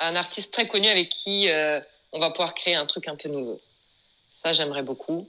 Un 0.00 0.16
artiste 0.16 0.52
très 0.52 0.66
connu 0.66 0.88
avec 0.88 1.08
qui 1.10 1.48
euh, 1.48 1.80
on 2.12 2.20
va 2.20 2.30
pouvoir 2.30 2.54
créer 2.54 2.74
un 2.74 2.86
truc 2.86 3.08
un 3.08 3.16
peu 3.16 3.28
nouveau. 3.28 3.60
Ça, 4.34 4.52
j'aimerais 4.52 4.82
beaucoup. 4.82 5.28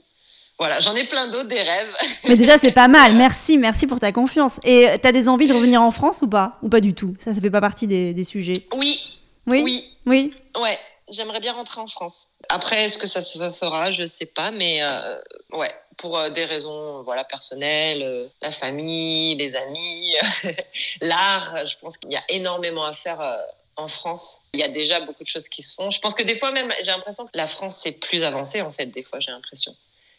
Voilà, 0.58 0.78
j'en 0.80 0.94
ai 0.94 1.04
plein 1.04 1.26
d'autres, 1.28 1.48
des 1.48 1.62
rêves. 1.62 1.94
Mais 2.28 2.36
déjà, 2.36 2.56
c'est 2.56 2.72
pas 2.72 2.88
mal. 2.88 3.14
Merci, 3.14 3.58
merci 3.58 3.86
pour 3.86 3.98
ta 4.00 4.12
confiance. 4.12 4.60
Et 4.64 4.88
tu 5.00 5.08
as 5.08 5.12
des 5.12 5.28
envies 5.28 5.46
de 5.48 5.54
revenir 5.54 5.82
en 5.82 5.90
France 5.90 6.22
ou 6.22 6.28
pas? 6.28 6.54
Ou 6.62 6.68
pas 6.68 6.80
du 6.80 6.94
tout? 6.94 7.14
Ça, 7.18 7.34
ça 7.34 7.40
fait 7.40 7.50
pas 7.50 7.60
partie 7.60 7.86
des, 7.86 8.14
des 8.14 8.24
sujets? 8.24 8.66
Oui, 8.76 9.18
Oui? 9.46 9.62
Oui, 9.64 9.84
Oui? 10.06 10.34
Ouais. 10.60 10.78
J'aimerais 11.10 11.40
bien 11.40 11.52
rentrer 11.52 11.80
en 11.80 11.86
France. 11.86 12.32
Après, 12.48 12.84
est-ce 12.84 12.96
que 12.96 13.06
ça 13.06 13.20
se 13.20 13.38
fera? 13.50 13.90
Je 13.90 14.06
sais 14.06 14.26
pas, 14.26 14.50
mais 14.50 14.82
euh, 14.82 15.18
ouais, 15.52 15.74
pour 15.96 16.18
euh, 16.18 16.30
des 16.30 16.44
raisons 16.44 17.02
voilà 17.02 17.24
personnelles, 17.24 18.02
euh, 18.02 18.26
la 18.40 18.52
famille, 18.52 19.34
les 19.36 19.54
amis, 19.54 20.14
l'art. 21.00 21.66
Je 21.66 21.76
pense 21.78 21.96
qu'il 21.98 22.12
y 22.12 22.16
a 22.16 22.24
énormément 22.28 22.84
à 22.84 22.92
faire 22.92 23.20
euh, 23.20 23.36
en 23.76 23.88
France. 23.88 24.42
Il 24.54 24.60
y 24.60 24.62
a 24.62 24.68
déjà 24.68 25.00
beaucoup 25.00 25.22
de 25.22 25.28
choses 25.28 25.48
qui 25.48 25.62
se 25.62 25.74
font. 25.74 25.90
Je 25.90 26.00
pense 26.00 26.14
que 26.14 26.22
des 26.22 26.34
fois 26.34 26.52
même, 26.52 26.72
j'ai 26.80 26.90
l'impression 26.90 27.26
que 27.26 27.36
la 27.36 27.46
France 27.46 27.80
c'est 27.82 27.92
plus 27.92 28.24
avancé 28.24 28.60
en 28.60 28.72
fait. 28.72 28.86
Des 28.86 29.02
fois, 29.02 29.20
j'ai 29.20 29.30
l'impression. 29.30 29.74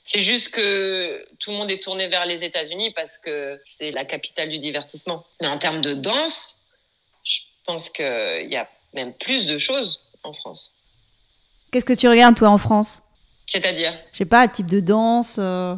C'est 0.05 0.19
juste 0.21 0.49
que 0.49 1.25
tout 1.39 1.51
le 1.51 1.57
monde 1.57 1.71
est 1.71 1.81
tourné 1.81 2.07
vers 2.07 2.25
les 2.25 2.43
États-Unis 2.43 2.91
parce 2.91 3.17
que 3.17 3.59
c'est 3.63 3.91
la 3.91 4.03
capitale 4.03 4.49
du 4.49 4.59
divertissement. 4.59 5.25
Mais 5.41 5.47
en 5.47 5.57
termes 5.57 5.81
de 5.81 5.93
danse, 5.93 6.63
je 7.23 7.39
pense 7.65 7.89
qu'il 7.89 8.47
y 8.49 8.57
a 8.57 8.69
même 8.93 9.13
plus 9.13 9.47
de 9.47 9.57
choses 9.57 10.01
en 10.23 10.33
France. 10.33 10.73
Qu'est-ce 11.71 11.85
que 11.85 11.93
tu 11.93 12.07
regardes, 12.07 12.35
toi, 12.35 12.49
en 12.49 12.57
France? 12.57 13.01
C'est-à-dire? 13.45 13.93
Je 14.11 14.19
sais 14.19 14.25
pas, 14.25 14.47
type 14.47 14.67
de 14.67 14.79
danse 14.79 15.37
euh, 15.39 15.75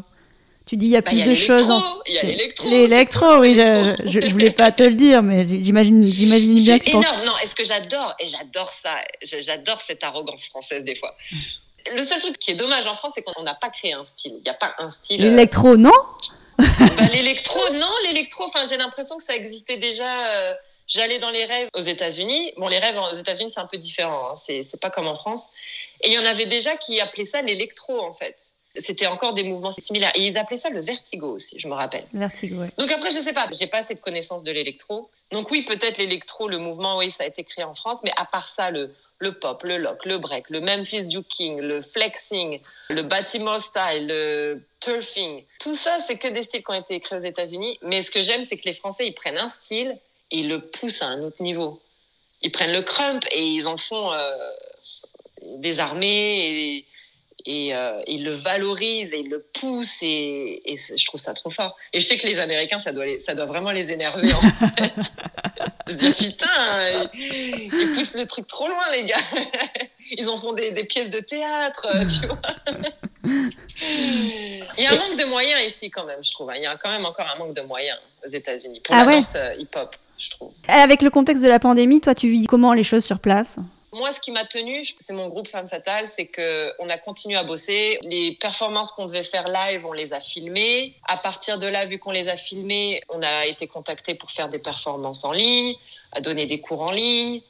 Tu 0.66 0.78
dis 0.78 0.88
il 0.88 0.92
y 0.92 0.98
a 0.98 1.02
Bah, 1.02 1.10
plus 1.10 1.18
il 1.18 1.20
y 1.20 1.24
a 1.24 1.26
de 1.28 1.36
choses. 1.36 1.70
En... 1.70 1.74
l'électro, 1.80 2.02
Il 2.08 2.14
y 2.14 2.18
a 2.20 2.24
l'électro. 2.24 2.70
L'électro, 2.70 3.38
oui, 3.40 3.56
je, 3.56 3.96
je, 4.06 4.22
je 4.22 4.32
voulais 4.32 4.52
pas 4.52 4.72
te 4.72 4.84
le 4.84 4.94
dire, 4.96 5.24
mais 5.24 5.48
j'imagine, 5.64 6.06
j'imagine 6.06 6.56
bien 6.56 6.80
que 6.80 6.90
énorme. 6.90 7.06
Non, 7.26 7.34
est-ce 7.44 7.56
que 7.56 7.64
j'adore 7.64 8.16
Et 8.20 8.28
j'adore 8.28 8.72
ça. 8.74 8.98
J'adore 9.24 9.82
cette 9.82 10.04
arrogance 10.04 10.46
française 10.46 10.84
des 10.84 10.96
fois. 10.96 11.16
Le 11.96 12.02
seul 12.04 12.20
truc 12.20 12.38
qui 12.40 12.52
est 12.52 12.56
dommage 12.56 12.86
en 12.88 12.96
France, 12.96 13.14
c'est 13.16 13.22
qu'on 13.24 13.44
n'a 13.44 13.56
pas 13.56 13.70
créé 13.70 13.94
un 13.94 14.04
style. 14.06 14.34
Il 14.38 14.44
n'y 14.44 14.50
a 14.50 14.54
pas 14.56 14.74
un 14.80 14.90
style. 14.90 15.24
euh, 15.24 15.30
L'électro, 15.30 15.78
non? 15.78 15.92
Bah, 16.58 16.66
l'électro, 17.14 17.60
non, 17.74 17.92
l'électro. 18.08 18.44
Enfin, 18.46 18.64
j'ai 18.70 18.78
l'impression 18.78 19.18
que 19.18 19.24
ça 19.24 19.36
existait 19.36 19.78
déjà. 19.78 20.28
euh, 20.28 20.54
J'allais 20.88 21.20
dans 21.20 21.32
les 21.32 21.46
rêves 21.46 21.70
aux 21.74 21.82
États-Unis. 21.82 22.54
Bon, 22.58 22.68
les 22.68 22.80
rêves 22.80 22.98
aux 22.98 23.16
États-Unis, 23.16 23.50
c'est 23.50 23.60
un 23.60 23.66
peu 23.68 23.78
différent. 23.78 24.30
hein. 24.32 24.36
C'est 24.36 24.80
pas 24.80 24.90
comme 24.90 25.08
en 25.08 25.16
France. 25.16 25.52
Et 26.02 26.10
il 26.10 26.14
y 26.14 26.20
en 26.20 26.26
avait 26.26 26.46
déjà 26.46 26.76
qui 26.78 27.00
appelaient 27.00 27.26
ça 27.26 27.42
l'électro, 27.42 28.00
en 28.02 28.14
fait. 28.14 28.52
C'était 28.78 29.08
encore 29.08 29.34
des 29.34 29.44
mouvements 29.44 29.72
similaires. 29.72 30.12
Et 30.16 30.28
ils 30.28 30.38
appelaient 30.38 30.58
ça 30.58 30.70
le 30.70 30.82
vertigo 30.82 31.30
aussi, 31.36 31.58
je 31.60 31.68
me 31.68 31.74
rappelle. 31.74 32.06
Vertigo, 32.14 32.58
ouais. 32.58 32.70
Donc 32.78 32.92
après, 32.92 33.10
je 33.10 33.20
sais 33.20 33.32
pas, 33.34 33.48
j'ai 33.58 33.68
pas 33.68 33.78
assez 33.78 33.96
de 33.96 34.00
connaissances 34.02 34.44
de 34.44 34.52
l'électro. 34.52 35.10
Donc 35.32 35.50
oui, 35.50 35.64
peut-être 35.64 35.98
l'électro, 35.98 36.50
le 36.50 36.58
mouvement, 36.58 36.98
oui, 36.98 37.10
ça 37.10 37.24
a 37.24 37.28
été 37.28 37.44
créé 37.46 37.64
en 37.64 37.74
France, 37.74 38.00
mais 38.04 38.12
à 38.18 38.26
part 38.26 38.50
ça, 38.50 38.72
le, 38.72 38.94
le 39.20 39.32
pop, 39.40 39.64
le 39.64 39.78
lock, 39.78 40.06
le 40.06 40.18
break, 40.18 40.50
le 40.50 40.60
Memphis 40.60 41.10
juking, 41.10 41.62
le 41.62 41.80
flexing, 41.80 42.60
le 42.90 43.02
Baltimore 43.04 43.62
style, 43.62 44.08
le 44.08 44.62
turfing, 44.82 45.46
tout 45.62 45.74
ça, 45.76 46.00
c'est 46.02 46.18
que 46.18 46.28
des 46.28 46.44
styles 46.44 46.62
qui 46.64 46.72
ont 46.72 46.74
été 46.74 47.00
créés 47.00 47.18
aux 47.18 47.24
États-Unis. 47.24 47.80
Mais 47.82 48.02
ce 48.02 48.12
que 48.12 48.22
j'aime, 48.22 48.44
c'est 48.44 48.58
que 48.58 48.66
les 48.68 48.74
Français, 48.74 49.08
ils 49.08 49.14
prennent 49.14 49.38
un 49.38 49.48
style 49.48 49.98
ils 50.32 50.48
le 50.50 50.60
poussent 50.62 51.02
à 51.02 51.08
un 51.08 51.22
autre 51.22 51.42
niveau. 51.42 51.82
Ils 52.42 52.52
prennent 52.52 52.72
le 52.74 52.82
crump 52.82 53.24
et 53.32 53.44
ils 53.44 53.68
en 53.68 53.78
font 53.78 54.12
euh, 54.14 54.36
des 55.58 55.80
armées 55.80 56.38
et, 56.76 56.86
et 57.46 57.76
euh, 57.76 58.02
ils 58.08 58.24
le 58.24 58.32
valorisent 58.32 59.14
et 59.14 59.20
ils 59.20 59.30
le 59.30 59.42
poussent 59.42 60.02
et, 60.02 60.62
je 60.76 61.06
trouve 61.06 61.20
ça 61.20 61.34
trop 61.34 61.50
fort. 61.50 61.76
Et 61.94 62.00
je 62.00 62.06
sais 62.06 62.18
que 62.18 62.28
les 62.28 62.40
Américains, 62.40 62.80
ça 62.80 62.92
doit, 62.92 63.06
les- 63.06 63.20
ça 63.20 63.34
doit 63.36 63.46
vraiment 63.46 63.72
les 63.72 63.92
énerver 63.92 64.32
en 64.34 64.42
fait. 64.42 64.94
Se 65.88 65.96
dire 65.98 66.16
putain, 66.16 67.08
ils, 67.14 67.72
ils 67.80 67.92
poussent 67.94 68.16
le 68.16 68.26
truc 68.26 68.48
trop 68.48 68.68
loin 68.68 68.92
les 68.92 69.06
gars. 69.06 69.18
Ils 70.12 70.30
en 70.30 70.38
font 70.38 70.54
des, 70.54 70.72
des 70.72 70.84
pièces 70.84 71.10
de 71.10 71.20
théâtre, 71.20 71.86
euh, 71.90 72.06
tu 72.06 72.28
vois. 72.28 72.42
Il 73.82 74.68
y 74.84 74.86
a 74.86 74.92
un 74.94 74.96
manque 74.98 75.18
de 75.20 75.26
moyens 75.26 75.62
ici 75.66 75.90
quand 75.92 76.06
même, 76.06 76.24
je 76.24 76.32
trouve. 76.32 76.50
hein. 76.50 76.56
Il 76.58 76.64
y 76.64 76.66
a 76.68 76.76
quand 76.78 76.90
même 76.90 77.06
encore 77.06 77.28
un 77.28 77.36
manque 77.38 77.54
de 77.56 77.62
moyens 77.62 78.00
aux 78.24 78.28
États-Unis 78.30 78.80
pour 78.82 78.96
Ah 78.96 79.00
la 79.00 79.06
ouais? 79.06 79.14
danse 79.16 79.38
hip-hop, 79.60 79.96
je 80.18 80.30
trouve. 80.30 80.52
Avec 80.68 81.02
le 81.02 81.10
contexte 81.10 81.44
de 81.44 81.48
la 81.48 81.60
pandémie, 81.60 82.02
toi, 82.02 82.16
tu 82.16 82.30
vis 82.30 82.46
comment 82.46 82.74
les 82.74 82.84
choses 82.84 83.06
sur 83.06 83.20
place? 83.20 83.60
Moi, 83.94 84.12
ce 84.12 84.20
qui 84.20 84.32
m'a 84.32 84.46
tenu, 84.46 84.84
c'est 84.98 85.14
mon 85.14 85.30
groupe 85.30 85.48
Femme 85.48 85.70
Fatale, 85.70 86.06
c'est 86.06 86.26
que 86.26 86.74
on 86.80 86.90
a 86.90 86.98
continué 86.98 87.38
à 87.38 87.44
bosser. 87.44 87.98
Les 88.02 88.34
performances 88.34 88.92
qu'on 88.92 89.06
devait 89.06 89.24
faire 89.24 89.48
live, 89.48 89.86
on 89.86 89.94
les 89.94 90.12
a 90.12 90.20
filmées. 90.20 90.94
À 91.08 91.16
partir 91.16 91.60
de 91.60 91.68
là, 91.68 91.86
vu 91.86 91.98
qu'on 91.98 92.12
les 92.12 92.28
a 92.28 92.36
filmées, 92.36 93.02
on 93.08 93.22
a 93.22 93.46
été 93.46 93.68
contacté 93.68 94.14
pour 94.16 94.32
faire 94.32 94.50
des 94.50 94.60
performances 94.60 95.24
en 95.24 95.32
ligne, 95.32 95.76
à 96.12 96.20
donner 96.20 96.46
des 96.46 96.60
cours 96.60 96.82
en 96.82 96.92
ligne. 96.92 97.42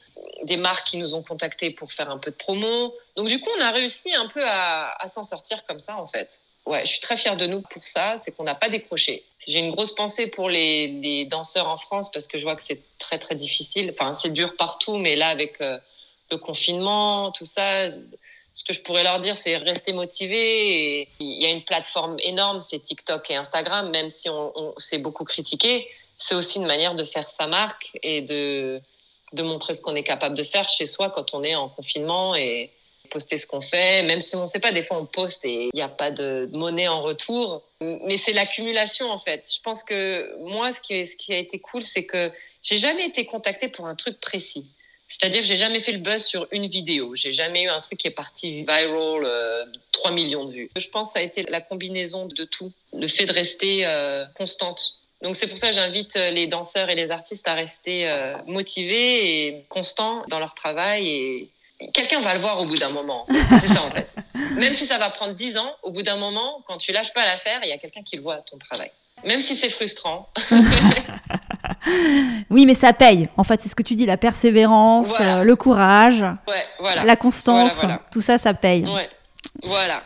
Des 0.44 0.56
marques 0.56 0.86
qui 0.86 0.98
nous 0.98 1.14
ont 1.14 1.22
contactés 1.22 1.70
pour 1.70 1.90
faire 1.90 2.10
un 2.10 2.18
peu 2.18 2.30
de 2.30 2.36
promo. 2.36 2.94
Donc 3.16 3.26
du 3.26 3.40
coup, 3.40 3.50
on 3.58 3.64
a 3.64 3.70
réussi 3.72 4.14
un 4.14 4.28
peu 4.28 4.44
à, 4.46 4.94
à 5.02 5.08
s'en 5.08 5.24
sortir 5.24 5.64
comme 5.64 5.80
ça, 5.80 6.00
en 6.00 6.06
fait. 6.06 6.40
Ouais, 6.66 6.84
je 6.84 6.90
suis 6.90 7.00
très 7.00 7.16
fière 7.16 7.36
de 7.36 7.46
nous 7.46 7.60
pour 7.60 7.84
ça, 7.84 8.16
c'est 8.16 8.32
qu'on 8.32 8.42
n'a 8.42 8.56
pas 8.56 8.68
décroché. 8.68 9.24
J'ai 9.46 9.60
une 9.60 9.70
grosse 9.70 9.94
pensée 9.94 10.26
pour 10.26 10.48
les, 10.48 11.24
danseurs 11.30 11.68
en 11.68 11.76
France 11.76 12.10
parce 12.10 12.26
que 12.26 12.38
je 12.38 12.42
vois 12.42 12.56
que 12.56 12.62
c'est 12.62 12.82
très 12.98 13.18
très 13.18 13.36
difficile. 13.36 13.92
Enfin, 13.92 14.12
c'est 14.12 14.32
dur 14.32 14.56
partout, 14.56 14.96
mais 14.96 15.14
là 15.14 15.28
avec 15.28 15.60
euh, 15.60 15.78
le 16.32 16.38
confinement, 16.38 17.30
tout 17.30 17.44
ça, 17.44 17.90
ce 18.54 18.64
que 18.64 18.72
je 18.72 18.80
pourrais 18.80 19.04
leur 19.04 19.20
dire, 19.20 19.36
c'est 19.36 19.56
rester 19.58 19.92
motivés. 19.92 21.08
Il 21.20 21.40
y 21.40 21.46
a 21.46 21.50
une 21.50 21.62
plateforme 21.62 22.16
énorme, 22.18 22.60
c'est 22.60 22.80
TikTok 22.80 23.30
et 23.30 23.36
Instagram, 23.36 23.90
même 23.90 24.10
si 24.10 24.28
on, 24.28 24.52
on 24.58 24.74
s'est 24.76 24.98
beaucoup 24.98 25.24
critiqué, 25.24 25.86
c'est 26.18 26.34
aussi 26.34 26.58
une 26.58 26.66
manière 26.66 26.96
de 26.96 27.04
faire 27.04 27.28
sa 27.30 27.46
marque 27.46 27.96
et 28.02 28.22
de, 28.22 28.80
de 29.32 29.42
montrer 29.42 29.74
ce 29.74 29.82
qu'on 29.82 29.94
est 29.94 30.02
capable 30.02 30.36
de 30.36 30.42
faire 30.42 30.68
chez 30.68 30.86
soi 30.86 31.10
quand 31.10 31.34
on 31.34 31.42
est 31.42 31.54
en 31.54 31.68
confinement 31.68 32.34
et 32.34 32.70
poster 33.06 33.38
ce 33.38 33.46
qu'on 33.46 33.60
fait, 33.60 34.02
même 34.02 34.20
si 34.20 34.36
on 34.36 34.42
ne 34.42 34.46
sait 34.46 34.60
pas, 34.60 34.72
des 34.72 34.82
fois 34.82 34.98
on 34.98 35.06
poste 35.06 35.44
et 35.44 35.64
il 35.64 35.70
n'y 35.74 35.82
a 35.82 35.88
pas 35.88 36.10
de 36.10 36.48
monnaie 36.52 36.88
en 36.88 37.02
retour. 37.02 37.62
Mais 37.80 38.16
c'est 38.16 38.32
l'accumulation 38.32 39.10
en 39.10 39.18
fait. 39.18 39.48
Je 39.54 39.60
pense 39.62 39.82
que 39.82 40.36
moi, 40.40 40.72
ce 40.72 40.80
qui, 40.80 41.04
ce 41.04 41.16
qui 41.16 41.32
a 41.34 41.38
été 41.38 41.58
cool, 41.58 41.82
c'est 41.82 42.04
que 42.04 42.30
j'ai 42.62 42.76
jamais 42.76 43.06
été 43.06 43.24
contactée 43.26 43.68
pour 43.68 43.86
un 43.86 43.94
truc 43.94 44.20
précis. 44.20 44.66
C'est-à-dire 45.08 45.42
que 45.42 45.46
j'ai 45.46 45.56
jamais 45.56 45.78
fait 45.78 45.92
le 45.92 45.98
buzz 45.98 46.24
sur 46.24 46.48
une 46.50 46.66
vidéo. 46.66 47.14
J'ai 47.14 47.30
jamais 47.30 47.62
eu 47.62 47.68
un 47.68 47.80
truc 47.80 47.98
qui 48.00 48.08
est 48.08 48.10
parti 48.10 48.64
viral, 48.64 49.24
euh, 49.24 49.64
3 49.92 50.10
millions 50.10 50.44
de 50.46 50.52
vues. 50.52 50.70
Je 50.76 50.88
pense 50.88 51.08
que 51.08 51.12
ça 51.14 51.18
a 51.20 51.22
été 51.22 51.44
la 51.48 51.60
combinaison 51.60 52.26
de 52.26 52.44
tout, 52.44 52.72
le 52.92 53.06
fait 53.06 53.24
de 53.24 53.32
rester 53.32 53.86
euh, 53.86 54.24
constante. 54.36 55.00
Donc 55.22 55.34
c'est 55.34 55.46
pour 55.46 55.58
ça 55.58 55.68
que 55.68 55.74
j'invite 55.74 56.16
euh, 56.16 56.30
les 56.30 56.46
danseurs 56.46 56.90
et 56.90 56.94
les 56.94 57.10
artistes 57.10 57.48
à 57.48 57.54
rester 57.54 58.08
euh, 58.08 58.36
motivés 58.46 59.46
et 59.46 59.64
constants 59.68 60.22
dans 60.28 60.38
leur 60.38 60.54
travail. 60.54 61.48
Quelqu'un 61.92 62.20
va 62.20 62.34
le 62.34 62.40
voir 62.40 62.58
au 62.60 62.64
bout 62.66 62.76
d'un 62.76 62.90
moment. 62.90 63.26
C'est 63.60 63.68
ça 63.68 63.82
en 63.84 63.90
fait. 63.90 64.08
Même 64.56 64.72
si 64.74 64.86
ça 64.86 64.98
va 64.98 65.10
prendre 65.10 65.34
10 65.34 65.58
ans, 65.58 65.70
au 65.82 65.90
bout 65.90 66.02
d'un 66.02 66.16
moment, 66.16 66.62
quand 66.66 66.78
tu 66.78 66.92
lâches 66.92 67.12
pas 67.12 67.24
l'affaire, 67.24 67.60
il 67.62 67.68
y 67.68 67.72
a 67.72 67.78
quelqu'un 67.78 68.02
qui 68.02 68.16
le 68.16 68.22
voit 68.22 68.36
ton 68.42 68.58
travail. 68.58 68.90
Même 69.24 69.40
si 69.40 69.54
c'est 69.56 69.70
frustrant. 69.70 70.28
Oui, 72.50 72.66
mais 72.66 72.74
ça 72.74 72.92
paye. 72.92 73.28
En 73.36 73.44
fait, 73.44 73.60
c'est 73.60 73.68
ce 73.68 73.74
que 73.76 73.82
tu 73.82 73.94
dis, 73.94 74.06
la 74.06 74.16
persévérance, 74.16 75.08
Voilà. 75.16 75.38
euh, 75.38 75.44
le 75.44 75.56
courage, 75.56 76.20
Ouais, 76.48 76.64
voilà. 76.80 77.04
la 77.04 77.16
constance, 77.16 77.80
voilà. 77.80 78.02
tout 78.12 78.20
ça, 78.20 78.38
ça 78.38 78.54
paye. 78.54 78.84
Ouais, 78.86 79.08
voilà. 79.62 80.02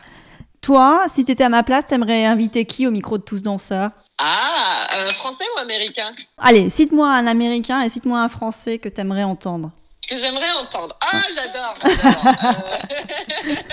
Toi, 0.60 1.04
si 1.12 1.24
tu 1.24 1.32
étais 1.32 1.44
à 1.44 1.48
ma 1.48 1.62
place, 1.62 1.86
t'aimerais 1.86 2.26
inviter 2.26 2.66
qui 2.66 2.86
au 2.86 2.90
micro 2.90 3.16
de 3.16 3.22
tous 3.22 3.40
danseurs? 3.42 3.90
Ah, 4.18 4.88
euh, 4.96 5.08
français 5.10 5.44
ou 5.56 5.58
américain? 5.60 6.12
Allez, 6.38 6.68
cite-moi 6.68 7.08
un 7.08 7.26
américain 7.26 7.80
et 7.82 7.88
cite-moi 7.88 8.20
un 8.20 8.28
français 8.28 8.78
que 8.78 8.88
t'aimerais 8.90 9.24
entendre. 9.24 9.70
Que 10.10 10.18
j'aimerais 10.18 10.50
entendre. 10.52 10.98
Ah, 11.00 11.22
j'adore. 11.34 11.74
j'adore. 11.82 12.34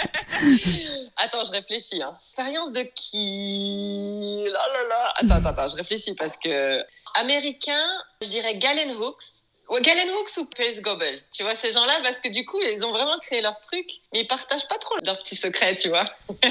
Euh, 0.43 1.07
Attends, 1.17 1.43
je 1.45 1.51
réfléchis. 1.51 2.01
Hein. 2.01 2.15
Expérience 2.27 2.71
de 2.71 2.81
qui? 2.93 4.43
Là, 4.45 4.59
là, 4.73 4.87
là. 4.87 5.13
Attends, 5.15 5.35
attends, 5.35 5.49
attends, 5.61 5.67
je 5.69 5.75
réfléchis 5.75 6.13
parce 6.15 6.37
que. 6.37 6.79
Américain, 7.15 7.81
je 8.21 8.27
dirais 8.29 8.55
Galen 8.57 8.91
Hooks. 8.97 9.23
Ouais, 9.69 9.81
Galen 9.81 10.07
Hooks 10.11 10.37
ou 10.37 10.45
Pace 10.55 10.79
Gobel. 10.79 11.15
Tu 11.35 11.41
vois, 11.43 11.55
ces 11.55 11.71
gens-là, 11.71 11.93
parce 12.03 12.19
que 12.19 12.29
du 12.29 12.45
coup, 12.45 12.59
ils 12.61 12.85
ont 12.85 12.91
vraiment 12.91 13.17
créé 13.19 13.41
leur 13.41 13.59
truc, 13.61 13.87
mais 14.13 14.21
ils 14.21 14.27
partagent 14.27 14.67
pas 14.67 14.77
trop 14.77 14.93
leurs 15.03 15.17
petits 15.19 15.35
secrets, 15.35 15.75
tu 15.75 15.89
vois. 15.89 16.05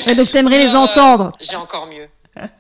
Ouais, 0.07 0.15
donc, 0.17 0.31
t'aimerais 0.33 0.59
les 0.59 0.75
Euh, 0.75 0.79
entendre. 0.79 1.31
J'ai 1.41 1.57
encore 1.57 1.87
mieux. 1.87 2.09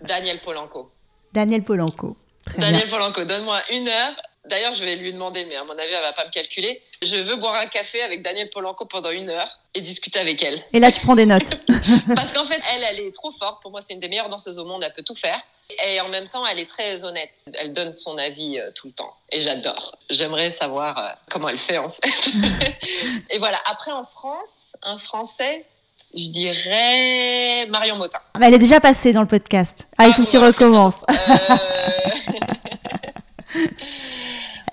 Daniel 0.03 0.41
Polanco. 0.41 0.91
Daniel 1.33 1.65
Polanco. 1.65 2.17
Très 2.47 2.59
bien. 2.59 2.71
Daniel 2.71 2.89
Polanco, 2.89 3.25
donne-moi 3.25 3.61
une 3.73 3.89
heure. 3.89 4.15
D'ailleurs, 4.49 4.73
je 4.73 4.85
vais 4.85 4.97
lui 4.97 5.13
demander, 5.13 5.45
mais 5.47 5.57
à 5.57 5.65
mon 5.65 5.73
avis, 5.73 5.93
elle 5.93 6.03
va 6.03 6.13
pas 6.13 6.25
me 6.25 6.31
calculer. 6.31 6.81
Je 7.03 7.17
veux 7.17 7.37
boire 7.37 7.55
un 7.55 7.67
café 7.67 8.03
avec 8.03 8.23
Daniel 8.23 8.49
Polanco 8.51 8.87
pendant 8.87 9.11
une 9.11 9.29
heure 9.29 9.59
et 9.75 9.81
discuter 9.81 10.19
avec 10.19 10.43
elle. 10.43 10.61
Et 10.73 10.81
là, 10.81 10.93
tu 10.93 11.01
prends 11.01 11.17
des 11.17 11.27
notes. 11.27 11.55
Parce 12.15 12.33
qu'en 12.33 12.45
fait, 12.45 12.61
elle, 12.75 12.85
elle 12.91 13.01
est 13.01 13.15
trop 13.15 13.31
forte. 13.31 13.63
Pour 13.63 13.71
moi, 13.71 13.81
c'est 13.81 13.95
une 13.95 14.01
des 14.01 14.09
meilleures 14.09 14.29
danseuses 14.29 14.59
au 14.59 14.65
monde. 14.65 14.83
Elle 14.85 14.93
peut 14.93 15.03
tout 15.03 15.15
faire. 15.15 15.41
Et 15.85 16.01
en 16.01 16.09
même 16.09 16.29
temps, 16.29 16.47
elle 16.47 16.61
est 16.61 16.69
très 16.69 17.03
honnête. 17.03 17.51
Elle 17.59 17.73
donne 17.73 17.91
son 17.91 18.17
avis 18.19 18.59
euh, 18.59 18.71
tout 18.73 18.87
le 18.87 18.93
temps. 18.93 19.15
Et 19.31 19.41
j'adore. 19.41 19.99
J'aimerais 20.11 20.51
savoir 20.51 20.97
euh, 20.97 21.09
comment 21.29 21.49
elle 21.49 21.59
fait, 21.59 21.79
en 21.79 21.89
fait. 21.89 22.09
et 23.31 23.39
voilà. 23.39 23.59
Après, 23.67 23.91
en 23.91 24.05
France, 24.05 24.77
un 24.83 24.99
Français, 24.99 25.67
je 26.15 26.29
dirais 26.29 27.67
Marion 27.67 27.97
Motin. 27.97 28.21
Mais 28.39 28.47
elle 28.47 28.55
est 28.55 28.61
déjà 28.61 28.79
passée 28.81 29.13
dans 29.13 29.23
le 29.23 29.27
podcast. 29.27 29.89
Ah, 29.99 30.07
il 30.07 30.15
faut 30.15 30.25
que 30.25 30.31
tu 30.31 30.39
recommences. 30.39 31.03
Euh, 31.11 31.57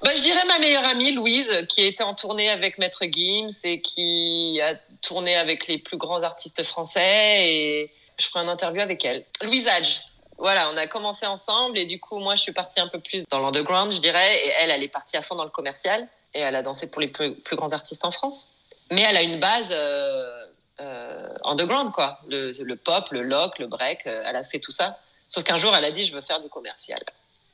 bah, 0.03 0.11
je 0.15 0.21
dirais 0.21 0.43
ma 0.45 0.59
meilleure 0.59 0.85
amie, 0.85 1.13
Louise, 1.13 1.65
qui 1.69 1.83
était 1.83 2.03
en 2.03 2.13
tournée 2.13 2.49
avec 2.49 2.77
Maître 2.77 3.03
Gims 3.09 3.47
et 3.63 3.81
qui 3.81 4.59
a 4.61 4.75
tourné 5.01 5.35
avec 5.35 5.67
les 5.67 5.77
plus 5.77 5.97
grands 5.97 6.23
artistes 6.23 6.63
français. 6.63 7.49
Et 7.49 7.91
je 8.19 8.25
ferai 8.25 8.43
une 8.43 8.49
interview 8.49 8.81
avec 8.81 9.03
elle. 9.05 9.25
Louise 9.41 9.67
Hadj. 9.67 10.01
Voilà, 10.37 10.69
on 10.71 10.77
a 10.77 10.87
commencé 10.87 11.25
ensemble 11.25 11.77
et 11.77 11.85
du 11.85 11.99
coup, 11.99 12.19
moi, 12.19 12.35
je 12.35 12.41
suis 12.41 12.51
partie 12.51 12.79
un 12.79 12.87
peu 12.87 12.99
plus 12.99 13.23
dans 13.29 13.39
l'underground, 13.39 13.91
je 13.91 13.99
dirais. 13.99 14.45
Et 14.45 14.51
elle, 14.59 14.71
elle 14.71 14.83
est 14.83 14.89
partie 14.89 15.15
à 15.15 15.21
fond 15.21 15.35
dans 15.35 15.45
le 15.45 15.49
commercial 15.49 16.07
et 16.33 16.39
elle 16.39 16.55
a 16.55 16.63
dansé 16.63 16.89
pour 16.89 17.01
les 17.01 17.07
plus, 17.07 17.35
grands 17.53 17.71
artistes 17.71 18.03
en 18.03 18.11
France. 18.11 18.55
Mais 18.91 19.01
elle 19.01 19.15
a 19.15 19.21
une 19.21 19.39
base 19.39 19.69
euh, 19.71 20.45
euh, 20.79 21.29
underground, 21.45 21.91
quoi. 21.91 22.19
Le, 22.27 22.51
le 22.61 22.75
pop, 22.75 23.09
le 23.11 23.21
lock, 23.21 23.59
le 23.59 23.67
break, 23.67 24.05
euh, 24.05 24.23
elle 24.25 24.35
a 24.35 24.43
fait 24.43 24.59
tout 24.59 24.71
ça. 24.71 24.99
Sauf 25.27 25.43
qu'un 25.43 25.57
jour, 25.57 25.73
elle 25.75 25.85
a 25.85 25.91
dit, 25.91 26.05
je 26.05 26.13
veux 26.13 26.21
faire 26.21 26.41
du 26.41 26.49
commercial. 26.49 26.99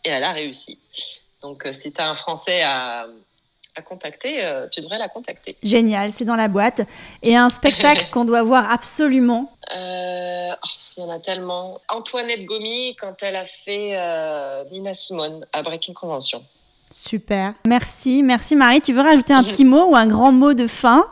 Et 0.04 0.10
elle 0.10 0.24
a 0.24 0.32
réussi. 0.32 0.80
Donc, 1.42 1.66
euh, 1.66 1.72
si 1.72 1.92
tu 1.92 2.02
as 2.02 2.10
un 2.10 2.16
Français 2.16 2.62
à, 2.64 3.08
à 3.76 3.82
contacter, 3.82 4.44
euh, 4.44 4.68
tu 4.72 4.82
devrais 4.82 4.98
la 4.98 5.10
contacter. 5.10 5.58
Génial, 5.64 6.12
c'est 6.12 6.26
dans 6.26 6.36
la 6.36 6.48
boîte. 6.48 6.82
Et 7.24 7.36
un 7.36 7.50
spectacle 7.50 8.08
qu'on 8.12 8.26
doit 8.26 8.44
voir 8.44 8.72
absolument. 8.72 9.52
Euh, 9.76 10.52
oh, 10.52 10.68
il 10.98 11.04
y 11.04 11.06
en 11.06 11.10
a 11.10 11.20
tellement. 11.20 11.80
Antoinette 11.88 12.46
Gomi, 12.46 12.96
quand 13.00 13.22
elle 13.22 13.36
a 13.36 13.46
fait 13.46 13.92
euh, 13.94 14.64
Nina 14.72 14.94
Simone 14.94 15.46
à 15.54 15.62
Breaking 15.64 15.94
Convention. 15.94 16.44
Super. 16.92 17.54
Merci, 17.66 18.24
merci 18.24 18.56
Marie. 18.56 18.82
Tu 18.82 18.94
veux 18.94 19.02
rajouter 19.02 19.34
un 19.34 19.44
petit 19.50 19.66
mot 19.66 19.92
ou 19.92 19.96
un 19.96 20.08
grand 20.08 20.32
mot 20.32 20.54
de 20.54 20.68
fin? 20.68 21.06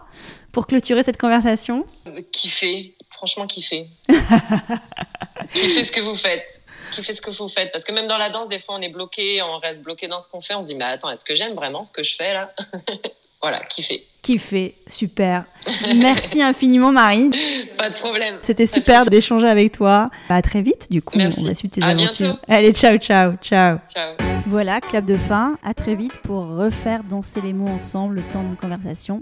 Pour 0.58 0.66
clôturer 0.66 1.04
cette 1.04 1.18
conversation 1.18 1.86
Kiffez, 2.32 2.96
franchement 3.12 3.46
kiffez. 3.46 3.90
kiffez 5.54 5.84
ce 5.84 5.92
que 5.92 6.02
vous 6.02 6.16
faites. 6.16 6.64
Kiffez 6.94 7.14
ce 7.14 7.22
que 7.22 7.30
vous 7.30 7.48
faites. 7.48 7.72
Parce 7.72 7.84
que 7.84 7.92
même 7.92 8.08
dans 8.08 8.18
la 8.18 8.32
danse, 8.32 8.50
des 8.50 8.58
fois, 8.58 8.74
on 8.74 8.82
est 8.82 8.90
bloqué, 8.90 9.40
on 9.44 9.60
reste 9.60 9.84
bloqué 9.84 10.08
dans 10.08 10.20
ce 10.20 10.28
qu'on 10.28 10.42
fait. 10.42 10.56
On 10.56 10.62
se 10.62 10.66
dit, 10.66 10.74
mais 10.74 10.86
attends, 10.86 11.12
est-ce 11.12 11.24
que 11.24 11.36
j'aime 11.36 11.54
vraiment 11.54 11.84
ce 11.84 11.92
que 11.92 12.02
je 12.02 12.16
fais 12.16 12.34
là? 12.34 12.52
Voilà, 13.40 13.60
kiffez. 13.66 14.08
Kiffé, 14.24 14.74
super. 14.88 15.46
Merci 15.96 16.42
infiniment 16.42 16.92
Marie. 16.92 17.30
Pas 17.78 17.92
de 17.92 17.94
problème. 17.94 18.40
C'était 18.42 18.66
de 18.66 18.70
super 18.70 19.06
d'échanger 19.06 19.48
avec 19.48 19.74
toi. 19.74 20.10
À 20.28 20.42
très 20.42 20.64
vite 20.64 20.92
du 20.92 21.04
coup. 21.04 21.16
Merci. 21.20 21.42
On 21.42 21.44
va 21.44 21.54
suivre 21.54 21.72
tes 21.72 21.84
À 21.84 21.90
aventures. 21.90 22.26
bientôt. 22.26 22.40
Allez, 22.48 22.74
ciao, 22.74 22.98
ciao, 22.98 23.34
ciao. 23.44 23.78
Ciao. 23.88 24.16
Voilà, 24.48 24.82
clap 24.82 25.06
de 25.06 25.14
fin. 25.14 25.60
À 25.64 25.76
très 25.76 25.94
vite 25.94 26.18
pour 26.24 26.48
refaire 26.48 27.04
danser 27.04 27.42
les 27.42 27.54
mots 27.54 27.70
ensemble 27.70 28.16
le 28.16 28.24
temps 28.24 28.42
d'une 28.42 28.56
conversation. 28.56 29.22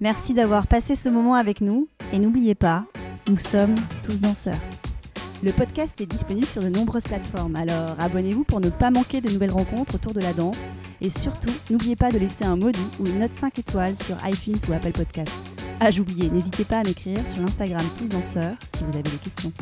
Merci 0.00 0.32
d'avoir 0.32 0.66
passé 0.66 0.96
ce 0.96 1.10
moment 1.10 1.34
avec 1.34 1.60
nous. 1.60 1.86
Et 2.12 2.18
n'oubliez 2.18 2.54
pas, 2.54 2.86
nous 3.28 3.36
sommes 3.36 3.74
tous 4.02 4.20
danseurs. 4.20 4.58
Le 5.42 5.52
podcast 5.52 6.00
est 6.00 6.06
disponible 6.06 6.46
sur 6.46 6.62
de 6.62 6.68
nombreuses 6.68 7.04
plateformes, 7.04 7.56
alors 7.56 7.96
abonnez-vous 7.98 8.44
pour 8.44 8.60
ne 8.60 8.68
pas 8.68 8.90
manquer 8.90 9.20
de 9.20 9.30
nouvelles 9.30 9.50
rencontres 9.50 9.94
autour 9.94 10.12
de 10.12 10.20
la 10.20 10.32
danse. 10.32 10.72
Et 11.02 11.10
surtout, 11.10 11.52
n'oubliez 11.70 11.96
pas 11.96 12.10
de 12.10 12.18
laisser 12.18 12.44
un 12.44 12.56
doux 12.56 12.72
ou 12.98 13.06
une 13.06 13.18
note 13.18 13.34
5 13.34 13.58
étoiles 13.58 13.96
sur 13.96 14.16
iTunes 14.26 14.58
ou 14.68 14.72
Apple 14.72 14.92
Podcast. 14.92 15.32
Ah, 15.80 15.90
j'oubliais, 15.90 16.30
n'hésitez 16.30 16.64
pas 16.64 16.78
à 16.78 16.82
m'écrire 16.82 17.26
sur 17.26 17.40
l'Instagram 17.40 17.84
Tous 17.98 18.08
Danseurs 18.08 18.56
si 18.74 18.84
vous 18.84 18.92
avez 18.92 19.02
des 19.02 19.18
questions. 19.18 19.52